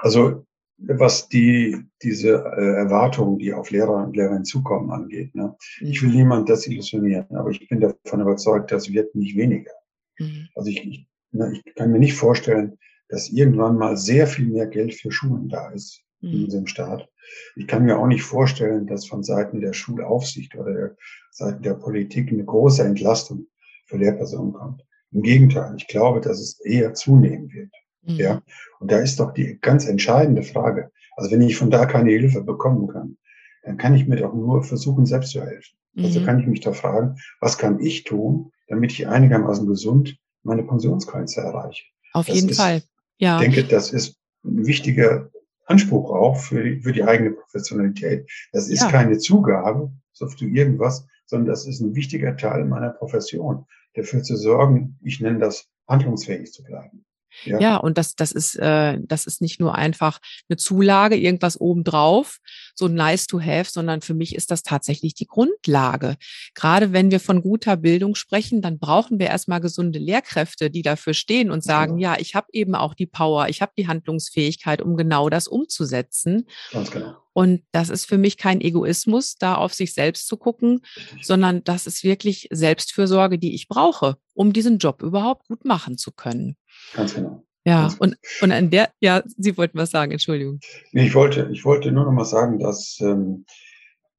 Also 0.00 0.46
was 0.82 1.28
die 1.28 1.76
diese 2.02 2.42
äh, 2.56 2.76
Erwartungen, 2.78 3.38
die 3.38 3.52
auf 3.52 3.70
Lehrer 3.70 4.02
und 4.02 4.16
Lehrerinnen 4.16 4.46
zukommen, 4.46 4.90
angeht. 4.90 5.34
Ne? 5.34 5.54
Mhm. 5.80 5.86
Ich 5.86 6.02
will 6.02 6.08
mhm. 6.08 6.16
niemand 6.16 6.48
desillusionieren, 6.48 7.26
aber 7.36 7.50
ich 7.50 7.68
bin 7.68 7.80
davon 7.80 8.22
überzeugt, 8.22 8.72
das 8.72 8.90
wird 8.90 9.14
nicht 9.14 9.36
weniger. 9.36 9.72
Mhm. 10.18 10.48
Also 10.54 10.70
ich, 10.70 10.82
ich, 10.86 11.06
ne, 11.32 11.52
ich 11.52 11.74
kann 11.74 11.92
mir 11.92 11.98
nicht 11.98 12.14
vorstellen, 12.14 12.78
dass 13.10 13.28
irgendwann 13.28 13.76
mal 13.76 13.96
sehr 13.96 14.26
viel 14.26 14.46
mehr 14.46 14.66
Geld 14.66 14.94
für 14.94 15.10
Schulen 15.10 15.48
da 15.48 15.70
ist 15.70 16.02
mhm. 16.20 16.32
in 16.32 16.44
unserem 16.44 16.66
Staat. 16.66 17.08
Ich 17.56 17.66
kann 17.66 17.84
mir 17.84 17.98
auch 17.98 18.06
nicht 18.06 18.22
vorstellen, 18.22 18.86
dass 18.86 19.06
von 19.06 19.22
Seiten 19.22 19.60
der 19.60 19.72
Schulaufsicht 19.72 20.56
oder 20.56 20.72
der 20.72 20.96
Seiten 21.30 21.62
der 21.62 21.74
Politik 21.74 22.30
eine 22.32 22.44
große 22.44 22.82
Entlastung 22.82 23.46
für 23.86 23.98
Lehrpersonen 23.98 24.52
kommt. 24.52 24.84
Im 25.12 25.22
Gegenteil, 25.22 25.74
ich 25.76 25.88
glaube, 25.88 26.20
dass 26.20 26.40
es 26.40 26.60
eher 26.60 26.94
zunehmen 26.94 27.52
wird. 27.52 27.72
Mhm. 28.02 28.14
Ja, 28.16 28.42
und 28.78 28.90
da 28.90 28.98
ist 28.98 29.20
doch 29.20 29.32
die 29.32 29.58
ganz 29.60 29.86
entscheidende 29.86 30.42
Frage. 30.42 30.90
Also 31.16 31.30
wenn 31.30 31.42
ich 31.42 31.56
von 31.56 31.70
da 31.70 31.86
keine 31.86 32.10
Hilfe 32.10 32.42
bekommen 32.42 32.88
kann, 32.88 33.16
dann 33.62 33.76
kann 33.76 33.94
ich 33.94 34.06
mir 34.06 34.16
doch 34.16 34.32
nur 34.32 34.62
versuchen, 34.62 35.04
selbst 35.04 35.32
zu 35.32 35.42
helfen. 35.42 35.76
Also 35.96 36.00
mhm. 36.00 36.04
Also 36.04 36.24
kann 36.24 36.40
ich 36.40 36.46
mich 36.46 36.60
da 36.60 36.72
fragen, 36.72 37.16
was 37.40 37.58
kann 37.58 37.80
ich 37.80 38.04
tun, 38.04 38.52
damit 38.68 38.92
ich 38.92 39.06
einigermaßen 39.06 39.66
gesund 39.66 40.16
meine 40.42 40.62
Pensionsgrenze 40.62 41.40
erreiche? 41.40 41.84
Auf 42.12 42.26
das 42.26 42.36
jeden 42.36 42.54
Fall. 42.54 42.82
Ja. 43.20 43.40
Ich 43.40 43.52
denke, 43.52 43.64
das 43.64 43.92
ist 43.92 44.16
ein 44.44 44.66
wichtiger 44.66 45.30
Anspruch 45.66 46.10
auch 46.10 46.36
für 46.38 46.64
die, 46.64 46.80
für 46.80 46.92
die 46.92 47.04
eigene 47.04 47.32
Professionalität. 47.32 48.28
Das 48.52 48.68
ist 48.68 48.82
ja. 48.82 48.90
keine 48.90 49.18
Zugabe, 49.18 49.92
so 50.12 50.26
für 50.26 50.46
irgendwas, 50.46 51.06
sondern 51.26 51.48
das 51.48 51.66
ist 51.66 51.80
ein 51.80 51.94
wichtiger 51.94 52.36
Teil 52.36 52.64
meiner 52.64 52.90
Profession, 52.90 53.66
dafür 53.94 54.22
zu 54.22 54.36
sorgen, 54.36 54.98
ich 55.02 55.20
nenne 55.20 55.38
das 55.38 55.68
handlungsfähig 55.86 56.52
zu 56.52 56.64
bleiben. 56.64 57.04
Ja. 57.44 57.60
ja, 57.60 57.76
und 57.76 57.98
das, 57.98 58.14
das 58.14 58.32
ist, 58.32 58.56
äh, 58.56 58.98
das 59.00 59.26
ist 59.26 59.40
nicht 59.40 59.60
nur 59.60 59.74
einfach 59.74 60.18
eine 60.48 60.56
Zulage, 60.56 61.16
irgendwas 61.16 61.60
obendrauf, 61.60 62.38
so 62.74 62.88
nice 62.88 63.26
to 63.26 63.40
have, 63.40 63.70
sondern 63.70 64.00
für 64.00 64.14
mich 64.14 64.34
ist 64.34 64.50
das 64.50 64.62
tatsächlich 64.62 65.14
die 65.14 65.26
Grundlage. 65.26 66.16
Gerade 66.54 66.92
wenn 66.92 67.10
wir 67.10 67.20
von 67.20 67.42
guter 67.42 67.76
Bildung 67.76 68.14
sprechen, 68.14 68.62
dann 68.62 68.78
brauchen 68.78 69.18
wir 69.18 69.26
erstmal 69.26 69.60
gesunde 69.60 69.98
Lehrkräfte, 69.98 70.70
die 70.70 70.82
dafür 70.82 71.14
stehen 71.14 71.50
und 71.50 71.62
sagen, 71.62 71.96
genau. 71.96 72.12
ja, 72.12 72.20
ich 72.20 72.34
habe 72.34 72.48
eben 72.52 72.74
auch 72.74 72.94
die 72.94 73.06
Power, 73.06 73.48
ich 73.48 73.62
habe 73.62 73.72
die 73.76 73.88
Handlungsfähigkeit, 73.88 74.82
um 74.82 74.96
genau 74.96 75.28
das 75.28 75.48
umzusetzen. 75.48 76.46
Ganz 76.72 76.90
genau. 76.90 77.19
Und 77.40 77.62
das 77.72 77.88
ist 77.88 78.04
für 78.04 78.18
mich 78.18 78.36
kein 78.36 78.60
Egoismus, 78.60 79.36
da 79.36 79.54
auf 79.54 79.72
sich 79.72 79.94
selbst 79.94 80.26
zu 80.26 80.36
gucken, 80.36 80.82
sondern 81.22 81.64
das 81.64 81.86
ist 81.86 82.04
wirklich 82.04 82.48
Selbstfürsorge, 82.50 83.38
die 83.38 83.54
ich 83.54 83.66
brauche, 83.66 84.18
um 84.34 84.52
diesen 84.52 84.76
Job 84.76 85.02
überhaupt 85.02 85.48
gut 85.48 85.64
machen 85.64 85.96
zu 85.96 86.12
können. 86.12 86.58
Ganz 86.92 87.14
genau. 87.14 87.42
Ja, 87.64 87.84
Ganz 87.84 87.94
und, 87.94 88.16
und 88.42 88.52
an 88.52 88.68
der, 88.68 88.90
ja, 89.00 89.22
Sie 89.24 89.56
wollten 89.56 89.78
was 89.78 89.90
sagen, 89.90 90.12
Entschuldigung. 90.12 90.60
Nee, 90.92 91.06
ich 91.06 91.14
wollte, 91.14 91.48
ich 91.50 91.64
wollte 91.64 91.90
nur 91.92 92.04
noch 92.04 92.12
mal 92.12 92.26
sagen, 92.26 92.58
dass, 92.58 92.98
ähm, 93.00 93.46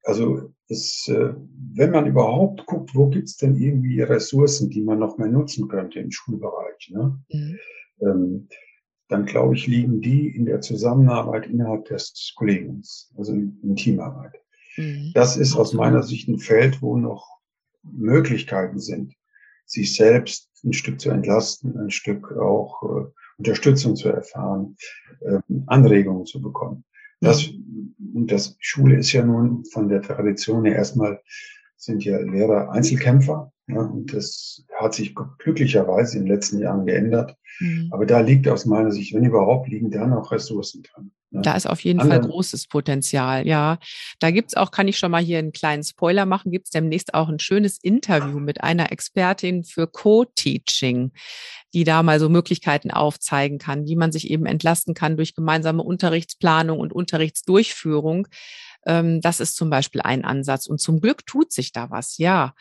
also, 0.02 0.52
es, 0.68 1.08
äh, 1.08 1.36
wenn 1.76 1.92
man 1.92 2.08
überhaupt 2.08 2.66
guckt, 2.66 2.96
wo 2.96 3.08
gibt's 3.08 3.38
denn 3.38 3.56
irgendwie 3.56 4.02
Ressourcen, 4.02 4.72
die 4.72 4.82
man 4.82 4.98
noch 4.98 5.20
mehr 5.20 5.28
nutzen 5.28 5.68
könnte 5.68 6.00
im 6.00 6.10
Schulbereich, 6.10 6.90
ne? 6.90 7.20
Mhm. 7.30 7.60
Ähm, 8.02 8.48
dann 9.12 9.26
glaube 9.26 9.56
ich, 9.56 9.68
liegen 9.68 10.02
die 10.02 10.30
in 10.30 10.46
der 10.46 10.62
Zusammenarbeit 10.62 11.46
innerhalb 11.48 11.86
des 11.86 12.34
Kollegiums, 12.36 13.12
also 13.18 13.34
in 13.34 13.76
Teamarbeit. 13.76 14.34
Mhm. 14.78 15.12
Das 15.14 15.36
ist 15.36 15.56
aus 15.56 15.74
meiner 15.74 16.02
Sicht 16.02 16.30
ein 16.30 16.40
Feld, 16.40 16.82
wo 16.82 16.98
noch 16.98 17.28
Möglichkeiten 17.84 18.80
sind, 18.80 19.14
sich 19.66 19.96
selbst 19.96 20.50
ein 20.64 20.74
Stück 20.74 21.02
zu 21.02 21.10
entlasten, 21.10 21.78
ein 21.78 21.92
Stück 21.92 22.32
auch 22.38 22.84
äh, 22.84 23.12
Unterstützung 23.38 23.96
zu 23.96 24.10
erfahren, 24.10 24.78
äh, 25.22 25.40
Anregungen 25.66 26.26
zu 26.26 26.42
bekommen. 26.42 26.86
Das, 27.20 27.50
und 28.14 28.32
das 28.32 28.56
Schule 28.60 28.96
ist 28.96 29.12
ja 29.12 29.24
nun 29.26 29.66
von 29.66 29.90
der 29.90 30.02
Tradition 30.02 30.66
her 30.66 30.76
erstmal 30.76 31.22
sind 31.76 32.04
ja 32.06 32.20
Lehrer 32.20 32.72
Einzelkämpfer. 32.72 33.51
Ja, 33.68 33.82
und 33.82 34.14
das 34.14 34.66
hat 34.80 34.96
sich 34.96 35.16
glücklicherweise 35.16 36.18
in 36.18 36.26
den 36.26 36.34
letzten 36.34 36.60
Jahren 36.60 36.86
geändert. 36.86 37.36
Mhm. 37.60 37.90
Aber 37.92 38.06
da 38.06 38.20
liegt 38.20 38.48
aus 38.48 38.66
meiner 38.66 38.92
Sicht, 38.92 39.14
wenn 39.14 39.24
überhaupt, 39.24 39.70
liegen 39.70 39.92
da 39.92 40.08
noch 40.08 40.32
Ressourcen 40.32 40.84
dran. 40.84 41.12
Ne? 41.30 41.42
Da 41.42 41.56
ist 41.56 41.68
auf 41.68 41.80
jeden 41.82 42.00
Anderen. 42.00 42.24
Fall 42.24 42.32
großes 42.32 42.68
Potenzial, 42.68 43.48
ja. 43.48 43.80
Da 44.20 44.32
gibt's 44.32 44.58
auch, 44.58 44.72
kann 44.72 44.88
ich 44.88 44.98
schon 44.98 45.12
mal 45.12 45.24
hier 45.24 45.40
einen 45.40 45.54
kleinen 45.54 45.84
Spoiler 45.84 46.26
machen, 46.26 46.52
gibt's 46.52 46.72
demnächst 46.72 47.14
auch 47.14 47.30
ein 47.30 47.40
schönes 47.40 47.78
Interview 47.78 48.40
mit 48.40 48.64
einer 48.64 48.92
Expertin 48.92 49.64
für 49.64 49.88
Co-Teaching, 49.88 51.12
die 51.74 51.84
da 51.84 52.04
mal 52.04 52.20
so 52.20 52.28
Möglichkeiten 52.30 52.92
aufzeigen 52.92 53.60
kann, 53.60 53.86
wie 53.86 53.96
man 53.96 54.12
sich 54.12 54.30
eben 54.30 54.46
entlasten 54.46 54.94
kann 54.94 55.16
durch 55.16 55.36
gemeinsame 55.36 55.84
Unterrichtsplanung 55.84 56.80
und 56.80 56.92
Unterrichtsdurchführung. 56.92 58.28
Ähm, 58.86 59.22
das 59.22 59.40
ist 59.40 59.56
zum 59.56 59.70
Beispiel 59.70 60.02
ein 60.02 60.26
Ansatz. 60.26 60.68
Und 60.68 60.82
zum 60.82 61.00
Glück 61.00 61.26
tut 61.26 61.54
sich 61.54 61.72
da 61.72 61.90
was, 61.90 62.18
ja. 62.18 62.54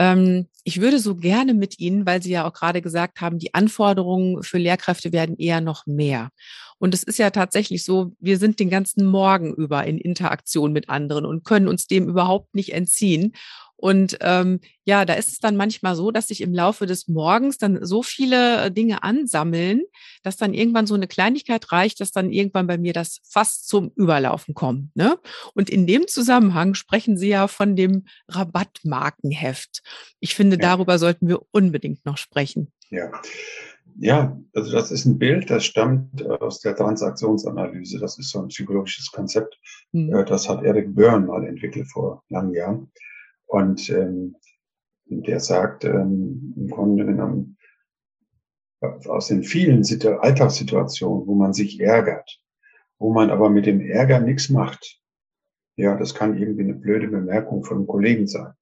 Ähm, 0.00 0.48
ich 0.64 0.80
würde 0.80 0.98
so 0.98 1.14
gerne 1.14 1.52
mit 1.52 1.78
Ihnen, 1.78 2.06
weil 2.06 2.22
Sie 2.22 2.30
ja 2.30 2.48
auch 2.48 2.54
gerade 2.54 2.80
gesagt 2.80 3.20
haben, 3.20 3.38
die 3.38 3.54
Anforderungen 3.54 4.42
für 4.42 4.58
Lehrkräfte 4.58 5.12
werden 5.12 5.36
eher 5.36 5.60
noch 5.60 5.86
mehr. 5.86 6.30
Und 6.78 6.94
es 6.94 7.02
ist 7.02 7.18
ja 7.18 7.28
tatsächlich 7.28 7.84
so, 7.84 8.12
wir 8.18 8.38
sind 8.38 8.58
den 8.58 8.70
ganzen 8.70 9.04
Morgen 9.04 9.52
über 9.54 9.84
in 9.84 9.98
Interaktion 9.98 10.72
mit 10.72 10.88
anderen 10.88 11.26
und 11.26 11.44
können 11.44 11.68
uns 11.68 11.86
dem 11.86 12.08
überhaupt 12.08 12.54
nicht 12.54 12.72
entziehen. 12.72 13.34
Und 13.80 14.18
ähm, 14.20 14.60
ja, 14.84 15.06
da 15.06 15.14
ist 15.14 15.28
es 15.28 15.38
dann 15.38 15.56
manchmal 15.56 15.96
so, 15.96 16.10
dass 16.10 16.28
sich 16.28 16.42
im 16.42 16.52
Laufe 16.52 16.84
des 16.84 17.08
Morgens 17.08 17.56
dann 17.56 17.82
so 17.82 18.02
viele 18.02 18.66
äh, 18.66 18.70
Dinge 18.70 19.02
ansammeln, 19.02 19.80
dass 20.22 20.36
dann 20.36 20.52
irgendwann 20.52 20.86
so 20.86 20.94
eine 20.94 21.08
Kleinigkeit 21.08 21.72
reicht, 21.72 21.98
dass 22.00 22.12
dann 22.12 22.30
irgendwann 22.30 22.66
bei 22.66 22.76
mir 22.76 22.92
das 22.92 23.20
fast 23.26 23.68
zum 23.68 23.90
Überlaufen 23.96 24.52
kommt. 24.52 24.94
Ne? 24.94 25.18
Und 25.54 25.70
in 25.70 25.86
dem 25.86 26.06
Zusammenhang 26.08 26.74
sprechen 26.74 27.16
Sie 27.16 27.28
ja 27.28 27.48
von 27.48 27.74
dem 27.74 28.04
Rabattmarkenheft. 28.28 29.82
Ich 30.20 30.34
finde, 30.34 30.56
ja. 30.56 30.62
darüber 30.62 30.98
sollten 30.98 31.26
wir 31.26 31.40
unbedingt 31.50 32.04
noch 32.04 32.18
sprechen. 32.18 32.70
Ja. 32.90 33.10
Ja, 33.98 34.38
also 34.54 34.72
das 34.72 34.90
ist 34.92 35.04
ein 35.04 35.18
Bild, 35.18 35.50
das 35.50 35.64
stammt 35.64 36.24
aus 36.26 36.60
der 36.60 36.76
Transaktionsanalyse. 36.76 37.98
Das 37.98 38.18
ist 38.18 38.30
so 38.30 38.40
ein 38.40 38.48
psychologisches 38.48 39.10
Konzept. 39.10 39.58
Mhm. 39.92 40.24
Das 40.26 40.48
hat 40.48 40.62
Eric 40.62 40.94
Byrne 40.94 41.26
mal 41.26 41.44
entwickelt 41.46 41.88
vor 41.88 42.22
langen 42.28 42.54
Jahren. 42.54 42.92
Und 43.50 43.90
ähm, 43.90 44.36
der 45.06 45.40
sagt 45.40 45.84
ähm, 45.84 46.54
im 46.56 46.68
Grunde 46.68 47.04
genommen, 47.04 47.56
aus 48.80 49.26
den 49.26 49.42
vielen 49.42 49.84
Alltagssituationen, 50.20 51.26
wo 51.26 51.34
man 51.34 51.52
sich 51.52 51.80
ärgert, 51.80 52.40
wo 52.98 53.12
man 53.12 53.30
aber 53.30 53.50
mit 53.50 53.66
dem 53.66 53.80
Ärger 53.80 54.20
nichts 54.20 54.50
macht. 54.50 55.00
Ja, 55.76 55.96
das 55.96 56.14
kann 56.14 56.38
irgendwie 56.38 56.62
eine 56.62 56.74
blöde 56.74 57.08
Bemerkung 57.08 57.64
von 57.64 57.78
einem 57.78 57.86
Kollegen 57.88 58.28
sein 58.28 58.52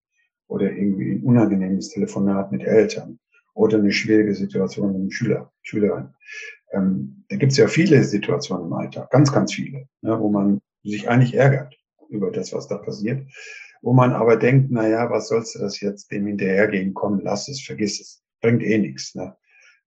oder 0.49 0.73
irgendwie 0.73 1.13
ein 1.13 1.23
unangenehmes 1.23 1.91
Telefonat 1.91 2.51
mit 2.51 2.63
Eltern 2.63 3.19
oder 3.53 3.77
eine 3.79 3.93
schwierige 3.93 4.35
Situation 4.35 4.89
mit 4.89 4.97
einem 4.97 5.11
Schüler, 5.11 5.53
Schülerin. 5.61 6.15
Ähm, 6.73 7.25
da 7.29 7.37
gibt 7.37 7.53
es 7.53 7.59
ja 7.59 7.69
viele 7.69 8.03
Situationen 8.05 8.67
im 8.67 8.73
Alltag, 8.73 9.11
ganz, 9.11 9.33
ganz 9.33 9.53
viele, 9.53 9.87
ne, 10.01 10.19
wo 10.19 10.31
man 10.31 10.61
sich 10.83 11.11
eigentlich 11.11 11.35
ärgert 11.35 11.77
über 12.09 12.31
das, 12.31 12.55
was 12.55 12.69
da 12.69 12.79
passiert 12.79 13.27
wo 13.83 13.93
man 13.93 14.13
aber 14.13 14.37
denkt, 14.37 14.69
na 14.71 14.89
ja, 14.89 15.11
was 15.11 15.29
sollst 15.29 15.55
du 15.55 15.61
das 15.61 15.81
jetzt 15.81 16.11
dem 16.11 16.27
hinterhergehen? 16.27 16.95
Komm, 16.95 17.21
lass 17.21 17.49
es, 17.49 17.61
vergiss 17.61 18.01
es. 18.01 18.23
Bringt 18.41 18.63
eh 18.63 18.79
nichts. 18.79 19.15
Ne? 19.15 19.37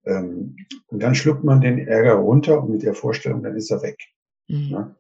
Ähm, 0.06 0.56
und 0.88 1.02
dann 1.02 1.16
schluckt 1.16 1.44
man 1.44 1.62
den 1.62 1.88
Ärger 1.88 2.14
runter 2.14 2.62
und 2.62 2.70
mit 2.70 2.84
der 2.84 2.94
Vorstellung, 2.94 3.44
dann 3.44 3.56
ist 3.56 3.72
er 3.72 3.82
weg. 3.82 3.98
Mhm. 4.48 4.70
Ne? 4.70 4.96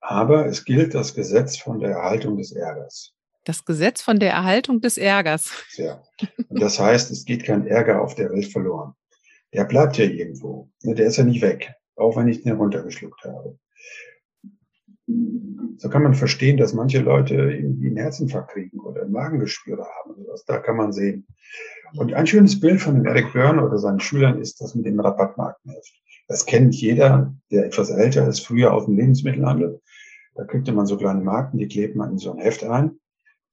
Aber 0.00 0.46
es 0.46 0.64
gilt 0.64 0.94
das 0.94 1.14
Gesetz 1.14 1.56
von 1.56 1.80
der 1.80 1.90
Erhaltung 1.90 2.36
des 2.36 2.52
Ärgers. 2.52 3.12
Das 3.44 3.64
Gesetz 3.64 4.02
von 4.02 4.18
der 4.18 4.32
Erhaltung 4.32 4.80
des 4.80 4.98
Ärgers. 4.98 5.50
Ja. 5.76 6.02
Und 6.48 6.60
das 6.60 6.78
heißt, 6.78 7.10
es 7.10 7.24
geht 7.24 7.44
kein 7.44 7.66
Ärger 7.66 8.02
auf 8.02 8.14
der 8.14 8.30
Welt 8.30 8.46
verloren. 8.46 8.94
Der 9.52 9.64
bleibt 9.64 9.98
ja 9.98 10.04
irgendwo. 10.04 10.68
Der 10.82 11.06
ist 11.06 11.16
ja 11.16 11.24
nicht 11.24 11.42
weg, 11.42 11.72
auch 11.94 12.16
wenn 12.16 12.28
ich 12.28 12.42
den 12.42 12.56
runtergeschluckt 12.56 13.24
habe 13.24 13.58
so 15.06 15.88
kann 15.88 16.02
man 16.02 16.14
verstehen, 16.14 16.56
dass 16.56 16.74
manche 16.74 17.00
Leute 17.00 17.34
irgendwie 17.34 17.88
einen 17.88 17.96
Herzinfarkt 17.96 18.52
kriegen 18.52 18.80
oder 18.80 19.02
ein 19.02 19.12
Magengeschwüre 19.12 19.84
haben. 19.84 20.14
Sowas. 20.16 20.44
Da 20.44 20.58
kann 20.58 20.76
man 20.76 20.92
sehen. 20.92 21.26
Und 21.94 22.12
ein 22.12 22.26
schönes 22.26 22.58
Bild 22.58 22.80
von 22.80 23.04
Eric 23.04 23.32
Byrne 23.32 23.64
oder 23.64 23.78
seinen 23.78 24.00
Schülern 24.00 24.40
ist 24.40 24.60
das 24.60 24.74
mit 24.74 24.86
dem 24.86 24.98
Rabattmarkenheft. 24.98 25.92
Das 26.28 26.44
kennt 26.44 26.74
jeder, 26.74 27.34
der 27.52 27.66
etwas 27.66 27.90
älter 27.90 28.26
ist, 28.26 28.40
früher 28.40 28.72
aus 28.72 28.86
dem 28.86 28.96
Lebensmittelhandel. 28.96 29.80
Da 30.34 30.44
kriegte 30.44 30.72
man 30.72 30.86
so 30.86 30.96
kleine 30.96 31.22
Marken, 31.22 31.58
die 31.58 31.68
klebt 31.68 31.94
man 31.94 32.12
in 32.12 32.18
so 32.18 32.32
ein 32.32 32.38
Heft 32.38 32.64
ein. 32.64 32.98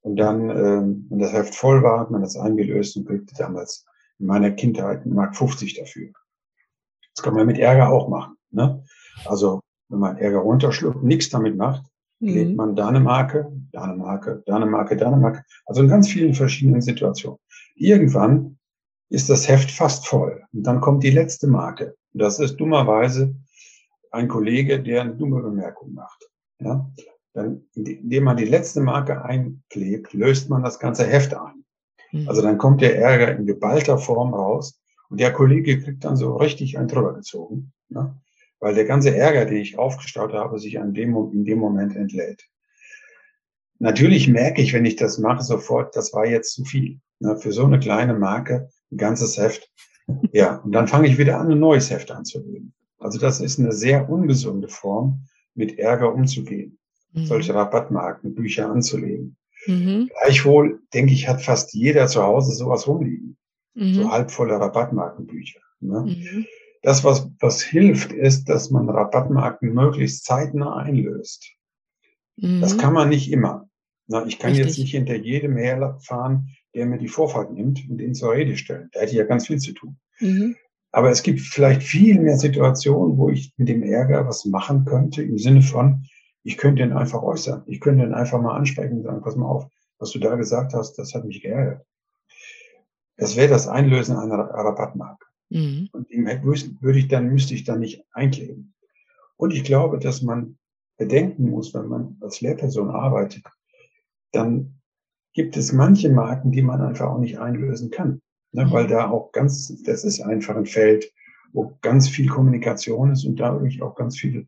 Und 0.01 0.18
dann, 0.18 0.49
ähm, 0.49 1.08
wenn 1.10 1.20
das 1.20 1.34
Heft 1.34 1.56
voll 1.56 1.84
war, 1.84 1.99
hat 1.99 2.12
man 2.12 2.22
das 2.22 2.36
eingelöst 2.36 2.97
und 2.97 3.08
kriegte 3.08 3.36
damals 3.38 3.86
in 4.20 4.26
meiner 4.26 4.51
Kindheit 4.51 5.06
Mark 5.06 5.36
50 5.36 5.76
dafür. 5.76 6.12
Das 7.16 7.24
kann 7.24 7.36
man 7.36 7.45
mit 7.45 7.60
Ärger 7.60 7.89
auch 7.89 8.10
machen. 8.10 8.36
Ne? 8.49 8.84
Also 9.26 9.62
wenn 9.94 10.00
man 10.00 10.18
Ärger 10.18 10.39
runterschluckt, 10.39 11.04
nichts 11.04 11.30
damit 11.30 11.56
macht, 11.56 11.86
klebt 12.20 12.50
mhm. 12.50 12.56
man 12.56 12.76
da 12.76 12.88
eine 12.88 13.00
Marke, 13.00 13.52
da 13.72 13.84
eine 13.84 13.96
Marke, 13.96 14.41
da 14.48 14.56
eine 14.56 14.66
Marke, 14.66 14.98
da 14.98 15.08
eine 15.08 15.18
Marke. 15.18 15.44
Also 15.66 15.82
in 15.82 15.88
ganz 15.88 16.10
vielen 16.10 16.34
verschiedenen 16.34 16.82
Situationen. 16.82 17.39
Irgendwann 17.76 18.58
ist 19.10 19.30
das 19.30 19.48
Heft 19.48 19.70
fast 19.70 20.08
voll. 20.08 20.41
Und 20.52 20.64
dann 20.64 20.82
kommt 20.82 21.04
die 21.04 21.12
letzte 21.12 21.48
Marke. 21.48 21.96
Und 22.14 22.22
das 22.22 22.39
ist 22.39 22.58
dummerweise 22.58 23.36
ein 24.10 24.28
Kollege, 24.28 24.82
der 24.82 25.02
eine 25.02 25.16
dumme 25.16 25.41
Bemerkung 25.41 25.94
macht. 25.94 26.28
Ja? 26.60 26.89
Dann, 27.34 27.66
indem 27.76 28.24
man 28.24 28.38
die 28.38 28.46
letzte 28.46 28.82
Marke 28.82 29.24
einklebt, 29.24 30.14
löst 30.14 30.50
man 30.50 30.64
das 30.64 30.80
ganze 30.80 31.06
Heft 31.06 31.36
ein. 31.36 31.64
Mhm. 32.12 32.28
Also 32.28 32.41
dann 32.41 32.58
kommt 32.58 32.82
der 32.82 32.98
Ärger 32.98 33.38
in 33.38 33.46
geballter 33.46 34.00
Form 34.00 34.34
raus 34.34 34.80
und 35.10 35.20
der 35.20 35.32
Kollege 35.32 35.80
kriegt 35.80 36.04
dann 36.04 36.16
so 36.16 36.36
richtig 36.38 36.80
einen 36.80 36.88
drüber 36.88 37.14
gezogen. 37.14 37.74
Ja? 37.89 38.16
Weil 38.64 38.76
der 38.76 38.86
ganze 38.86 39.14
Ärger, 39.14 39.43
den 39.43 39.57
ich 39.57 39.78
aufgestaut 39.78 40.32
habe, 40.32 40.57
sich 40.57 40.80
an 40.80 40.93
dem, 40.93 41.14
in 41.34 41.43
dem 41.43 41.59
Moment 41.59 41.97
entlädt. 41.97 42.47
Natürlich 43.78 44.30
merke 44.30 44.61
ich, 44.61 44.72
wenn 44.72 44.86
ich 44.86 44.95
das 44.95 45.18
mache, 45.18 45.43
sofort, 45.43 45.97
das 45.97 46.14
war 46.14 46.26
jetzt 46.26 46.53
zu 46.53 46.64
viel. 46.64 47.01
Ne, 47.20 47.36
für 47.36 47.51
so 47.51 47.66
eine 47.66 47.78
kleine 47.78 48.14
Marke 48.14 48.70
ein 48.89 48.97
ganzes 48.97 49.38
Heft. 49.38 49.70
Ja, 50.32 50.57
und 50.59 50.72
dann 50.72 50.88
fange 50.88 51.09
ich 51.09 51.18
wieder 51.18 51.41
an, 51.41 51.51
ein 51.51 51.59
neues 51.59 51.91
Heft 51.91 52.09
anzulegen. 52.11 52.74
Also 52.99 53.20
das 53.20 53.41
ist 53.41 53.59
eine 53.59 53.74
sehr 53.74 54.09
ungesunde 54.09 54.70
Form, 54.70 55.26
mit 55.55 55.78
Ärger 55.78 56.14
umzugehen. 56.14 56.80
Mhm. 57.11 57.26
Solche 57.26 57.53
Rabattmarken, 57.53 58.34
Bücher 58.34 58.70
anzulegen. 58.70 59.36
Mhm. 59.68 60.09
Gleichwohl, 60.22 60.80
denke 60.93 61.11
ich, 61.11 61.28
hat 61.28 61.41
fast 61.41 61.74
jeder 61.74 62.07
zu 62.07 62.24
Hause 62.24 62.53
sowas 62.53 62.88
rumliegen. 62.88 63.36
Mhm. 63.74 63.93
So 63.93 64.09
halbvolle 64.09 64.57
Rabattmarkenbücher. 64.57 65.59
Ne? 65.82 66.45
Das, 66.84 67.04
was, 67.04 67.30
was 67.40 67.62
hilft, 67.62 68.12
ist, 68.12 68.50
dass 68.50 68.70
man 68.70 68.90
Rabattmarken 68.90 69.74
möglichst 69.74 70.26
zeitnah 70.26 70.76
einlöst. 70.76 71.54
Mhm. 72.36 72.62
Das 72.62 72.78
kann 72.78 72.94
man 72.94 73.10
nicht 73.10 73.32
immer. 73.32 73.70
Na, 74.08 74.26
ich 74.26 74.38
kann 74.38 74.52
Richtig. 74.52 74.68
jetzt 74.68 74.78
nicht 74.80 74.92
hinter 74.92 75.16
jedem 75.16 75.56
herfahren, 75.56 76.50
der 76.76 76.86
mir 76.86 76.98
die 76.98 77.08
Vorfahrt 77.08 77.54
nimmt 77.54 77.90
und 77.90 78.02
ihn 78.02 78.14
zur 78.14 78.34
Rede 78.34 78.58
stellen. 78.58 78.90
Da 78.92 79.00
hätte 79.00 79.14
ich 79.14 79.18
ja 79.18 79.24
ganz 79.24 79.48
viel 79.48 79.60
zu 79.60 79.74
tun. 79.74 79.98
Mhm. 80.20 80.56
Aber 80.92 81.10
es 81.10 81.24
gibt 81.24 81.40
vielleicht 81.40 81.84
viel 81.84 82.20
mehr 82.20 82.38
Situationen, 82.38 83.18
wo 83.18 83.30
ich 83.30 83.54
mit 83.58 83.70
dem 83.70 83.82
Ärger 83.82 84.28
was 84.28 84.46
machen 84.46 84.86
könnte, 84.86 85.24
im 85.24 85.38
Sinne 85.38 85.62
von, 85.62 86.06
ich 86.44 86.58
könnte 86.58 86.84
ihn 86.84 86.92
einfach 86.92 87.24
äußern. 87.24 87.64
Ich 87.66 87.80
könnte 87.80 88.04
ihn 88.04 88.14
einfach 88.14 88.42
mal 88.42 88.58
ansprechen 88.58 88.98
und 88.98 89.04
sagen, 89.04 89.22
pass 89.22 89.38
mal 89.38 89.48
auf, 89.48 89.68
was 90.00 90.12
du 90.12 90.20
da 90.20 90.36
gesagt 90.36 90.74
hast, 90.74 90.96
das 91.00 91.14
hat 91.16 91.24
mich 91.24 91.42
geärgert. 91.42 91.86
Das 93.16 93.38
wäre 93.38 93.48
das 93.48 93.68
Einlösen 93.68 94.18
einer 94.18 94.36
Rabattmarke. 94.36 95.26
Mhm. 95.54 95.89
Und 95.91 96.10
dem 96.10 96.26
würde 96.26 96.99
ich 96.99 97.08
dann, 97.08 97.30
müsste 97.30 97.54
ich 97.54 97.64
dann 97.64 97.80
nicht 97.80 98.04
einkleben. 98.12 98.74
Und 99.38 99.51
ich 99.51 99.64
glaube, 99.64 99.99
dass 99.99 100.22
man 100.22 100.58
bedenken 100.97 101.49
muss, 101.49 101.74
wenn 101.74 101.88
man 101.88 102.18
als 102.22 102.41
Lehrperson 102.41 102.89
arbeitet, 102.89 103.43
dann 104.32 104.80
gibt 105.34 105.56
es 105.58 105.72
manche 105.72 106.10
Marken, 106.10 106.51
die 106.51 106.62
man 106.62 106.82
einfach 106.82 107.08
auch 107.08 107.20
nicht 107.20 107.39
einlösen 107.39 107.91
kann. 107.91 108.22
Ne, 108.51 108.66
mhm. 108.66 108.72
Weil 108.72 108.88
da 108.88 109.10
auch 109.10 109.32
ganz, 109.32 109.82
das 109.84 110.04
ist 110.04 110.22
einfach 110.22 110.56
ein 110.56 110.66
Feld, 110.66 111.12
wo 111.54 111.78
ganz 111.82 112.10
viel 112.10 112.28
Kommunikation 112.28 113.12
ist 113.12 113.26
und 113.26 113.39
dadurch 113.39 113.82
auch 113.82 113.95
ganz 113.95 114.18
viele 114.18 114.47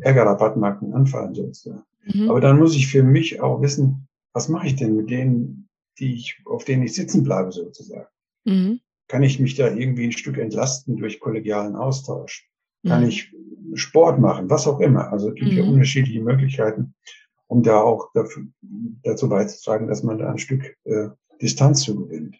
Ärgerrabattmarken 0.00 0.92
anfallen 0.92 1.34
sozusagen. 1.34 1.84
Mhm. 2.04 2.30
Aber 2.30 2.40
dann 2.40 2.58
muss 2.58 2.74
ich 2.74 2.88
für 2.88 3.02
mich 3.02 3.40
auch 3.40 3.62
wissen, 3.62 4.06
was 4.34 4.48
mache 4.48 4.66
ich 4.66 4.76
denn 4.76 4.96
mit 4.96 5.10
denen, 5.10 5.68
die 5.98 6.14
ich, 6.14 6.40
auf 6.44 6.64
denen 6.64 6.82
ich 6.82 6.94
sitzen 6.94 7.22
bleibe 7.22 7.52
sozusagen? 7.52 8.08
Mhm. 8.44 8.80
Kann 9.12 9.24
ich 9.24 9.38
mich 9.38 9.56
da 9.56 9.68
irgendwie 9.68 10.04
ein 10.06 10.12
Stück 10.12 10.38
entlasten 10.38 10.96
durch 10.96 11.20
kollegialen 11.20 11.76
Austausch? 11.76 12.48
Kann 12.86 13.02
mhm. 13.02 13.08
ich 13.08 13.30
Sport 13.74 14.18
machen? 14.18 14.48
Was 14.48 14.66
auch 14.66 14.80
immer. 14.80 15.12
Also 15.12 15.28
es 15.28 15.34
gibt 15.34 15.52
ja 15.52 15.62
mhm. 15.62 15.74
unterschiedliche 15.74 16.22
Möglichkeiten, 16.22 16.94
um 17.46 17.62
da 17.62 17.78
auch 17.82 18.10
dafür, 18.14 18.44
dazu 19.02 19.28
beizutragen, 19.28 19.86
dass 19.86 20.02
man 20.02 20.16
da 20.16 20.30
ein 20.30 20.38
Stück 20.38 20.78
äh, 20.84 21.08
Distanz 21.42 21.82
zu 21.82 21.94
gewinnt. 21.94 22.38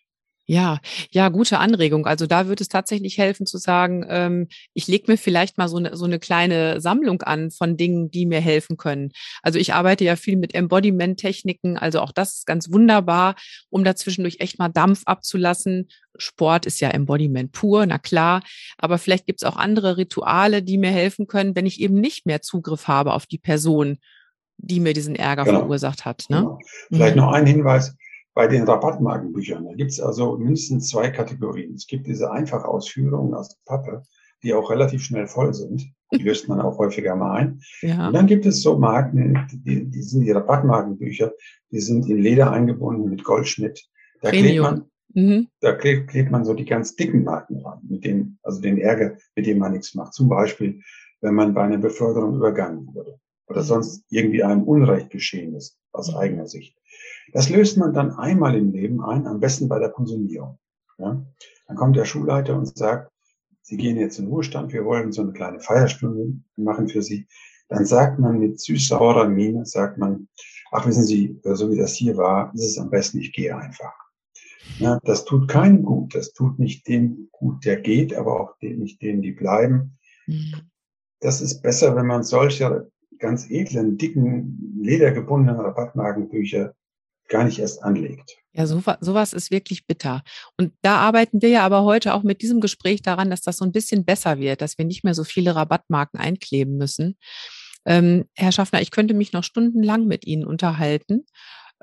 Ja, 0.52 0.80
ja, 1.10 1.30
gute 1.30 1.60
Anregung. 1.60 2.06
Also 2.06 2.26
da 2.26 2.46
wird 2.46 2.60
es 2.60 2.68
tatsächlich 2.68 3.16
helfen 3.16 3.46
zu 3.46 3.56
sagen, 3.56 4.04
ähm, 4.06 4.48
ich 4.74 4.86
lege 4.86 5.10
mir 5.10 5.16
vielleicht 5.16 5.56
mal 5.56 5.66
so 5.66 5.78
eine, 5.78 5.96
so 5.96 6.04
eine 6.04 6.18
kleine 6.18 6.78
Sammlung 6.78 7.22
an 7.22 7.50
von 7.50 7.78
Dingen, 7.78 8.10
die 8.10 8.26
mir 8.26 8.42
helfen 8.42 8.76
können. 8.76 9.12
Also 9.42 9.58
ich 9.58 9.72
arbeite 9.72 10.04
ja 10.04 10.14
viel 10.14 10.36
mit 10.36 10.54
Embodiment-Techniken, 10.54 11.78
also 11.78 12.00
auch 12.00 12.12
das 12.12 12.34
ist 12.34 12.46
ganz 12.46 12.70
wunderbar, 12.70 13.34
um 13.70 13.82
dazwischendurch 13.82 14.40
echt 14.40 14.58
mal 14.58 14.68
Dampf 14.68 15.04
abzulassen. 15.06 15.88
Sport 16.18 16.66
ist 16.66 16.80
ja 16.80 16.90
Embodiment 16.90 17.52
pur, 17.52 17.86
na 17.86 17.96
klar. 17.96 18.42
Aber 18.76 18.98
vielleicht 18.98 19.24
gibt 19.24 19.42
es 19.42 19.48
auch 19.48 19.56
andere 19.56 19.96
Rituale, 19.96 20.62
die 20.62 20.76
mir 20.76 20.90
helfen 20.90 21.28
können, 21.28 21.56
wenn 21.56 21.64
ich 21.64 21.80
eben 21.80 21.94
nicht 21.94 22.26
mehr 22.26 22.42
Zugriff 22.42 22.88
habe 22.88 23.14
auf 23.14 23.24
die 23.24 23.38
Person, 23.38 23.96
die 24.58 24.80
mir 24.80 24.92
diesen 24.92 25.16
Ärger 25.16 25.44
genau. 25.44 25.60
verursacht 25.60 26.04
hat. 26.04 26.26
Ne? 26.28 26.40
Genau. 26.40 26.58
Vielleicht 26.90 27.16
mhm. 27.16 27.22
noch 27.22 27.32
ein 27.32 27.46
Hinweis 27.46 27.96
bei 28.34 28.46
den 28.46 28.64
Rabattmarkenbüchern. 28.64 29.64
Da 29.64 29.74
gibt 29.74 29.90
es 29.90 30.00
also 30.00 30.38
mindestens 30.38 30.88
zwei 30.88 31.10
Kategorien. 31.10 31.74
Es 31.74 31.86
gibt 31.86 32.06
diese 32.06 32.30
Einfachausführungen 32.30 33.34
aus 33.34 33.56
Pappe, 33.64 34.02
die 34.42 34.54
auch 34.54 34.70
relativ 34.70 35.02
schnell 35.02 35.26
voll 35.26 35.52
sind. 35.54 35.92
Die 36.12 36.22
löst 36.22 36.48
man 36.48 36.60
auch 36.60 36.78
häufiger 36.78 37.14
mal 37.14 37.36
ein. 37.36 37.60
Ja. 37.82 38.08
Und 38.08 38.14
dann 38.14 38.26
gibt 38.26 38.46
es 38.46 38.62
so 38.62 38.78
Marken, 38.78 39.46
die, 39.52 39.84
die 39.84 40.02
sind 40.02 40.22
die 40.22 40.30
Rabattmarkenbücher, 40.30 41.32
die 41.70 41.80
sind 41.80 42.08
in 42.08 42.18
Leder 42.18 42.50
eingebunden 42.50 43.10
mit 43.10 43.24
Goldschnitt. 43.24 43.86
Da 44.20 44.30
klebt 44.30 44.62
man, 44.62 44.84
mhm. 45.14 45.48
da 45.60 45.72
klebt, 45.72 46.08
klebt 46.08 46.30
man 46.30 46.44
so 46.44 46.54
die 46.54 46.64
ganz 46.64 46.96
dicken 46.96 47.24
Marken 47.24 47.58
ran, 47.60 47.80
mit 47.88 48.04
denen, 48.04 48.38
also 48.42 48.60
den 48.60 48.78
Ärger, 48.78 49.16
mit 49.36 49.46
dem 49.46 49.58
man 49.58 49.72
nichts 49.72 49.94
macht. 49.94 50.14
Zum 50.14 50.28
Beispiel, 50.28 50.80
wenn 51.20 51.34
man 51.34 51.54
bei 51.54 51.62
einer 51.62 51.78
Beförderung 51.78 52.36
übergangen 52.36 52.86
wurde 52.94 53.18
oder 53.46 53.60
mhm. 53.60 53.66
sonst 53.66 54.04
irgendwie 54.10 54.42
einem 54.42 54.62
Unrecht 54.62 55.10
geschehen 55.10 55.54
ist, 55.54 55.76
aus 55.92 56.14
eigener 56.14 56.46
Sicht. 56.46 56.76
Das 57.32 57.48
löst 57.48 57.78
man 57.78 57.92
dann 57.92 58.12
einmal 58.12 58.54
im 58.56 58.72
Leben 58.72 59.02
ein, 59.02 59.26
am 59.26 59.40
besten 59.40 59.68
bei 59.68 59.78
der 59.78 59.88
Pensionierung. 59.88 60.58
Ja? 60.98 61.24
Dann 61.66 61.76
kommt 61.76 61.96
der 61.96 62.04
Schulleiter 62.04 62.56
und 62.56 62.76
sagt, 62.76 63.10
Sie 63.64 63.76
gehen 63.76 63.96
jetzt 63.96 64.18
in 64.18 64.26
Ruhestand, 64.26 64.72
wir 64.72 64.84
wollen 64.84 65.12
so 65.12 65.22
eine 65.22 65.32
kleine 65.32 65.60
Feierstunde 65.60 66.40
machen 66.56 66.88
für 66.88 67.00
Sie. 67.00 67.26
Dann 67.68 67.86
sagt 67.86 68.18
man 68.18 68.38
mit 68.38 68.60
süß-saurer 68.60 69.28
Miene, 69.28 69.64
sagt 69.64 69.98
man, 69.98 70.28
ach 70.72 70.86
wissen 70.86 71.04
Sie, 71.04 71.40
so 71.42 71.70
wie 71.70 71.78
das 71.78 71.94
hier 71.94 72.16
war, 72.16 72.52
ist 72.54 72.64
es 72.64 72.78
am 72.78 72.90
besten, 72.90 73.20
ich 73.20 73.32
gehe 73.32 73.56
einfach. 73.56 73.94
Ja, 74.78 74.98
das 75.04 75.24
tut 75.24 75.48
keinem 75.48 75.84
gut, 75.84 76.14
das 76.14 76.32
tut 76.32 76.58
nicht 76.58 76.86
dem 76.88 77.28
gut, 77.30 77.64
der 77.64 77.80
geht, 77.80 78.14
aber 78.14 78.40
auch 78.40 78.54
nicht 78.60 79.00
denen, 79.00 79.22
die 79.22 79.32
bleiben. 79.32 79.98
Mhm. 80.26 80.54
Das 81.20 81.40
ist 81.40 81.62
besser, 81.62 81.94
wenn 81.94 82.06
man 82.06 82.24
solche 82.24 82.90
ganz 83.18 83.48
edlen, 83.48 83.96
dicken, 83.96 84.76
ledergebundenen 84.82 85.60
Rabattmarkenbücher 85.60 86.74
gar 87.28 87.44
nicht 87.44 87.58
erst 87.58 87.82
anlegt. 87.82 88.36
Ja, 88.54 88.66
so, 88.66 88.82
sowas 89.00 89.32
ist 89.32 89.50
wirklich 89.50 89.86
bitter. 89.86 90.22
Und 90.58 90.74
da 90.82 90.96
arbeiten 90.96 91.40
wir 91.40 91.48
ja 91.48 91.62
aber 91.64 91.84
heute 91.84 92.12
auch 92.12 92.22
mit 92.22 92.42
diesem 92.42 92.60
Gespräch 92.60 93.00
daran, 93.00 93.30
dass 93.30 93.40
das 93.40 93.56
so 93.56 93.64
ein 93.64 93.72
bisschen 93.72 94.04
besser 94.04 94.38
wird, 94.38 94.60
dass 94.60 94.76
wir 94.76 94.84
nicht 94.84 95.04
mehr 95.04 95.14
so 95.14 95.24
viele 95.24 95.54
Rabattmarken 95.54 96.20
einkleben 96.20 96.76
müssen. 96.76 97.16
Ähm, 97.86 98.26
Herr 98.34 98.52
Schaffner, 98.52 98.82
ich 98.82 98.90
könnte 98.90 99.14
mich 99.14 99.32
noch 99.32 99.44
stundenlang 99.44 100.06
mit 100.06 100.26
Ihnen 100.26 100.44
unterhalten. 100.44 101.24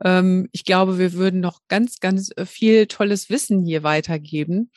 Ähm, 0.03 0.47
ich 0.51 0.63
glaube, 0.63 0.99
wir 0.99 1.13
würden 1.13 1.39
noch 1.39 1.59
ganz, 1.67 1.99
ganz 1.99 2.29
äh, 2.35 2.45
viel 2.45 2.85
tolles 2.85 3.29
Wissen 3.29 3.65
hier 3.65 3.83
weitergeben. 3.83 4.71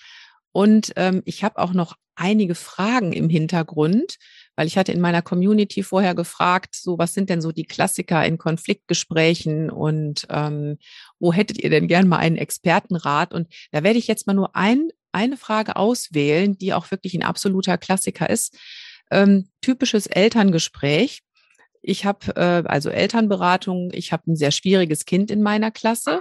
Und 0.52 0.92
ähm, 0.96 1.22
ich 1.26 1.44
habe 1.44 1.58
auch 1.58 1.72
noch 1.72 1.96
einige 2.14 2.54
Fragen 2.54 3.12
im 3.12 3.28
Hintergrund, 3.28 4.16
weil 4.56 4.66
ich 4.66 4.76
hatte 4.76 4.92
in 4.92 5.00
meiner 5.00 5.22
Community 5.22 5.82
vorher 5.82 6.14
gefragt, 6.14 6.74
so 6.74 6.98
was 6.98 7.14
sind 7.14 7.30
denn 7.30 7.40
so 7.40 7.52
die 7.52 7.64
Klassiker 7.64 8.24
in 8.24 8.38
Konfliktgesprächen 8.38 9.70
und 9.70 10.26
ähm, 10.30 10.78
wo 11.18 11.32
hättet 11.32 11.58
ihr 11.62 11.70
denn 11.70 11.88
gern 11.88 12.08
mal 12.08 12.18
einen 12.18 12.36
Expertenrat? 12.36 13.32
Und 13.32 13.48
da 13.70 13.82
werde 13.82 13.98
ich 13.98 14.06
jetzt 14.06 14.26
mal 14.26 14.34
nur 14.34 14.54
ein, 14.54 14.88
eine 15.12 15.36
Frage 15.36 15.76
auswählen, 15.76 16.56
die 16.56 16.74
auch 16.74 16.90
wirklich 16.90 17.14
ein 17.14 17.22
absoluter 17.22 17.78
Klassiker 17.78 18.28
ist. 18.28 18.56
Ähm, 19.10 19.48
typisches 19.60 20.06
Elterngespräch. 20.06 21.22
Ich 21.82 22.04
habe 22.04 22.36
äh, 22.36 22.62
also 22.66 22.90
Elternberatung, 22.90 23.90
ich 23.92 24.12
habe 24.12 24.30
ein 24.30 24.36
sehr 24.36 24.52
schwieriges 24.52 25.04
Kind 25.04 25.30
in 25.30 25.42
meiner 25.42 25.70
Klasse, 25.70 26.20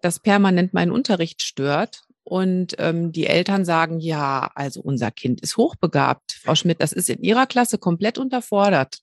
das 0.00 0.20
permanent 0.20 0.74
meinen 0.74 0.90
Unterricht 0.90 1.42
stört 1.42 2.04
und 2.24 2.74
ähm, 2.78 3.12
die 3.12 3.26
Eltern 3.26 3.64
sagen, 3.64 4.00
ja, 4.00 4.50
also 4.54 4.80
unser 4.80 5.10
Kind 5.10 5.42
ist 5.42 5.56
hochbegabt. 5.56 6.40
Frau 6.42 6.54
Schmidt, 6.54 6.80
das 6.80 6.92
ist 6.92 7.10
in 7.10 7.22
Ihrer 7.22 7.46
Klasse 7.46 7.78
komplett 7.78 8.18
unterfordert. 8.18 9.00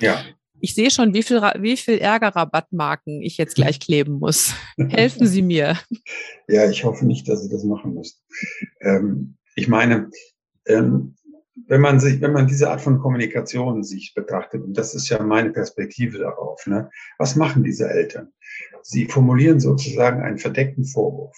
Ja. 0.00 0.22
Ich 0.60 0.74
sehe 0.74 0.90
schon, 0.90 1.14
wie 1.14 1.22
viel, 1.22 1.40
wie 1.58 1.76
viel 1.76 1.98
Ärgerrabattmarken 1.98 3.22
ich 3.22 3.36
jetzt 3.36 3.54
gleich 3.54 3.80
kleben 3.80 4.14
muss. 4.14 4.54
Helfen 4.88 5.26
Sie 5.26 5.42
mir. 5.42 5.78
Ja, 6.48 6.68
ich 6.68 6.84
hoffe 6.84 7.06
nicht, 7.06 7.28
dass 7.28 7.42
Sie 7.42 7.48
das 7.48 7.64
machen 7.64 7.94
müssen. 7.94 8.18
Ähm, 8.80 9.36
ich 9.54 9.68
meine, 9.68 10.10
ähm, 10.66 11.16
wenn 11.66 11.80
man 11.80 12.00
sich, 12.00 12.20
wenn 12.20 12.32
man 12.32 12.46
diese 12.46 12.70
Art 12.70 12.80
von 12.80 12.98
Kommunikation 12.98 13.82
sich 13.82 14.14
betrachtet, 14.14 14.62
und 14.62 14.76
das 14.76 14.94
ist 14.94 15.08
ja 15.08 15.22
meine 15.22 15.50
Perspektive 15.50 16.18
darauf, 16.18 16.66
ne, 16.66 16.90
was 17.18 17.36
machen 17.36 17.62
diese 17.62 17.88
Eltern? 17.88 18.32
Sie 18.82 19.06
formulieren 19.06 19.60
sozusagen 19.60 20.22
einen 20.22 20.38
verdeckten 20.38 20.84
Vorwurf. 20.84 21.36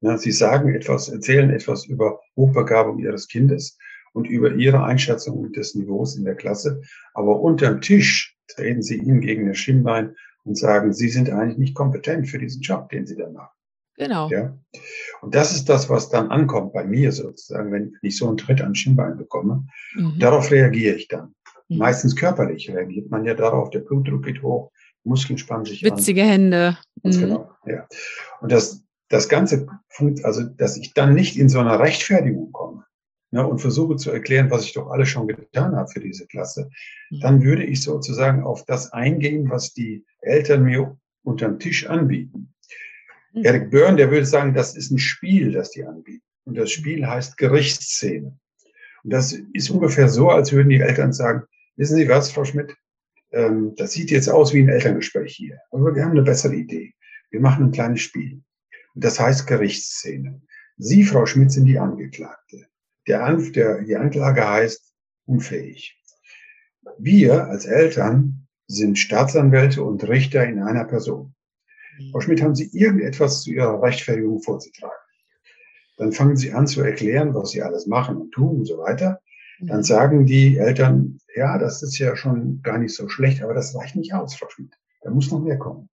Ja, 0.00 0.18
sie 0.18 0.32
sagen 0.32 0.74
etwas, 0.74 1.08
erzählen 1.08 1.50
etwas 1.50 1.86
über 1.86 2.20
Hochbegabung 2.36 2.98
ihres 2.98 3.28
Kindes 3.28 3.78
und 4.12 4.26
über 4.26 4.54
ihre 4.54 4.84
Einschätzung 4.84 5.52
des 5.52 5.74
Niveaus 5.74 6.16
in 6.16 6.24
der 6.24 6.34
Klasse. 6.34 6.82
Aber 7.14 7.40
unterm 7.40 7.80
Tisch 7.80 8.36
treten 8.48 8.82
sie 8.82 8.96
ihm 8.96 9.20
gegen 9.20 9.46
das 9.46 9.58
Schienbein 9.58 10.14
und 10.44 10.56
sagen, 10.56 10.92
sie 10.92 11.08
sind 11.08 11.30
eigentlich 11.30 11.58
nicht 11.58 11.74
kompetent 11.74 12.28
für 12.28 12.38
diesen 12.38 12.62
Job, 12.62 12.88
den 12.90 13.06
sie 13.06 13.16
da 13.16 13.28
machen. 13.30 13.56
Genau. 13.96 14.28
Ja? 14.30 14.56
Und 15.22 15.34
das 15.34 15.54
ist 15.54 15.68
das, 15.68 15.88
was 15.88 16.10
dann 16.10 16.30
ankommt 16.30 16.72
bei 16.72 16.84
mir 16.84 17.12
sozusagen, 17.12 17.72
wenn 17.72 17.96
ich 18.02 18.16
so 18.16 18.28
einen 18.28 18.36
Tritt 18.36 18.60
an 18.60 18.74
Schienbein 18.74 19.16
bekomme. 19.16 19.66
Mhm. 19.94 20.18
Darauf 20.18 20.50
reagiere 20.50 20.96
ich 20.96 21.08
dann. 21.08 21.34
Mhm. 21.68 21.78
Meistens 21.78 22.14
körperlich 22.14 22.70
reagiert 22.70 23.10
man 23.10 23.24
ja 23.24 23.34
darauf, 23.34 23.70
der 23.70 23.80
Blutdruck 23.80 24.24
geht 24.24 24.42
hoch, 24.42 24.70
Muskeln 25.04 25.38
spannen 25.38 25.64
sich 25.64 25.82
Witzige 25.82 26.22
an. 26.22 26.28
Hände. 26.28 26.78
Ganz 27.02 27.16
mhm. 27.16 27.20
genau, 27.20 27.50
ja. 27.64 27.86
Und 28.40 28.52
das, 28.52 28.82
das 29.08 29.28
Ganze, 29.28 29.66
also 30.22 30.42
dass 30.42 30.76
ich 30.76 30.94
dann 30.94 31.14
nicht 31.14 31.36
in 31.36 31.48
so 31.48 31.60
einer 31.60 31.78
Rechtfertigung 31.78 32.52
komme 32.52 32.84
ne, 33.30 33.46
und 33.46 33.60
versuche 33.60 33.96
zu 33.96 34.10
erklären, 34.10 34.50
was 34.50 34.64
ich 34.64 34.72
doch 34.72 34.90
alles 34.90 35.08
schon 35.08 35.28
getan 35.28 35.76
habe 35.76 35.88
für 35.88 36.00
diese 36.00 36.26
Klasse, 36.26 36.70
mhm. 37.10 37.20
dann 37.20 37.42
würde 37.42 37.64
ich 37.64 37.82
sozusagen 37.82 38.42
auf 38.42 38.64
das 38.64 38.92
eingehen, 38.92 39.50
was 39.50 39.72
die 39.72 40.04
Eltern 40.20 40.64
mir 40.64 40.98
unterm 41.22 41.58
Tisch 41.58 41.86
anbieten. 41.86 42.54
Mhm. 43.32 43.44
Eric 43.44 43.70
Byrne, 43.70 43.96
der 43.96 44.10
würde 44.10 44.26
sagen, 44.26 44.54
das 44.54 44.76
ist 44.76 44.90
ein 44.90 44.98
Spiel, 44.98 45.52
das 45.52 45.70
die 45.70 45.84
anbieten. 45.84 46.24
Und 46.44 46.56
das 46.56 46.70
Spiel 46.70 47.06
heißt 47.06 47.36
Gerichtsszene. 47.36 48.38
Und 49.02 49.12
das 49.12 49.32
ist 49.52 49.70
ungefähr 49.70 50.08
so, 50.08 50.30
als 50.30 50.52
würden 50.52 50.68
die 50.68 50.80
Eltern 50.80 51.12
sagen, 51.12 51.42
wissen 51.76 51.96
Sie 51.96 52.08
was, 52.08 52.30
Frau 52.30 52.44
Schmidt, 52.44 52.76
ähm, 53.32 53.74
das 53.76 53.92
sieht 53.92 54.10
jetzt 54.10 54.28
aus 54.28 54.52
wie 54.52 54.60
ein 54.60 54.68
Elterngespräch 54.68 55.34
hier. 55.34 55.58
Aber 55.70 55.94
wir 55.94 56.04
haben 56.04 56.12
eine 56.12 56.22
bessere 56.22 56.54
Idee. 56.54 56.94
Wir 57.30 57.40
machen 57.40 57.66
ein 57.66 57.72
kleines 57.72 58.00
Spiel. 58.00 58.42
Das 58.96 59.20
heißt 59.20 59.46
Gerichtsszene. 59.46 60.40
Sie, 60.78 61.04
Frau 61.04 61.26
Schmidt, 61.26 61.52
sind 61.52 61.66
die 61.66 61.78
Angeklagte. 61.78 62.66
Der, 63.06 63.24
An 63.24 63.52
der, 63.52 63.82
die 63.82 63.94
Anklage 63.94 64.48
heißt 64.48 64.94
unfähig. 65.26 66.02
Wir 66.98 67.46
als 67.46 67.66
Eltern 67.66 68.48
sind 68.66 68.98
Staatsanwälte 68.98 69.82
und 69.82 70.08
Richter 70.08 70.46
in 70.46 70.62
einer 70.62 70.84
Person. 70.84 71.34
Mhm. 71.98 72.10
Frau 72.10 72.20
Schmidt, 72.20 72.42
haben 72.42 72.54
Sie 72.54 72.70
irgendetwas 72.72 73.42
zu 73.42 73.52
Ihrer 73.52 73.82
Rechtfertigung 73.82 74.40
vorzutragen? 74.40 74.96
Dann 75.98 76.12
fangen 76.12 76.36
Sie 76.36 76.52
an 76.52 76.66
zu 76.66 76.80
erklären, 76.80 77.34
was 77.34 77.50
Sie 77.50 77.62
alles 77.62 77.86
machen 77.86 78.16
und 78.16 78.32
tun 78.32 78.60
und 78.60 78.64
so 78.64 78.78
weiter. 78.78 79.20
Dann 79.60 79.78
mhm. 79.78 79.84
sagen 79.84 80.26
die 80.26 80.56
Eltern, 80.56 81.18
ja, 81.34 81.58
das 81.58 81.82
ist 81.82 81.98
ja 81.98 82.16
schon 82.16 82.62
gar 82.62 82.78
nicht 82.78 82.94
so 82.94 83.10
schlecht, 83.10 83.42
aber 83.42 83.52
das 83.52 83.74
reicht 83.74 83.94
nicht 83.94 84.14
aus, 84.14 84.34
Frau 84.34 84.48
Schmidt. 84.48 84.72
Da 85.02 85.10
muss 85.10 85.30
noch 85.30 85.40
mehr 85.40 85.58
kommen. 85.58 85.90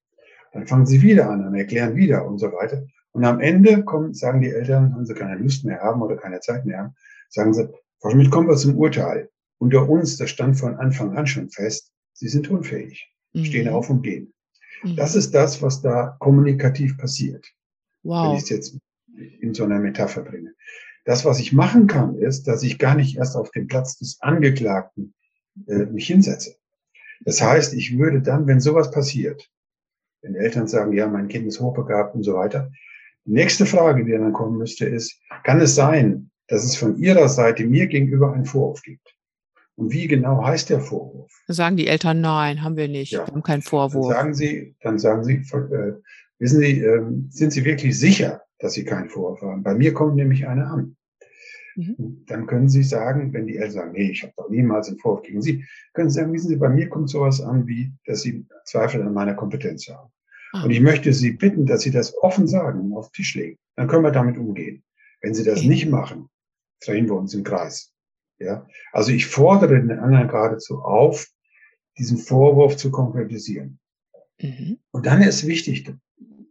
Dann 0.53 0.67
fangen 0.67 0.85
sie 0.85 1.01
wieder 1.01 1.29
an 1.29 1.45
und 1.45 1.55
erklären 1.55 1.95
wieder 1.95 2.25
und 2.25 2.37
so 2.37 2.51
weiter. 2.53 2.85
Und 3.11 3.25
am 3.25 3.39
Ende 3.39 3.83
kommen, 3.83 4.13
sagen 4.13 4.41
die 4.41 4.49
Eltern, 4.49 4.93
wenn 4.95 5.05
sie 5.05 5.13
keine 5.13 5.35
Lust 5.35 5.65
mehr 5.65 5.81
haben 5.81 6.01
oder 6.01 6.15
keine 6.15 6.39
Zeit 6.39 6.65
mehr 6.65 6.79
haben, 6.79 6.95
sagen 7.29 7.53
sie, 7.53 7.69
Frau 7.99 8.09
Schmidt, 8.11 8.31
kommen 8.31 8.47
wir 8.47 8.55
zum 8.55 8.77
Urteil. 8.77 9.29
Unter 9.59 9.87
uns, 9.87 10.17
das 10.17 10.29
stand 10.29 10.57
von 10.57 10.75
Anfang 10.75 11.15
an 11.15 11.27
schon 11.27 11.49
fest, 11.49 11.93
Sie 12.13 12.27
sind 12.27 12.49
unfähig, 12.49 13.11
mhm. 13.33 13.45
stehen 13.45 13.69
auf 13.69 13.89
und 13.89 14.03
gehen. 14.03 14.33
Mhm. 14.83 14.95
Das 14.95 15.15
ist 15.15 15.33
das, 15.33 15.61
was 15.61 15.81
da 15.81 16.15
kommunikativ 16.19 16.97
passiert. 16.97 17.45
Wow. 18.03 18.29
Wenn 18.29 18.37
ich 18.37 18.43
es 18.43 18.49
jetzt 18.49 18.77
in 19.41 19.53
so 19.53 19.63
einer 19.63 19.79
Metapher 19.79 20.21
bringe. 20.21 20.53
Das, 21.05 21.25
was 21.25 21.39
ich 21.39 21.53
machen 21.53 21.87
kann, 21.87 22.15
ist, 22.15 22.47
dass 22.47 22.63
ich 22.63 22.79
gar 22.79 22.95
nicht 22.95 23.17
erst 23.17 23.35
auf 23.35 23.51
den 23.51 23.67
Platz 23.67 23.97
des 23.97 24.21
Angeklagten 24.21 25.13
äh, 25.67 25.85
mich 25.85 26.07
hinsetze. 26.07 26.55
Das 27.21 27.41
heißt, 27.41 27.73
ich 27.73 27.97
würde 27.97 28.21
dann, 28.21 28.47
wenn 28.47 28.59
sowas 28.59 28.91
passiert, 28.91 29.49
wenn 30.23 30.35
Eltern 30.35 30.67
sagen, 30.67 30.93
ja, 30.93 31.07
mein 31.07 31.27
Kind 31.27 31.45
ist 31.45 31.59
hochbegabt 31.59 32.15
und 32.15 32.23
so 32.23 32.33
weiter, 32.35 32.71
die 33.25 33.33
nächste 33.33 33.65
Frage, 33.65 34.03
die 34.03 34.11
dann 34.11 34.33
kommen 34.33 34.57
müsste, 34.57 34.85
ist, 34.85 35.21
kann 35.43 35.61
es 35.61 35.75
sein, 35.75 36.31
dass 36.47 36.63
es 36.63 36.75
von 36.75 36.97
Ihrer 36.97 37.29
Seite 37.29 37.65
mir 37.65 37.87
gegenüber 37.87 38.33
einen 38.33 38.45
Vorwurf 38.45 38.81
gibt? 38.81 39.15
Und 39.75 39.91
wie 39.91 40.07
genau 40.07 40.45
heißt 40.45 40.69
der 40.69 40.79
Vorwurf? 40.79 41.31
Sagen 41.47 41.77
die 41.77 41.87
Eltern, 41.87 42.21
nein, 42.21 42.63
haben 42.63 42.77
wir 42.77 42.87
nicht, 42.87 43.11
ja. 43.11 43.25
wir 43.25 43.33
haben 43.33 43.43
keinen 43.43 43.61
Vorwurf. 43.61 44.07
Dann 44.07 44.15
sagen 44.15 44.33
sie, 44.33 44.75
dann 44.81 44.99
sagen 44.99 45.23
sie, 45.23 45.35
äh, 45.35 45.93
wissen 46.39 46.59
Sie, 46.59 46.79
äh, 46.81 47.01
sind 47.29 47.51
Sie 47.51 47.65
wirklich 47.65 47.97
sicher, 47.99 48.43
dass 48.59 48.73
Sie 48.73 48.85
keinen 48.85 49.09
Vorwurf 49.09 49.41
haben? 49.41 49.63
Bei 49.63 49.73
mir 49.73 49.93
kommt 49.93 50.15
nämlich 50.15 50.47
einer 50.47 50.67
an. 50.67 50.95
Mhm. 51.75 52.23
Dann 52.27 52.45
können 52.47 52.69
Sie 52.69 52.83
sagen, 52.83 53.33
wenn 53.33 53.47
die 53.47 53.57
Eltern 53.57 53.71
sagen, 53.71 53.91
nee, 53.93 54.11
ich 54.11 54.23
habe 54.23 54.33
doch 54.37 54.49
niemals 54.49 54.87
einen 54.87 54.99
Vorwurf 54.99 55.23
gegen 55.23 55.41
Sie, 55.41 55.65
können 55.93 56.09
Sie 56.09 56.19
sagen, 56.19 56.33
wissen 56.33 56.49
Sie, 56.49 56.55
bei 56.55 56.69
mir 56.69 56.89
kommt 56.89 57.09
sowas 57.09 57.41
an, 57.41 57.67
wie, 57.67 57.91
dass 58.05 58.21
Sie 58.21 58.45
Zweifel 58.65 59.01
an 59.01 59.13
meiner 59.13 59.33
Kompetenz 59.33 59.87
haben. 59.87 60.11
Ah. 60.53 60.63
Und 60.63 60.71
ich 60.71 60.81
möchte 60.81 61.13
Sie 61.13 61.31
bitten, 61.31 61.65
dass 61.65 61.81
Sie 61.81 61.91
das 61.91 62.15
offen 62.17 62.47
sagen 62.47 62.79
und 62.81 62.93
auf 62.93 63.09
den 63.09 63.13
Tisch 63.13 63.35
legen. 63.35 63.57
Dann 63.75 63.87
können 63.87 64.03
wir 64.03 64.11
damit 64.11 64.37
umgehen. 64.37 64.83
Wenn 65.21 65.33
Sie 65.33 65.43
das 65.43 65.59
okay. 65.59 65.67
nicht 65.67 65.89
machen, 65.89 66.29
drehen 66.85 67.07
wir 67.07 67.15
uns 67.15 67.33
im 67.33 67.43
Kreis. 67.43 67.91
Ja, 68.39 68.67
also 68.91 69.11
ich 69.11 69.27
fordere 69.27 69.79
den 69.79 69.91
anderen 69.91 70.27
geradezu 70.27 70.79
auf, 70.81 71.27
diesen 71.97 72.17
Vorwurf 72.17 72.75
zu 72.75 72.91
konkretisieren. 72.91 73.79
Mhm. 74.41 74.79
Und 74.91 75.05
dann 75.05 75.21
ist 75.21 75.47
wichtig, 75.47 75.89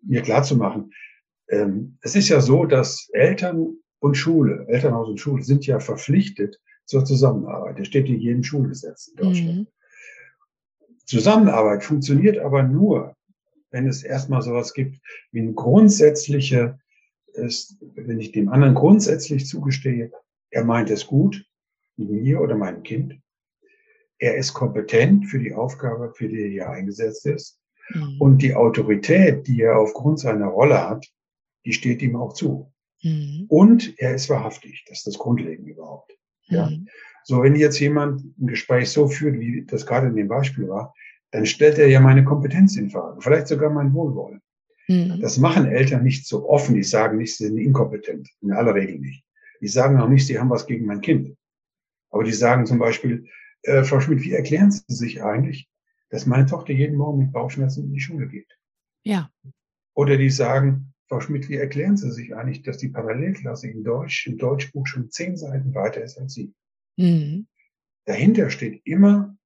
mir 0.03 0.23
klarzumachen, 0.23 0.93
ähm, 1.49 1.99
es 2.01 2.15
ist 2.15 2.29
ja 2.29 2.41
so, 2.41 2.65
dass 2.65 3.09
Eltern 3.13 3.77
und 4.03 4.17
Schule, 4.17 4.67
Elternhaus 4.69 5.09
und 5.09 5.21
Schule 5.21 5.45
sind 5.45 5.65
ja 5.65 5.79
verpflichtet 5.79 6.61
zur 6.87 7.05
Zusammenarbeit. 7.05 7.79
Das 7.79 7.87
steht 7.87 8.09
in 8.09 8.19
jedem 8.19 8.43
Schulgesetz 8.43 9.07
in 9.07 9.17
Deutschland. 9.17 9.59
Mhm. 9.59 9.67
Zusammenarbeit 11.07 11.85
funktioniert 11.85 12.39
aber 12.39 12.65
nur, 12.65 13.15
wenn 13.71 13.87
es 13.87 14.03
erstmal 14.03 14.43
sowas 14.43 14.75
gibt 14.75 14.99
wie 15.31 15.41
ein 15.41 15.55
grundsätzliche, 15.55 16.81
wenn 17.35 18.19
ich 18.19 18.33
dem 18.33 18.49
anderen 18.49 18.75
grundsätzlich 18.75 19.47
zugestehe, 19.47 20.11
er 20.51 20.65
meint 20.65 20.91
es 20.91 21.07
gut 21.07 21.47
mit 21.97 22.11
mir 22.11 22.41
oder 22.41 22.57
meinem 22.57 22.83
Kind. 22.83 23.21
Er 24.19 24.37
ist 24.37 24.53
kompetent 24.53 25.27
für 25.27 25.39
die 25.39 25.55
Aufgabe, 25.55 26.13
für 26.13 26.29
die 26.29 26.57
er 26.57 26.71
eingesetzt 26.71 27.25
ist. 27.27 27.61
Mhm. 27.91 28.17
Und 28.21 28.43
die 28.43 28.55
Autorität, 28.55 29.47
die 29.47 29.63
er 29.63 29.79
aufgrund 29.79 30.19
seiner 30.19 30.47
Rolle 30.47 30.89
hat, 30.89 31.07
die 31.65 31.73
steht 31.73 32.03
ihm 32.03 32.17
auch 32.17 32.33
zu. 32.33 32.72
Mhm. 33.03 33.47
Und 33.49 33.99
er 33.99 34.15
ist 34.15 34.29
wahrhaftig. 34.29 34.85
Das 34.89 34.99
ist 34.99 35.07
das 35.07 35.19
Grundlegende 35.19 35.71
überhaupt. 35.71 36.17
Ja. 36.47 36.71
Mhm. 36.71 36.89
So, 37.25 37.43
wenn 37.43 37.55
jetzt 37.55 37.79
jemand 37.79 38.23
ein 38.39 38.47
Gespräch 38.47 38.91
so 38.91 39.09
führt, 39.09 39.39
wie 39.39 39.65
das 39.65 39.87
gerade 39.87 40.09
in 40.09 40.17
dem 40.17 40.29
Beispiel 40.29 40.69
war, 40.69 40.95
dann 41.31 41.47
stellt 41.47 41.79
er 41.79 41.89
ja 41.89 42.01
meine 42.01 42.25
Kompetenz 42.25 42.77
in 42.77 42.91
Frage, 42.91 43.21
vielleicht 43.21 43.49
sogar 43.49 43.71
mein 43.71 43.95
Wohlwollen. 43.95 44.41
Mhm. 44.89 45.21
Das 45.21 45.39
machen 45.39 45.67
Eltern 45.67 46.03
nicht 46.03 46.27
so 46.27 46.49
offen. 46.49 46.75
Die 46.75 46.83
sagen 46.83 47.19
nicht, 47.19 47.37
sie 47.37 47.47
sind 47.47 47.59
inkompetent. 47.59 48.29
In 48.41 48.53
aller 48.53 48.75
Regel 48.75 48.99
nicht. 48.99 49.25
Die 49.61 49.69
sagen 49.69 50.01
auch 50.01 50.09
nicht, 50.09 50.27
sie 50.27 50.39
haben 50.39 50.51
was 50.51 50.67
gegen 50.67 50.87
mein 50.87 51.01
Kind. 51.01 51.37
Aber 52.11 52.25
die 52.25 52.33
sagen 52.33 52.67
zum 52.67 52.79
Beispiel, 52.79 53.27
äh, 53.63 53.85
Frau 53.85 54.01
Schmidt, 54.01 54.23
wie 54.23 54.33
erklären 54.33 54.71
Sie 54.71 54.83
sich 54.89 55.23
eigentlich, 55.23 55.69
dass 56.11 56.27
meine 56.27 56.47
Tochter 56.47 56.73
jeden 56.73 56.97
Morgen 56.97 57.21
mit 57.21 57.33
Bauchschmerzen 57.33 57.85
in 57.85 57.93
die 57.93 58.01
Schule 58.01 58.29
geht? 58.29 58.59
Ja. 59.05 59.31
Oder 59.95 60.17
die 60.17 60.31
sagen, 60.31 60.92
Frau 61.13 61.21
Schmidt, 61.21 61.51
wie 61.51 61.57
erklären 61.57 61.99
Sie 61.99 62.11
sich 62.11 62.35
eigentlich, 62.35 62.63
dass 62.63 62.79
die 62.79 62.89
Parallelklasse 62.89 63.69
in 63.69 63.85
Deutsch, 63.85 64.27
im 64.27 64.39
Deutschbuch 64.39 64.87
schon 64.87 65.11
zehn 65.11 65.37
Seiten 65.37 65.75
weiter 65.75 66.03
ist 66.03 66.17
als 66.17 66.33
Sie? 66.33 66.55
Mhm. 66.97 67.47
Dahinter 68.07 68.49
steht 68.49 68.81
immer, 68.87 69.37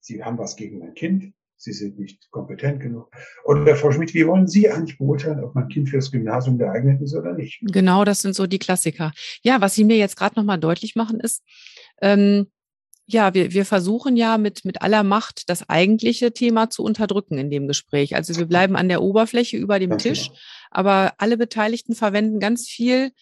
Sie 0.00 0.22
haben 0.22 0.36
was 0.36 0.54
gegen 0.54 0.80
mein 0.80 0.92
Kind, 0.92 1.32
Sie 1.56 1.72
sind 1.72 1.98
nicht 1.98 2.30
kompetent 2.30 2.80
genug. 2.80 3.10
Oder 3.44 3.74
Frau 3.74 3.90
Schmidt, 3.90 4.12
wie 4.12 4.26
wollen 4.26 4.46
Sie 4.46 4.68
eigentlich 4.68 4.98
beurteilen, 4.98 5.42
ob 5.42 5.54
mein 5.54 5.68
Kind 5.68 5.88
für 5.88 5.96
das 5.96 6.10
Gymnasium 6.10 6.58
geeignet 6.58 7.00
ist 7.00 7.14
oder 7.14 7.32
nicht? 7.32 7.62
Genau, 7.62 8.04
das 8.04 8.20
sind 8.20 8.36
so 8.36 8.46
die 8.46 8.58
Klassiker. 8.58 9.12
Ja, 9.42 9.62
was 9.62 9.74
Sie 9.74 9.84
mir 9.84 9.96
jetzt 9.96 10.18
gerade 10.18 10.38
nochmal 10.38 10.58
deutlich 10.60 10.94
machen, 10.94 11.20
ist, 11.20 11.42
ähm, 12.02 12.48
ja, 13.06 13.34
wir, 13.34 13.52
wir 13.52 13.64
versuchen 13.64 14.16
ja 14.16 14.38
mit, 14.38 14.64
mit 14.64 14.82
aller 14.82 15.02
Macht 15.02 15.48
das 15.48 15.68
eigentliche 15.68 16.32
Thema 16.32 16.70
zu 16.70 16.82
unterdrücken 16.82 17.38
in 17.38 17.50
dem 17.50 17.66
Gespräch. 17.66 18.14
Also 18.14 18.36
wir 18.36 18.46
bleiben 18.46 18.76
an 18.76 18.88
der 18.88 19.02
Oberfläche 19.02 19.56
über 19.56 19.78
dem 19.78 19.98
Tisch, 19.98 20.30
aber 20.70 21.14
alle 21.18 21.36
Beteiligten 21.36 21.94
verwenden 21.94 22.38
ganz 22.40 22.68
viel, 22.68 23.12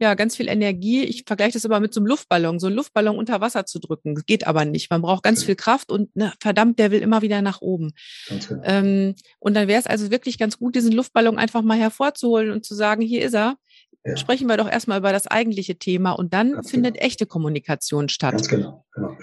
ja, 0.00 0.14
ganz 0.14 0.36
viel 0.36 0.48
Energie. 0.48 1.02
Ich 1.04 1.24
vergleiche 1.26 1.54
das 1.54 1.64
aber 1.64 1.80
mit 1.80 1.94
so 1.94 2.00
einem 2.00 2.06
Luftballon, 2.06 2.58
so 2.58 2.66
einen 2.66 2.76
Luftballon 2.76 3.16
unter 3.16 3.40
Wasser 3.40 3.64
zu 3.64 3.78
drücken. 3.78 4.14
Das 4.14 4.26
geht 4.26 4.46
aber 4.46 4.64
nicht. 4.64 4.90
Man 4.90 5.02
braucht 5.02 5.22
ganz 5.22 5.42
viel 5.42 5.56
Kraft 5.56 5.90
und 5.90 6.14
ne, 6.14 6.32
verdammt, 6.40 6.78
der 6.78 6.90
will 6.90 7.00
immer 7.00 7.22
wieder 7.22 7.42
nach 7.42 7.60
oben. 7.60 7.92
Genau. 8.28 8.62
Ähm, 8.64 9.14
und 9.38 9.54
dann 9.54 9.66
wäre 9.68 9.80
es 9.80 9.86
also 9.86 10.10
wirklich 10.10 10.38
ganz 10.38 10.58
gut, 10.58 10.74
diesen 10.74 10.92
Luftballon 10.92 11.38
einfach 11.38 11.62
mal 11.62 11.78
hervorzuholen 11.78 12.50
und 12.50 12.64
zu 12.64 12.74
sagen, 12.74 13.02
hier 13.02 13.24
ist 13.24 13.34
er 13.34 13.56
ja. 14.04 14.16
sprechen 14.16 14.48
wir 14.48 14.56
doch 14.56 14.70
erstmal 14.70 14.98
über 14.98 15.12
das 15.12 15.26
eigentliche 15.26 15.76
Thema 15.76 16.12
und 16.12 16.32
dann 16.34 16.52
Ganz 16.52 16.70
findet 16.70 16.94
genau. 16.94 17.06
echte 17.06 17.26
Kommunikation 17.26 18.08
statt. 18.08 18.32
Ganz 18.32 18.48
genau, 18.48 18.84
genau. 18.92 19.16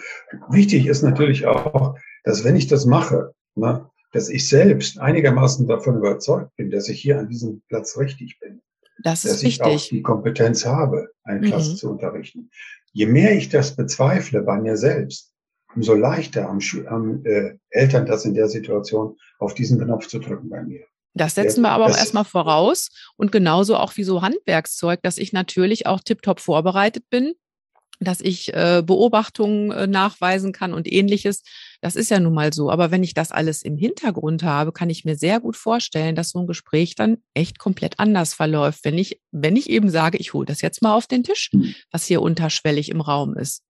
Wichtig 0.49 0.88
ist 0.88 1.01
natürlich 1.01 1.45
auch, 1.47 1.97
dass 2.23 2.43
wenn 2.43 2.55
ich 2.55 2.67
das 2.67 2.86
mache, 2.86 3.34
ne, 3.55 3.89
dass 4.11 4.30
ich 4.30 4.47
selbst 4.47 4.99
einigermaßen 4.99 5.67
davon 5.67 5.97
überzeugt 5.97 6.55
bin, 6.55 6.71
dass 6.71 6.88
ich 6.88 7.01
hier 7.01 7.19
an 7.19 7.28
diesem 7.28 7.61
Platz 7.67 7.97
richtig 7.97 8.39
bin. 8.39 8.61
Das 9.03 9.26
ist 9.26 9.34
dass 9.34 9.43
wichtig. 9.43 9.67
ich 9.67 9.73
auch 9.73 9.89
die 9.89 10.01
Kompetenz 10.01 10.65
habe, 10.65 11.09
eine 11.23 11.41
Klasse 11.41 11.71
mhm. 11.71 11.76
zu 11.76 11.89
unterrichten. 11.91 12.49
Je 12.93 13.07
mehr 13.07 13.36
ich 13.36 13.49
das 13.49 13.76
bezweifle 13.76 14.41
bei 14.41 14.59
mir 14.59 14.78
selbst, 14.78 15.34
umso 15.76 15.93
leichter 15.93 16.45
haben, 16.45 16.59
haben 16.61 17.26
äh, 17.26 17.57
Eltern 17.69 18.05
das 18.05 18.23
in 18.23 18.34
der 18.34 18.47
Situation 18.47 19.17
auf 19.38 19.53
diesen 19.53 19.80
Knopf 19.80 20.07
zu 20.07 20.19
drücken 20.19 20.49
bei 20.49 20.63
mir. 20.63 20.86
Das 21.16 21.36
setzen 21.36 21.61
wir 21.61 21.72
aber 21.72 21.86
auch 21.86 21.97
erstmal 21.97 22.26
voraus 22.26 22.89
und 23.16 23.32
genauso 23.32 23.78
auch 23.78 23.95
wie 23.95 24.03
so 24.03 24.22
Handwerkszeug, 24.22 25.01
dass 25.01 25.18
ich 25.18 25.32
natürlich 25.32 25.88
auch 25.88 26.01
tiptop 26.01 26.41
vorbereitet 26.41 27.09
bin, 27.09 27.34
dass 28.01 28.20
ich 28.20 28.53
äh, 28.53 28.84
Beobachtungen 28.86 29.72
äh, 29.72 29.88
nachweisen 29.88 30.51
kann 30.51 30.74
und 30.74 30.91
ähnliches. 30.91 31.43
Das 31.80 31.95
ist 31.95 32.11
ja 32.11 32.20
nun 32.20 32.34
mal 32.34 32.53
so. 32.53 32.70
Aber 32.70 32.91
wenn 32.91 33.01
ich 33.01 33.13
das 33.13 33.32
alles 33.32 33.61
im 33.61 33.78
Hintergrund 33.78 34.43
habe, 34.43 34.74
kann 34.74 34.89
ich 34.89 35.05
mir 35.05 35.16
sehr 35.16 35.39
gut 35.39 35.55
vorstellen, 35.55 36.16
dass 36.16 36.32
so 36.32 36.39
ein 36.39 36.47
Gespräch 36.47 36.95
dann 36.95 37.20
echt 37.34 37.59
komplett 37.59 37.97
anders 37.97 38.34
verläuft, 38.34 38.84
wenn 38.84 38.97
ich, 38.97 39.22
wenn 39.32 39.55
ich 39.55 39.70
eben 39.70 39.89
sage, 39.89 40.18
ich 40.18 40.34
hole 40.34 40.45
das 40.45 40.61
jetzt 40.61 40.82
mal 40.82 40.93
auf 40.93 41.07
den 41.07 41.24
Tisch, 41.24 41.49
hm. 41.53 41.74
was 41.91 42.05
hier 42.05 42.22
unterschwellig 42.22 42.89
im 42.89 42.99
Raum 42.99 43.38
ist. 43.38 43.63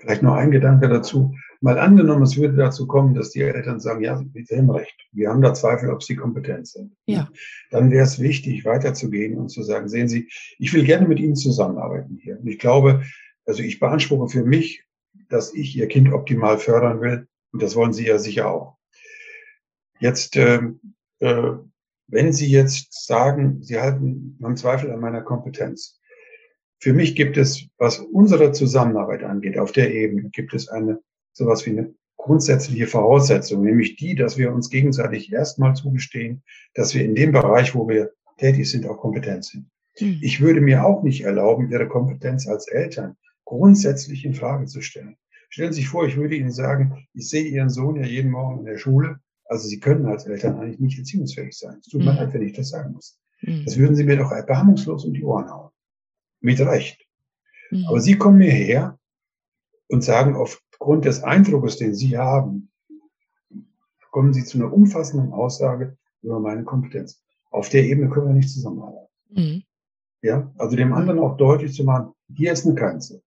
Vielleicht 0.00 0.22
noch 0.22 0.34
ein 0.34 0.50
Gedanke 0.50 0.88
dazu. 0.88 1.32
Mal 1.62 1.78
angenommen, 1.78 2.24
es 2.24 2.36
würde 2.36 2.56
dazu 2.56 2.88
kommen, 2.88 3.14
dass 3.14 3.30
die 3.30 3.40
Eltern 3.40 3.78
sagen, 3.78 4.02
ja, 4.02 4.16
Sie 4.18 4.56
haben 4.56 4.70
recht, 4.70 4.96
wir 5.12 5.28
haben 5.28 5.42
da 5.42 5.54
Zweifel, 5.54 5.90
ob 5.90 6.02
Sie 6.02 6.16
kompetent 6.16 6.66
sind. 6.66 6.96
Ja. 7.06 7.28
Dann 7.70 7.92
wäre 7.92 8.02
es 8.02 8.18
wichtig, 8.18 8.64
weiterzugehen 8.64 9.38
und 9.38 9.48
zu 9.48 9.62
sagen, 9.62 9.88
sehen 9.88 10.08
Sie, 10.08 10.28
ich 10.58 10.74
will 10.74 10.82
gerne 10.82 11.06
mit 11.06 11.20
Ihnen 11.20 11.36
zusammenarbeiten 11.36 12.18
hier. 12.20 12.40
Und 12.40 12.48
ich 12.48 12.58
glaube, 12.58 13.04
also 13.46 13.62
ich 13.62 13.78
beanspruche 13.78 14.28
für 14.28 14.44
mich, 14.44 14.84
dass 15.28 15.54
ich 15.54 15.76
Ihr 15.76 15.86
Kind 15.86 16.12
optimal 16.12 16.58
fördern 16.58 17.00
will. 17.00 17.28
Und 17.52 17.62
das 17.62 17.76
wollen 17.76 17.92
Sie 17.92 18.06
ja 18.06 18.18
sicher 18.18 18.50
auch. 18.50 18.76
Jetzt, 20.00 20.34
äh, 20.34 20.62
äh, 21.20 21.52
wenn 22.08 22.32
Sie 22.32 22.50
jetzt 22.50 23.06
sagen, 23.06 23.62
Sie 23.62 23.78
halten, 23.78 24.36
haben 24.42 24.56
Zweifel 24.56 24.90
an 24.90 24.98
meiner 24.98 25.22
Kompetenz, 25.22 26.00
für 26.80 26.92
mich 26.92 27.14
gibt 27.14 27.36
es, 27.36 27.68
was 27.78 28.00
unsere 28.00 28.50
Zusammenarbeit 28.50 29.22
angeht, 29.22 29.56
auf 29.56 29.70
der 29.70 29.94
Ebene, 29.94 30.28
gibt 30.30 30.54
es 30.54 30.66
eine 30.66 30.98
sowas 31.32 31.66
wie 31.66 31.70
eine 31.70 31.94
grundsätzliche 32.16 32.86
Voraussetzung, 32.86 33.64
nämlich 33.64 33.96
die, 33.96 34.14
dass 34.14 34.38
wir 34.38 34.52
uns 34.52 34.70
gegenseitig 34.70 35.32
erstmal 35.32 35.74
zugestehen, 35.74 36.42
dass 36.74 36.94
wir 36.94 37.04
in 37.04 37.14
dem 37.14 37.32
Bereich, 37.32 37.74
wo 37.74 37.88
wir 37.88 38.12
tätig 38.38 38.70
sind, 38.70 38.86
auch 38.86 38.98
kompetent 38.98 39.44
sind. 39.44 39.68
Mhm. 40.00 40.18
Ich 40.22 40.40
würde 40.40 40.60
mir 40.60 40.84
auch 40.84 41.02
nicht 41.02 41.22
erlauben, 41.22 41.70
ihre 41.70 41.88
Kompetenz 41.88 42.46
als 42.46 42.68
Eltern 42.68 43.16
grundsätzlich 43.44 44.24
in 44.24 44.34
Frage 44.34 44.66
zu 44.66 44.80
stellen. 44.80 45.16
Stellen 45.50 45.72
Sie 45.72 45.80
sich 45.80 45.88
vor, 45.88 46.06
ich 46.06 46.16
würde 46.16 46.36
Ihnen 46.36 46.52
sagen, 46.52 47.06
ich 47.12 47.28
sehe 47.28 47.44
Ihren 47.44 47.68
Sohn 47.68 47.96
ja 47.96 48.06
jeden 48.06 48.30
Morgen 48.30 48.60
in 48.60 48.64
der 48.64 48.78
Schule. 48.78 49.18
Also 49.44 49.68
Sie 49.68 49.80
können 49.80 50.06
als 50.06 50.24
Eltern 50.24 50.58
eigentlich 50.58 50.80
nicht 50.80 50.98
erziehungsfähig 50.98 51.52
sein. 51.52 51.78
Es 51.80 51.88
tut 51.88 52.02
mir 52.02 52.12
mhm. 52.12 52.18
leid, 52.18 52.32
wenn 52.32 52.42
ich 52.42 52.54
das 52.54 52.70
sagen 52.70 52.92
muss. 52.94 53.18
Mhm. 53.42 53.64
Das 53.64 53.76
würden 53.76 53.96
Sie 53.96 54.04
mir 54.04 54.16
doch 54.16 54.32
erbarmungslos 54.32 55.04
um 55.04 55.12
die 55.12 55.24
Ohren 55.24 55.50
hauen. 55.50 55.70
Mit 56.40 56.60
Recht. 56.60 57.06
Mhm. 57.70 57.84
Aber 57.86 58.00
Sie 58.00 58.16
kommen 58.16 58.38
mir 58.38 58.50
her 58.50 58.98
und 59.88 60.02
sagen, 60.02 60.36
aufgrund 60.82 61.04
des 61.04 61.22
Eindrucks, 61.22 61.76
den 61.76 61.94
Sie 61.94 62.18
haben, 62.18 62.68
kommen 64.10 64.32
Sie 64.32 64.42
zu 64.42 64.58
einer 64.58 64.72
umfassenden 64.72 65.32
Aussage 65.32 65.96
über 66.22 66.40
meine 66.40 66.64
Kompetenz. 66.64 67.22
Auf 67.52 67.68
der 67.68 67.84
Ebene 67.84 68.08
können 68.08 68.26
wir 68.26 68.34
nicht 68.34 68.50
zusammenarbeiten. 68.50 69.08
Mhm. 69.30 69.62
Ja, 70.22 70.52
also 70.58 70.74
dem 70.76 70.92
anderen 70.92 71.20
auch 71.20 71.36
deutlich 71.36 71.72
zu 71.72 71.84
machen, 71.84 72.12
hier 72.34 72.52
ist 72.52 72.66
eine 72.66 72.74
Grenze. 72.74 73.22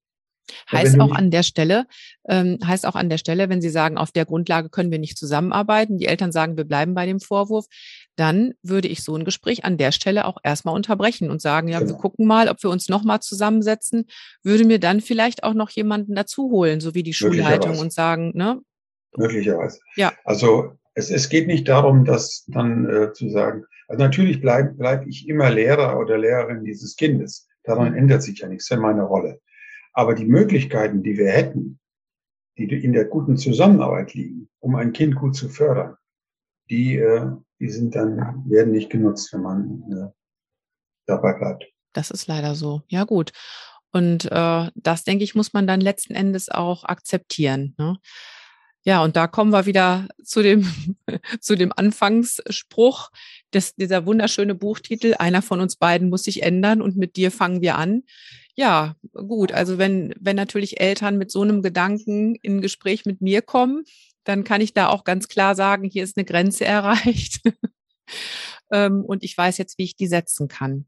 Heißt 0.72 1.00
auch 1.00 1.12
an 1.12 1.30
der 1.30 1.44
Stelle, 1.44 1.86
ähm, 2.28 2.58
heißt 2.66 2.86
auch 2.86 2.96
an 2.96 3.10
der 3.10 3.18
Stelle, 3.18 3.50
wenn 3.50 3.62
Sie 3.62 3.70
sagen, 3.70 3.98
auf 3.98 4.12
der 4.12 4.26
Grundlage 4.26 4.70
können 4.70 4.92
wir 4.92 5.00
nicht 5.00 5.18
zusammenarbeiten, 5.18 5.98
die 5.98 6.08
Eltern 6.08 6.32
sagen, 6.32 6.58
wir 6.58 6.64
bleiben 6.64 6.96
bei 6.96 7.06
dem 7.06 7.20
Vorwurf, 7.20 7.66
dann 8.16 8.54
würde 8.64 8.88
ich 8.88 9.04
so 9.04 9.16
ein 9.16 9.26
Gespräch 9.26 9.64
an 9.64 9.78
der 9.78 9.92
Stelle 9.92 10.26
auch 10.26 10.38
erstmal 10.44 10.76
unterbrechen 10.76 11.30
und 11.30 11.42
sagen, 11.42 11.68
ja, 11.68 11.80
genau. 11.80 11.92
wir 11.92 11.98
gucken 11.98 12.26
mal, 12.26 12.50
ob 12.50 12.64
wir 12.64 12.70
uns 12.70 12.90
nochmal 12.90 13.20
zusammensetzen, 13.20 14.06
würde 14.44 14.66
mir 14.66 14.80
dann 14.80 15.02
vielleicht 15.02 15.44
auch 15.44 15.54
noch 15.54 15.70
jemanden 15.70 16.16
dazu 16.16 16.50
holen, 16.50 16.80
so 16.80 16.96
wie 16.96 17.04
die 17.04 17.14
Schulleitung 17.14 17.78
und 17.78 17.94
sagen, 17.94 18.32
ne? 18.34 18.62
Möglicherweise. 19.18 19.80
Ja. 19.96 20.14
Also 20.24 20.74
es, 20.94 21.12
es 21.12 21.30
geht 21.30 21.48
nicht 21.48 21.68
darum, 21.68 22.06
dass 22.06 22.46
dann 22.48 22.90
äh, 22.90 23.14
zu 23.14 23.30
sagen, 23.30 23.66
also 23.88 24.02
natürlich 24.02 24.42
bleibe 24.42 24.74
bleib 24.74 25.06
ich 25.06 25.30
immer 25.30 25.52
Lehrer 25.52 26.00
oder 26.00 26.18
Lehrerin 26.18 26.64
dieses 26.64 26.96
Kindes. 26.96 27.48
Daran 27.64 27.96
ändert 27.96 28.24
sich 28.24 28.40
ja 28.40 28.48
nichts, 28.48 28.68
das 28.68 28.78
ist 28.78 28.82
ja 28.82 28.88
meine 28.88 29.04
Rolle. 29.04 29.40
Aber 29.96 30.14
die 30.14 30.26
Möglichkeiten, 30.26 31.04
die 31.04 31.18
wir 31.18 31.32
hätten, 31.32 31.80
die 32.58 32.66
in 32.66 32.94
der 32.94 33.06
guten 33.06 33.38
Zusammenarbeit 33.38 34.14
liegen, 34.14 34.50
um 34.60 34.76
ein 34.76 34.94
Kind 34.94 35.16
gut 35.16 35.36
zu 35.36 35.50
fördern, 35.50 35.96
die, 36.70 36.98
äh, 36.98 37.32
die 37.60 37.70
sind 37.70 37.96
dann, 37.96 38.44
werden 38.48 38.72
nicht 38.72 38.90
genutzt, 38.90 39.32
wenn 39.34 39.42
man 39.42 39.84
äh, 39.92 40.12
dabei 41.06 41.34
bleibt. 41.34 41.66
Das 41.94 42.12
ist 42.12 42.28
leider 42.28 42.56
so. 42.56 42.82
Ja, 42.88 43.06
gut. 43.06 43.32
Und 43.92 44.26
äh, 44.30 44.70
das, 44.76 45.06
denke 45.06 45.24
ich, 45.24 45.36
muss 45.36 45.54
man 45.54 45.66
dann 45.66 45.80
letzten 45.80 46.14
Endes 46.14 46.50
auch 46.50 46.84
akzeptieren. 46.84 47.74
Ne? 47.78 47.98
Ja, 48.84 49.02
und 49.02 49.16
da 49.16 49.28
kommen 49.28 49.52
wir 49.52 49.66
wieder 49.66 50.10
zu 50.22 50.44
dem, 50.44 50.68
zu 51.40 51.56
dem 51.56 51.72
Anfangsspruch, 51.74 53.10
des, 53.54 53.76
dieser 53.76 54.06
wunderschöne 54.06 54.56
Buchtitel, 54.56 55.16
einer 55.18 55.42
von 55.42 55.62
uns 55.62 55.78
beiden 55.78 56.10
muss 56.10 56.24
sich 56.24 56.44
ändern 56.44 56.82
und 56.82 56.98
mit 56.98 57.16
dir 57.16 57.32
fangen 57.32 57.62
wir 57.62 57.78
an. 57.78 58.04
Ja, 58.56 58.96
gut. 59.14 59.52
Also 59.52 59.78
wenn, 59.78 60.14
wenn 60.20 60.36
natürlich 60.36 60.80
Eltern 60.80 61.18
mit 61.18 61.30
so 61.30 61.42
einem 61.42 61.62
Gedanken 61.62 62.36
in 62.36 62.58
ein 62.58 62.62
Gespräch 62.62 63.06
mit 63.06 63.22
mir 63.22 63.42
kommen, 63.42 63.84
dann 64.24 64.44
kann 64.44 64.62
ich 64.62 64.74
da 64.74 64.90
auch 64.90 65.04
ganz 65.04 65.28
klar 65.28 65.56
sagen, 65.56 65.84
hier 65.84 66.04
ist 66.04 66.18
eine 66.18 66.26
Grenze 66.26 66.66
erreicht. 66.66 67.42
Ähm, 68.72 69.04
und 69.06 69.24
ich 69.24 69.38
weiß 69.38 69.58
jetzt, 69.58 69.78
wie 69.78 69.84
ich 69.84 69.96
die 69.96 70.08
setzen 70.08 70.48
kann. 70.48 70.86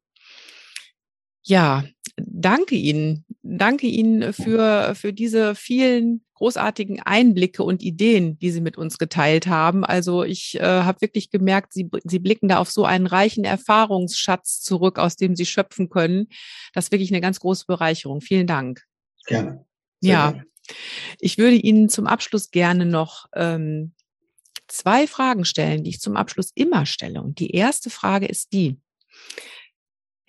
Ja, 1.44 1.86
danke 2.18 2.76
Ihnen. 2.76 3.26
Danke 3.42 3.88
Ihnen 3.88 4.34
für, 4.34 4.96
für 4.96 5.14
diese 5.14 5.56
vielen 5.56 6.26
großartigen 6.38 7.02
Einblicke 7.02 7.64
und 7.64 7.82
Ideen, 7.82 8.38
die 8.38 8.52
Sie 8.52 8.62
mit 8.62 8.78
uns 8.78 9.00
geteilt 9.00 9.48
haben. 9.48 9.84
Also 9.84 10.24
ich 10.24 10.56
äh, 10.60 10.62
habe 10.62 11.02
wirklich 11.02 11.32
gemerkt, 11.32 11.74
Sie, 11.74 11.90
Sie 12.04 12.20
blicken 12.20 12.48
da 12.48 12.60
auf 12.60 12.70
so 12.70 12.86
einen 12.86 13.08
reichen 13.08 13.44
Erfahrungsschatz 13.44 14.62
zurück, 14.62 15.00
aus 15.00 15.16
dem 15.16 15.36
Sie 15.36 15.48
schöpfen 15.48 15.90
können. 15.90 16.28
Das 16.74 16.86
ist 16.86 16.92
wirklich 16.92 17.12
eine 17.12 17.22
ganz 17.22 17.40
große 17.40 17.66
Bereicherung. 17.68 18.22
Vielen 18.22 18.46
Dank. 18.46 18.84
Gerne. 19.26 19.66
Sehr 20.00 20.14
ja. 20.14 20.32
Gerne. 20.32 20.46
Ich 21.20 21.38
würde 21.40 21.56
Ihnen 21.56 21.90
zum 21.90 22.06
Abschluss 22.06 22.52
gerne 22.52 22.86
noch 22.86 23.26
ähm, 23.34 23.94
zwei 24.68 25.08
Fragen 25.08 25.44
stellen, 25.44 25.84
die 25.84 25.92
ich 25.92 26.02
zum 26.02 26.18
Abschluss 26.18 26.52
immer 26.54 26.86
stelle. 26.86 27.22
Und 27.22 27.40
die 27.40 27.52
erste 27.52 27.90
Frage 27.90 28.28
ist 28.28 28.54
die, 28.54 28.78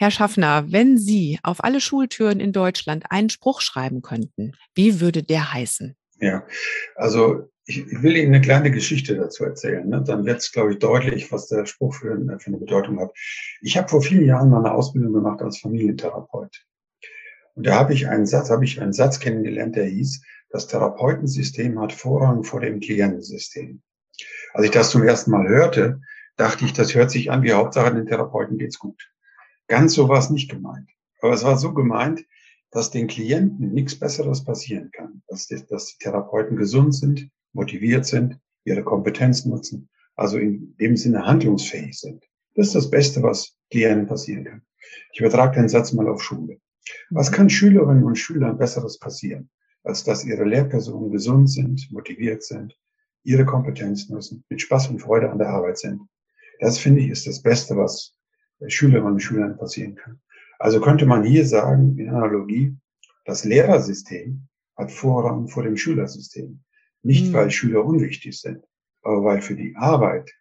Herr 0.00 0.12
Schaffner, 0.12 0.70
wenn 0.70 0.96
Sie 0.96 1.40
auf 1.42 1.64
alle 1.64 1.80
Schultüren 1.80 2.38
in 2.38 2.52
Deutschland 2.52 3.06
einen 3.10 3.30
Spruch 3.30 3.60
schreiben 3.60 4.00
könnten, 4.00 4.52
wie 4.72 5.00
würde 5.00 5.24
der 5.24 5.52
heißen? 5.52 5.96
Ja, 6.20 6.46
also 6.94 7.50
ich, 7.66 7.84
will 8.00 8.16
Ihnen 8.16 8.32
eine 8.32 8.40
kleine 8.40 8.70
Geschichte 8.70 9.16
dazu 9.16 9.44
erzählen. 9.44 9.88
Ne? 9.88 10.02
Dann 10.06 10.24
wird 10.24 10.38
es, 10.38 10.52
glaube 10.52 10.72
ich, 10.72 10.78
deutlich, 10.78 11.32
was 11.32 11.48
der 11.48 11.66
Spruch 11.66 11.94
für, 11.94 12.16
für 12.38 12.46
eine 12.46 12.58
Bedeutung 12.58 13.00
hat. 13.00 13.10
Ich 13.60 13.76
habe 13.76 13.88
vor 13.88 14.00
vielen 14.00 14.24
Jahren 14.24 14.50
mal 14.50 14.64
eine 14.64 14.72
Ausbildung 14.72 15.12
gemacht 15.12 15.42
als 15.42 15.58
Familientherapeut. 15.58 16.64
Und 17.54 17.66
da 17.66 17.74
habe 17.74 17.92
ich 17.92 18.08
einen 18.08 18.26
Satz, 18.26 18.50
habe 18.50 18.64
ich 18.64 18.80
einen 18.80 18.92
Satz 18.92 19.18
kennengelernt, 19.18 19.74
der 19.74 19.86
hieß, 19.86 20.22
das 20.50 20.68
Therapeutensystem 20.68 21.80
hat 21.80 21.92
Vorrang 21.92 22.44
vor 22.44 22.60
dem 22.60 22.78
Klientensystem. 22.78 23.82
Als 24.54 24.64
ich 24.64 24.70
das 24.70 24.90
zum 24.90 25.02
ersten 25.02 25.32
Mal 25.32 25.48
hörte, 25.48 26.00
dachte 26.36 26.64
ich, 26.64 26.72
das 26.72 26.94
hört 26.94 27.10
sich 27.10 27.32
an 27.32 27.42
wie 27.42 27.52
Hauptsache 27.52 27.92
den 27.92 28.06
Therapeuten 28.06 28.58
geht's 28.58 28.78
gut. 28.78 29.10
Ganz 29.68 29.94
so 29.94 30.08
war 30.08 30.18
es 30.18 30.30
nicht 30.30 30.50
gemeint. 30.50 30.90
Aber 31.20 31.32
es 31.32 31.44
war 31.44 31.58
so 31.58 31.74
gemeint, 31.74 32.24
dass 32.70 32.90
den 32.90 33.06
Klienten 33.06 33.72
nichts 33.72 33.98
Besseres 33.98 34.44
passieren 34.44 34.90
kann, 34.90 35.22
dass 35.28 35.46
die, 35.46 35.64
dass 35.68 35.86
die 35.86 35.98
Therapeuten 35.98 36.56
gesund 36.56 36.94
sind, 36.94 37.30
motiviert 37.52 38.06
sind, 38.06 38.38
ihre 38.64 38.82
Kompetenz 38.82 39.44
nutzen, 39.44 39.88
also 40.16 40.38
in 40.38 40.76
dem 40.76 40.96
Sinne 40.96 41.24
handlungsfähig 41.24 41.98
sind. 41.98 42.24
Das 42.54 42.68
ist 42.68 42.74
das 42.74 42.90
Beste, 42.90 43.22
was 43.22 43.56
Klienten 43.70 44.06
passieren 44.06 44.44
kann. 44.44 44.62
Ich 45.12 45.20
übertrage 45.20 45.60
den 45.60 45.68
Satz 45.68 45.92
mal 45.92 46.08
auf 46.08 46.22
Schule. 46.22 46.60
Was 47.10 47.30
kann 47.30 47.50
Schülerinnen 47.50 48.04
und 48.04 48.16
Schülern 48.16 48.58
Besseres 48.58 48.98
passieren, 48.98 49.50
als 49.84 50.04
dass 50.04 50.24
ihre 50.24 50.44
Lehrpersonen 50.44 51.10
gesund 51.10 51.50
sind, 51.50 51.88
motiviert 51.90 52.42
sind, 52.42 52.76
ihre 53.24 53.44
Kompetenz 53.44 54.08
nutzen, 54.08 54.44
mit 54.48 54.62
Spaß 54.62 54.88
und 54.88 55.00
Freude 55.00 55.30
an 55.30 55.38
der 55.38 55.48
Arbeit 55.48 55.78
sind? 55.78 56.00
Das 56.60 56.78
finde 56.78 57.00
ich 57.00 57.10
ist 57.10 57.26
das 57.26 57.42
Beste, 57.42 57.76
was 57.76 58.17
Schülerinnen 58.66 59.12
und 59.12 59.20
Schülern 59.20 59.56
passieren 59.56 59.94
kann. 59.94 60.20
Also 60.58 60.80
könnte 60.80 61.06
man 61.06 61.24
hier 61.24 61.46
sagen, 61.46 61.96
in 61.98 62.08
Analogie, 62.10 62.76
das 63.24 63.44
Lehrersystem 63.44 64.48
hat 64.76 64.90
Vorrang 64.90 65.48
vor 65.48 65.62
dem 65.62 65.76
Schülersystem. 65.76 66.60
Nicht, 67.02 67.28
mhm. 67.28 67.32
weil 67.32 67.50
Schüler 67.50 67.84
unwichtig 67.84 68.40
sind, 68.40 68.64
aber 69.02 69.22
weil 69.22 69.40
für 69.40 69.54
die 69.54 69.76
Arbeit 69.76 70.32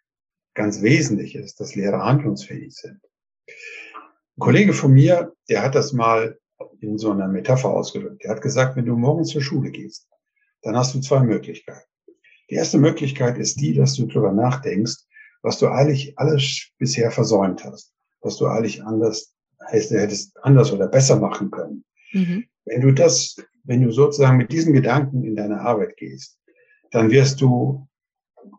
ganz 0.54 0.82
wesentlich 0.82 1.36
ist, 1.36 1.60
dass 1.60 1.76
Lehrer 1.76 2.04
handlungsfähig 2.04 2.74
sind. 2.74 3.00
Ein 3.46 4.40
Kollege 4.40 4.72
von 4.72 4.92
mir, 4.92 5.32
der 5.48 5.62
hat 5.62 5.76
das 5.76 5.92
mal 5.92 6.38
in 6.80 6.98
so 6.98 7.12
einer 7.12 7.28
Metapher 7.28 7.70
ausgedrückt. 7.70 8.24
Der 8.24 8.32
hat 8.32 8.42
gesagt, 8.42 8.76
wenn 8.76 8.86
du 8.86 8.96
morgen 8.96 9.24
zur 9.24 9.42
Schule 9.42 9.70
gehst, 9.70 10.08
dann 10.62 10.76
hast 10.76 10.94
du 10.94 11.00
zwei 11.00 11.20
Möglichkeiten. 11.20 11.86
Die 12.50 12.54
erste 12.54 12.78
Möglichkeit 12.78 13.38
ist 13.38 13.60
die, 13.60 13.74
dass 13.74 13.94
du 13.94 14.06
darüber 14.06 14.32
nachdenkst, 14.32 15.04
was 15.42 15.58
du 15.58 15.68
eigentlich 15.68 16.18
alles 16.18 16.70
bisher 16.78 17.12
versäumt 17.12 17.64
hast 17.64 17.92
was 18.20 18.36
du 18.36 18.46
eigentlich 18.46 18.82
anders, 18.84 19.34
heißt, 19.70 19.90
hättest 19.90 20.36
anders 20.42 20.72
oder 20.72 20.88
besser 20.88 21.18
machen 21.18 21.50
können. 21.50 21.84
Mhm. 22.12 22.44
Wenn 22.64 22.80
du 22.80 22.92
das, 22.92 23.36
wenn 23.64 23.82
du 23.82 23.90
sozusagen 23.90 24.38
mit 24.38 24.52
diesen 24.52 24.72
Gedanken 24.72 25.24
in 25.24 25.36
deine 25.36 25.60
Arbeit 25.60 25.96
gehst, 25.96 26.38
dann 26.90 27.10
wirst 27.10 27.40
du 27.40 27.86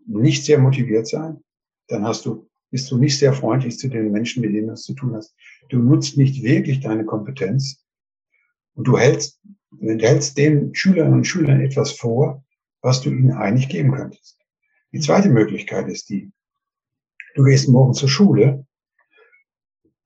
nicht 0.05 0.45
sehr 0.45 0.59
motiviert 0.59 1.07
sein. 1.07 1.43
Dann 1.87 2.03
hast 2.05 2.25
du, 2.25 2.47
bist 2.71 2.89
du 2.91 2.97
nicht 2.97 3.17
sehr 3.17 3.33
freundlich 3.33 3.77
zu 3.77 3.87
den 3.87 4.11
Menschen, 4.11 4.41
mit 4.41 4.53
denen 4.53 4.67
du 4.67 4.73
es 4.73 4.83
zu 4.83 4.93
tun 4.93 5.15
hast. 5.15 5.35
Du 5.69 5.79
nutzt 5.79 6.17
nicht 6.17 6.43
wirklich 6.43 6.79
deine 6.81 7.05
Kompetenz. 7.05 7.83
Und 8.75 8.87
du 8.87 8.97
hältst, 8.97 9.41
du 9.71 9.87
hältst 9.97 10.37
den 10.37 10.73
Schülerinnen 10.73 11.13
und 11.13 11.27
Schülern 11.27 11.61
etwas 11.61 11.91
vor, 11.91 12.43
was 12.81 13.01
du 13.01 13.09
ihnen 13.09 13.31
eigentlich 13.31 13.69
geben 13.69 13.91
könntest. 13.91 14.39
Die 14.91 14.99
zweite 14.99 15.29
Möglichkeit 15.29 15.87
ist 15.87 16.09
die, 16.09 16.31
du 17.35 17.43
gehst 17.43 17.67
morgen 17.67 17.93
zur 17.93 18.09
Schule 18.09 18.65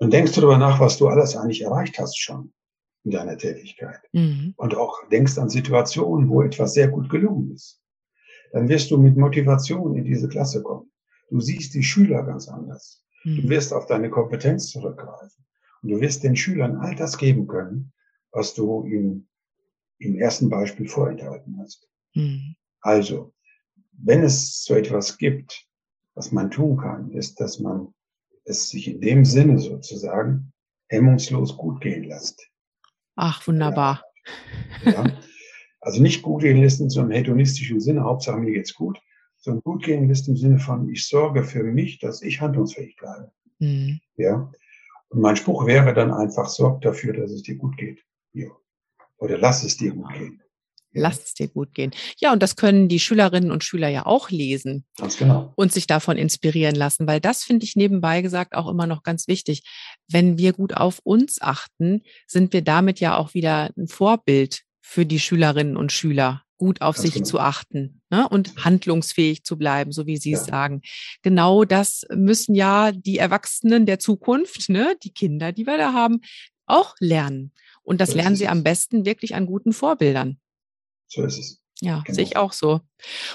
und 0.03 0.11
denkst 0.11 0.33
darüber 0.33 0.57
nach, 0.57 0.79
was 0.79 0.97
du 0.97 1.07
alles 1.07 1.35
eigentlich 1.35 1.61
erreicht 1.61 1.97
hast 1.97 2.19
schon 2.19 2.53
in 3.05 3.11
deiner 3.11 3.37
Tätigkeit. 3.37 4.01
Mhm. 4.11 4.53
Und 4.57 4.75
auch 4.75 5.07
denkst 5.09 5.37
an 5.37 5.49
Situationen, 5.49 6.29
wo 6.29 6.41
etwas 6.41 6.73
sehr 6.73 6.89
gut 6.89 7.09
gelungen 7.09 7.53
ist. 7.53 7.81
Dann 8.51 8.69
wirst 8.69 8.91
du 8.91 8.97
mit 8.97 9.17
Motivation 9.17 9.95
in 9.95 10.03
diese 10.03 10.27
Klasse 10.27 10.61
kommen. 10.61 10.91
Du 11.29 11.39
siehst 11.39 11.73
die 11.73 11.83
Schüler 11.83 12.23
ganz 12.23 12.47
anders. 12.47 13.03
Mhm. 13.23 13.41
Du 13.41 13.49
wirst 13.49 13.73
auf 13.73 13.87
deine 13.87 14.09
Kompetenz 14.09 14.69
zurückgreifen. 14.69 15.45
Und 15.81 15.89
du 15.89 15.99
wirst 16.01 16.23
den 16.23 16.35
Schülern 16.35 16.77
all 16.77 16.95
das 16.95 17.17
geben 17.17 17.47
können, 17.47 17.93
was 18.31 18.53
du 18.53 18.85
ihnen 18.85 19.27
im 19.99 20.15
ersten 20.15 20.49
Beispiel 20.49 20.87
vorenthalten 20.87 21.57
hast. 21.61 21.87
Mhm. 22.13 22.55
Also, 22.81 23.33
wenn 23.93 24.23
es 24.23 24.63
so 24.63 24.75
etwas 24.75 25.17
gibt, 25.17 25.65
was 26.13 26.31
man 26.31 26.51
tun 26.51 26.77
kann, 26.77 27.11
ist, 27.11 27.39
dass 27.39 27.59
man 27.59 27.93
es 28.45 28.69
sich 28.69 28.87
in 28.87 29.01
dem 29.01 29.25
Sinne 29.25 29.59
sozusagen 29.59 30.51
hemmungslos 30.89 31.57
gut 31.57 31.81
gehen 31.81 32.03
lässt. 32.03 32.49
Ach, 33.15 33.45
wunderbar. 33.47 34.03
Ja. 34.85 35.05
Also 35.81 36.01
nicht 36.01 36.21
gut 36.21 36.41
gehen 36.41 36.57
lässt 36.57 36.79
in 36.79 36.89
so 36.89 37.01
einem 37.01 37.11
hedonistischen 37.11 37.81
Sinne, 37.81 38.03
Hauptsache 38.03 38.37
mir 38.37 38.53
geht's 38.53 38.73
gut, 38.73 38.99
sondern 39.37 39.61
gut 39.63 39.83
gehen 39.83 40.07
lässt 40.07 40.27
im 40.29 40.37
Sinne 40.37 40.57
von, 40.59 40.89
ich 40.89 41.07
sorge 41.07 41.43
für 41.43 41.63
mich, 41.63 41.99
dass 41.99 42.21
ich 42.21 42.39
handlungsfähig 42.39 42.95
bleibe. 42.95 43.31
Mhm. 43.59 43.99
Ja. 44.15 44.49
Und 45.09 45.21
mein 45.21 45.35
Spruch 45.35 45.65
wäre 45.65 45.93
dann 45.93 46.13
einfach, 46.13 46.47
sorg 46.47 46.81
dafür, 46.81 47.13
dass 47.13 47.31
es 47.31 47.43
dir 47.43 47.55
gut 47.55 47.77
geht. 47.77 48.03
Ja. 48.31 48.47
Oder 49.17 49.37
lass 49.37 49.63
es 49.63 49.77
dir 49.77 49.93
gut 49.93 50.11
gehen. 50.13 50.41
Lass 50.93 51.23
es 51.23 51.33
dir 51.33 51.47
gut 51.47 51.73
gehen. 51.73 51.91
Ja, 52.19 52.31
und 52.33 52.43
das 52.43 52.55
können 52.55 52.87
die 52.87 52.99
Schülerinnen 52.99 53.51
und 53.51 53.63
Schüler 53.63 53.89
ja 53.89 54.05
auch 54.05 54.29
lesen. 54.29 54.85
Ganz 54.97 55.17
genau. 55.17 55.51
Und 55.55 55.73
sich 55.73 55.87
davon 55.87 56.17
inspirieren 56.17 56.75
lassen, 56.75 57.07
weil 57.07 57.19
das 57.19 57.43
finde 57.43 57.65
ich 57.65 57.75
nebenbei 57.75 58.21
gesagt 58.21 58.55
auch 58.55 58.69
immer 58.69 58.87
noch 58.87 59.03
ganz 59.03 59.27
wichtig. 59.27 59.63
Wenn 60.07 60.37
wir 60.37 60.53
gut 60.53 60.75
auf 60.75 60.99
uns 61.03 61.41
achten, 61.41 62.03
sind 62.27 62.53
wir 62.53 62.61
damit 62.61 62.99
ja 62.99 63.17
auch 63.17 63.33
wieder 63.33 63.71
ein 63.77 63.87
Vorbild 63.87 64.61
für 64.81 65.05
die 65.05 65.19
Schülerinnen 65.19 65.77
und 65.77 65.91
Schüler, 65.91 66.43
gut 66.57 66.81
auf 66.81 66.95
ganz 66.95 67.03
sich 67.03 67.13
genau. 67.15 67.25
zu 67.25 67.39
achten 67.39 68.01
ne? 68.09 68.27
und 68.29 68.63
handlungsfähig 68.63 69.43
zu 69.43 69.57
bleiben, 69.57 69.91
so 69.91 70.05
wie 70.05 70.17
Sie 70.17 70.31
ja. 70.31 70.37
es 70.37 70.45
sagen. 70.45 70.81
Genau 71.23 71.63
das 71.63 72.05
müssen 72.13 72.53
ja 72.53 72.91
die 72.91 73.17
Erwachsenen 73.17 73.85
der 73.85 73.99
Zukunft, 73.99 74.69
ne? 74.69 74.95
die 75.03 75.11
Kinder, 75.11 75.51
die 75.51 75.65
wir 75.65 75.77
da 75.77 75.93
haben, 75.93 76.21
auch 76.65 76.95
lernen. 76.99 77.51
Und 77.81 77.99
das, 77.99 78.09
das 78.09 78.15
lernen 78.15 78.35
sie 78.35 78.47
am 78.47 78.63
besten 78.63 79.05
wirklich 79.05 79.35
an 79.35 79.45
guten 79.45 79.73
Vorbildern. 79.73 80.39
So 81.07 81.23
ist 81.23 81.37
es. 81.37 81.61
Ja, 81.81 82.01
genau. 82.05 82.15
sehe 82.15 82.23
ich 82.23 82.37
auch 82.37 82.53
so. 82.53 82.81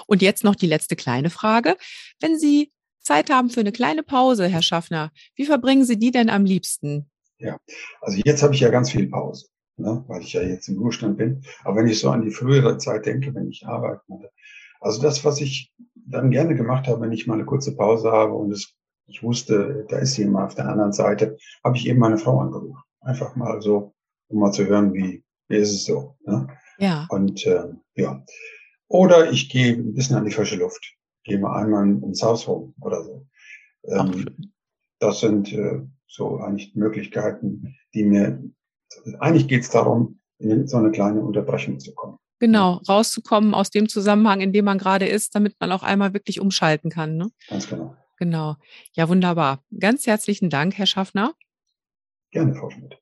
Und 0.06 0.22
jetzt 0.22 0.44
noch 0.44 0.54
die 0.54 0.66
letzte 0.66 0.96
kleine 0.96 1.30
Frage. 1.30 1.76
Wenn 2.20 2.38
Sie 2.38 2.72
Zeit 3.02 3.30
haben 3.30 3.50
für 3.50 3.60
eine 3.60 3.72
kleine 3.72 4.02
Pause, 4.02 4.48
Herr 4.48 4.62
Schaffner, 4.62 5.10
wie 5.34 5.46
verbringen 5.46 5.84
Sie 5.84 5.98
die 5.98 6.10
denn 6.10 6.30
am 6.30 6.44
liebsten? 6.44 7.10
Ja, 7.38 7.58
also 8.00 8.20
jetzt 8.24 8.42
habe 8.42 8.54
ich 8.54 8.60
ja 8.60 8.70
ganz 8.70 8.90
viel 8.90 9.08
Pause, 9.08 9.46
ne, 9.76 10.04
weil 10.08 10.22
ich 10.22 10.32
ja 10.32 10.42
jetzt 10.42 10.68
im 10.68 10.78
Ruhestand 10.78 11.18
bin. 11.18 11.42
Aber 11.62 11.76
wenn 11.76 11.88
ich 11.88 12.00
so 12.00 12.10
an 12.10 12.22
die 12.22 12.30
frühere 12.30 12.78
Zeit 12.78 13.06
denke, 13.06 13.34
wenn 13.34 13.48
ich 13.48 13.66
arbeiten 13.66 14.12
hatte, 14.12 14.30
also 14.80 15.02
das, 15.02 15.24
was 15.24 15.40
ich 15.40 15.72
dann 15.94 16.30
gerne 16.30 16.54
gemacht 16.54 16.86
habe, 16.86 17.00
wenn 17.00 17.12
ich 17.12 17.26
mal 17.26 17.34
eine 17.34 17.44
kurze 17.44 17.76
Pause 17.76 18.10
habe 18.10 18.34
und 18.34 18.52
es, 18.52 18.74
ich 19.06 19.22
wusste, 19.22 19.86
da 19.88 19.98
ist 19.98 20.16
jemand 20.16 20.46
auf 20.46 20.54
der 20.54 20.68
anderen 20.68 20.92
Seite, 20.92 21.36
habe 21.64 21.76
ich 21.76 21.86
eben 21.86 21.98
meine 21.98 22.18
Frau 22.18 22.40
angerufen. 22.40 22.82
Einfach 23.00 23.36
mal 23.36 23.60
so, 23.60 23.94
um 24.28 24.40
mal 24.40 24.52
zu 24.52 24.66
hören, 24.66 24.92
wie, 24.94 25.24
wie 25.48 25.56
ist 25.56 25.72
es 25.72 25.84
so. 25.84 26.16
Ne? 26.24 26.48
Ja. 26.78 27.06
Und 27.10 27.44
äh, 27.46 27.68
ja. 27.94 28.24
Oder 28.88 29.30
ich 29.30 29.50
gehe 29.50 29.74
ein 29.74 29.94
bisschen 29.94 30.16
an 30.16 30.24
die 30.24 30.30
frische 30.30 30.56
Luft. 30.56 30.94
Gehe 31.24 31.38
mal 31.38 31.62
einmal 31.62 31.86
ins 32.02 32.22
Haus 32.22 32.48
rum 32.48 32.74
oder 32.80 33.04
so. 33.04 33.26
Ähm, 33.84 34.52
das 34.98 35.20
sind 35.20 35.52
äh, 35.52 35.80
so 36.06 36.38
eigentlich 36.38 36.74
Möglichkeiten, 36.74 37.76
die 37.94 38.04
mir, 38.04 38.42
eigentlich 39.20 39.48
geht 39.48 39.62
es 39.62 39.70
darum, 39.70 40.20
in 40.38 40.66
so 40.66 40.76
eine 40.78 40.90
kleine 40.90 41.20
Unterbrechung 41.20 41.78
zu 41.80 41.94
kommen. 41.94 42.18
Genau, 42.40 42.80
rauszukommen 42.88 43.52
aus 43.52 43.70
dem 43.70 43.88
Zusammenhang, 43.88 44.40
in 44.40 44.52
dem 44.52 44.64
man 44.64 44.78
gerade 44.78 45.06
ist, 45.06 45.34
damit 45.34 45.56
man 45.58 45.72
auch 45.72 45.82
einmal 45.82 46.14
wirklich 46.14 46.40
umschalten 46.40 46.88
kann. 46.88 47.16
Ne? 47.16 47.30
Ganz 47.48 47.68
genau. 47.68 47.96
Genau. 48.16 48.56
Ja, 48.92 49.08
wunderbar. 49.08 49.64
Ganz 49.78 50.06
herzlichen 50.06 50.50
Dank, 50.50 50.78
Herr 50.78 50.86
Schaffner. 50.86 51.34
Gerne, 52.30 52.54
Frau 52.54 52.70
Schmidt. 52.70 52.98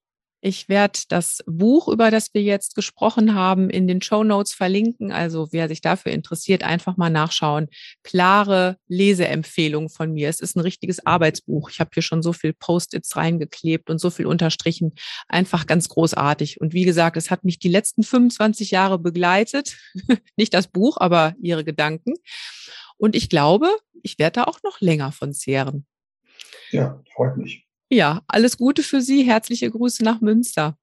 Ich 0.47 0.68
werde 0.68 1.01
das 1.09 1.42
Buch, 1.49 1.88
über 1.88 2.12
das 2.12 2.32
wir 2.32 2.40
jetzt 2.40 2.76
gesprochen 2.76 3.34
haben, 3.34 3.68
in 3.68 3.88
den 3.88 4.01
Show 4.01 4.22
Notes 4.22 4.55
verlinken. 4.55 5.11
Also 5.11 5.49
wer 5.51 5.66
sich 5.66 5.80
dafür 5.80 6.12
interessiert, 6.12 6.62
einfach 6.62 6.97
mal 6.97 7.11
nachschauen. 7.11 7.66
Klare 8.05 8.76
Leseempfehlung 8.86 9.88
von 9.88 10.12
mir. 10.12 10.28
Es 10.28 10.38
ist 10.38 10.55
ein 10.55 10.61
richtiges 10.61 11.05
Arbeitsbuch. 11.05 11.68
Ich 11.70 11.80
habe 11.80 11.90
hier 11.92 12.05
schon 12.05 12.22
so 12.22 12.32
viel 12.32 12.53
Post-its 12.53 13.16
reingeklebt 13.16 13.90
und 13.90 13.99
so 13.99 14.09
viel 14.09 14.26
unterstrichen. 14.26 14.94
Einfach 15.26 15.66
ganz 15.66 15.88
großartig. 15.88 16.61
Und 16.61 16.74
wie 16.74 16.84
gesagt, 16.84 17.16
es 17.16 17.32
hat 17.32 17.42
mich 17.42 17.59
die 17.59 17.68
letzten 17.68 18.05
25 18.05 18.70
Jahre 18.70 19.01
begleitet. 19.01 19.76
Nicht 20.36 20.55
das 20.55 20.68
Buch, 20.68 20.97
aber 20.99 21.34
ihre 21.42 21.64
Gedanken. 21.64 22.14
Und 22.99 23.16
ich 23.16 23.28
glaube, 23.28 23.68
ich 24.05 24.20
werde 24.20 24.42
da 24.42 24.44
auch 24.44 24.62
noch 24.62 24.80
länger 24.80 25.11
von 25.11 25.32
zehren. 25.32 25.86
Ja, 26.70 27.03
freut 27.12 27.36
mich. 27.36 27.66
Ja, 27.89 28.22
alles 28.26 28.59
Gute 28.59 28.82
für 28.82 29.01
Sie. 29.01 29.22
Herzliche 29.24 29.70
Grüße 29.70 30.03
nach 30.03 30.20
Münster. 30.20 30.76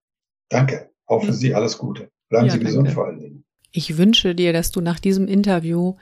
Danke. 0.49 0.89
Auch 1.05 1.23
für 1.23 1.33
Sie 1.33 1.53
alles 1.53 1.77
Gute. 1.77 2.09
Bleiben 2.29 2.47
ja, 2.47 2.53
Sie 2.53 2.59
gesund 2.59 2.87
danke. 2.87 2.95
vor 2.95 3.05
allen 3.07 3.19
Dingen. 3.19 3.45
Ich 3.71 3.97
wünsche 3.97 4.35
dir, 4.35 4.53
dass 4.53 4.71
du 4.71 4.81
nach 4.81 4.99
diesem 4.99 5.27
Interview 5.27 5.95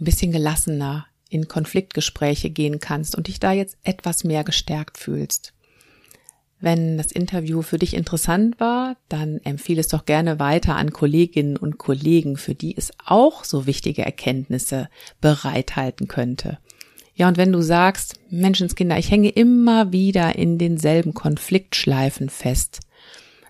ein 0.00 0.04
bisschen 0.04 0.32
gelassener 0.32 1.06
in 1.28 1.46
Konfliktgespräche 1.46 2.50
gehen 2.50 2.80
kannst 2.80 3.16
und 3.16 3.28
dich 3.28 3.38
da 3.38 3.52
jetzt 3.52 3.76
etwas 3.82 4.24
mehr 4.24 4.44
gestärkt 4.44 4.98
fühlst. 4.98 5.52
Wenn 6.60 6.96
das 6.96 7.12
Interview 7.12 7.62
für 7.62 7.78
dich 7.78 7.94
interessant 7.94 8.58
war, 8.58 8.96
dann 9.08 9.38
empfehle 9.44 9.80
es 9.80 9.88
doch 9.88 10.06
gerne 10.06 10.40
weiter 10.40 10.74
an 10.74 10.92
Kolleginnen 10.92 11.56
und 11.56 11.78
Kollegen, 11.78 12.36
für 12.36 12.54
die 12.54 12.76
es 12.76 12.92
auch 13.04 13.44
so 13.44 13.66
wichtige 13.66 14.04
Erkenntnisse 14.04 14.88
bereithalten 15.20 16.08
könnte. 16.08 16.58
Ja, 17.18 17.26
und 17.26 17.36
wenn 17.36 17.50
du 17.50 17.60
sagst, 17.60 18.20
Menschenskinder, 18.30 18.96
ich 18.96 19.10
hänge 19.10 19.30
immer 19.30 19.90
wieder 19.90 20.36
in 20.36 20.56
denselben 20.56 21.14
Konfliktschleifen 21.14 22.28
fest, 22.28 22.78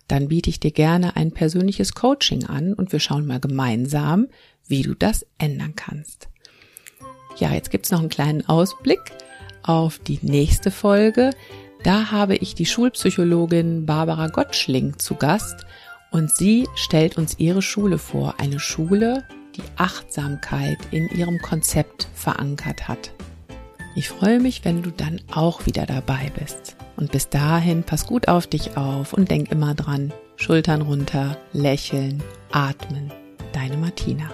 dann 0.09 0.29
biete 0.29 0.49
ich 0.49 0.59
dir 0.59 0.71
gerne 0.71 1.17
ein 1.17 1.33
persönliches 1.33 1.93
Coaching 1.93 2.47
an 2.47 2.73
und 2.73 2.93
wir 2.93 2.99
schauen 2.99 3.27
mal 3.27 3.41
gemeinsam, 3.41 4.29
wie 4.67 4.81
du 4.81 4.95
das 4.95 5.27
ändern 5.37 5.75
kannst. 5.77 6.31
Ja, 7.37 7.53
jetzt 7.53 7.71
gibt's 7.71 7.91
noch 7.91 8.01
einen 8.01 8.09
kleinen 8.09 8.49
Ausblick 8.49 9.13
auf 9.63 9.99
die 9.99 10.19
nächste 10.23 10.71
Folge. 10.71 11.33
Da 11.85 12.11
habe 12.11 12.37
ich 12.37 12.55
die 12.55 12.65
Schulpsychologin 12.65 13.85
Barbara 13.85 14.29
Gottschling 14.29 14.99
zu 14.99 15.15
Gast 15.15 15.67
und 16.11 16.31
sie 16.31 16.67
stellt 16.75 17.19
uns 17.19 17.39
ihre 17.39 17.61
Schule 17.61 17.99
vor, 17.99 18.37
eine 18.41 18.61
Schule, 18.61 19.25
die 19.57 19.63
Achtsamkeit 19.77 20.79
in 20.91 21.07
ihrem 21.11 21.39
Konzept 21.41 22.09
verankert 22.15 22.89
hat. 22.89 23.13
Ich 23.95 24.09
freue 24.09 24.41
mich, 24.41 24.65
wenn 24.65 24.83
du 24.83 24.91
dann 24.91 25.21
auch 25.33 25.67
wieder 25.67 25.87
dabei 25.87 26.31
bist. 26.39 26.77
Und 26.97 27.13
bis 27.13 27.29
dahin, 27.29 27.83
pass 27.83 28.07
gut 28.07 28.29
auf 28.29 28.47
dich 28.47 28.77
auf 28.77 29.13
und 29.13 29.31
denk 29.31 29.51
immer 29.51 29.75
dran. 29.75 30.13
Schultern 30.37 30.83
runter, 30.83 31.37
lächeln, 31.53 32.23
atmen. 32.53 33.13
Deine 33.53 33.77
Martina. 33.77 34.31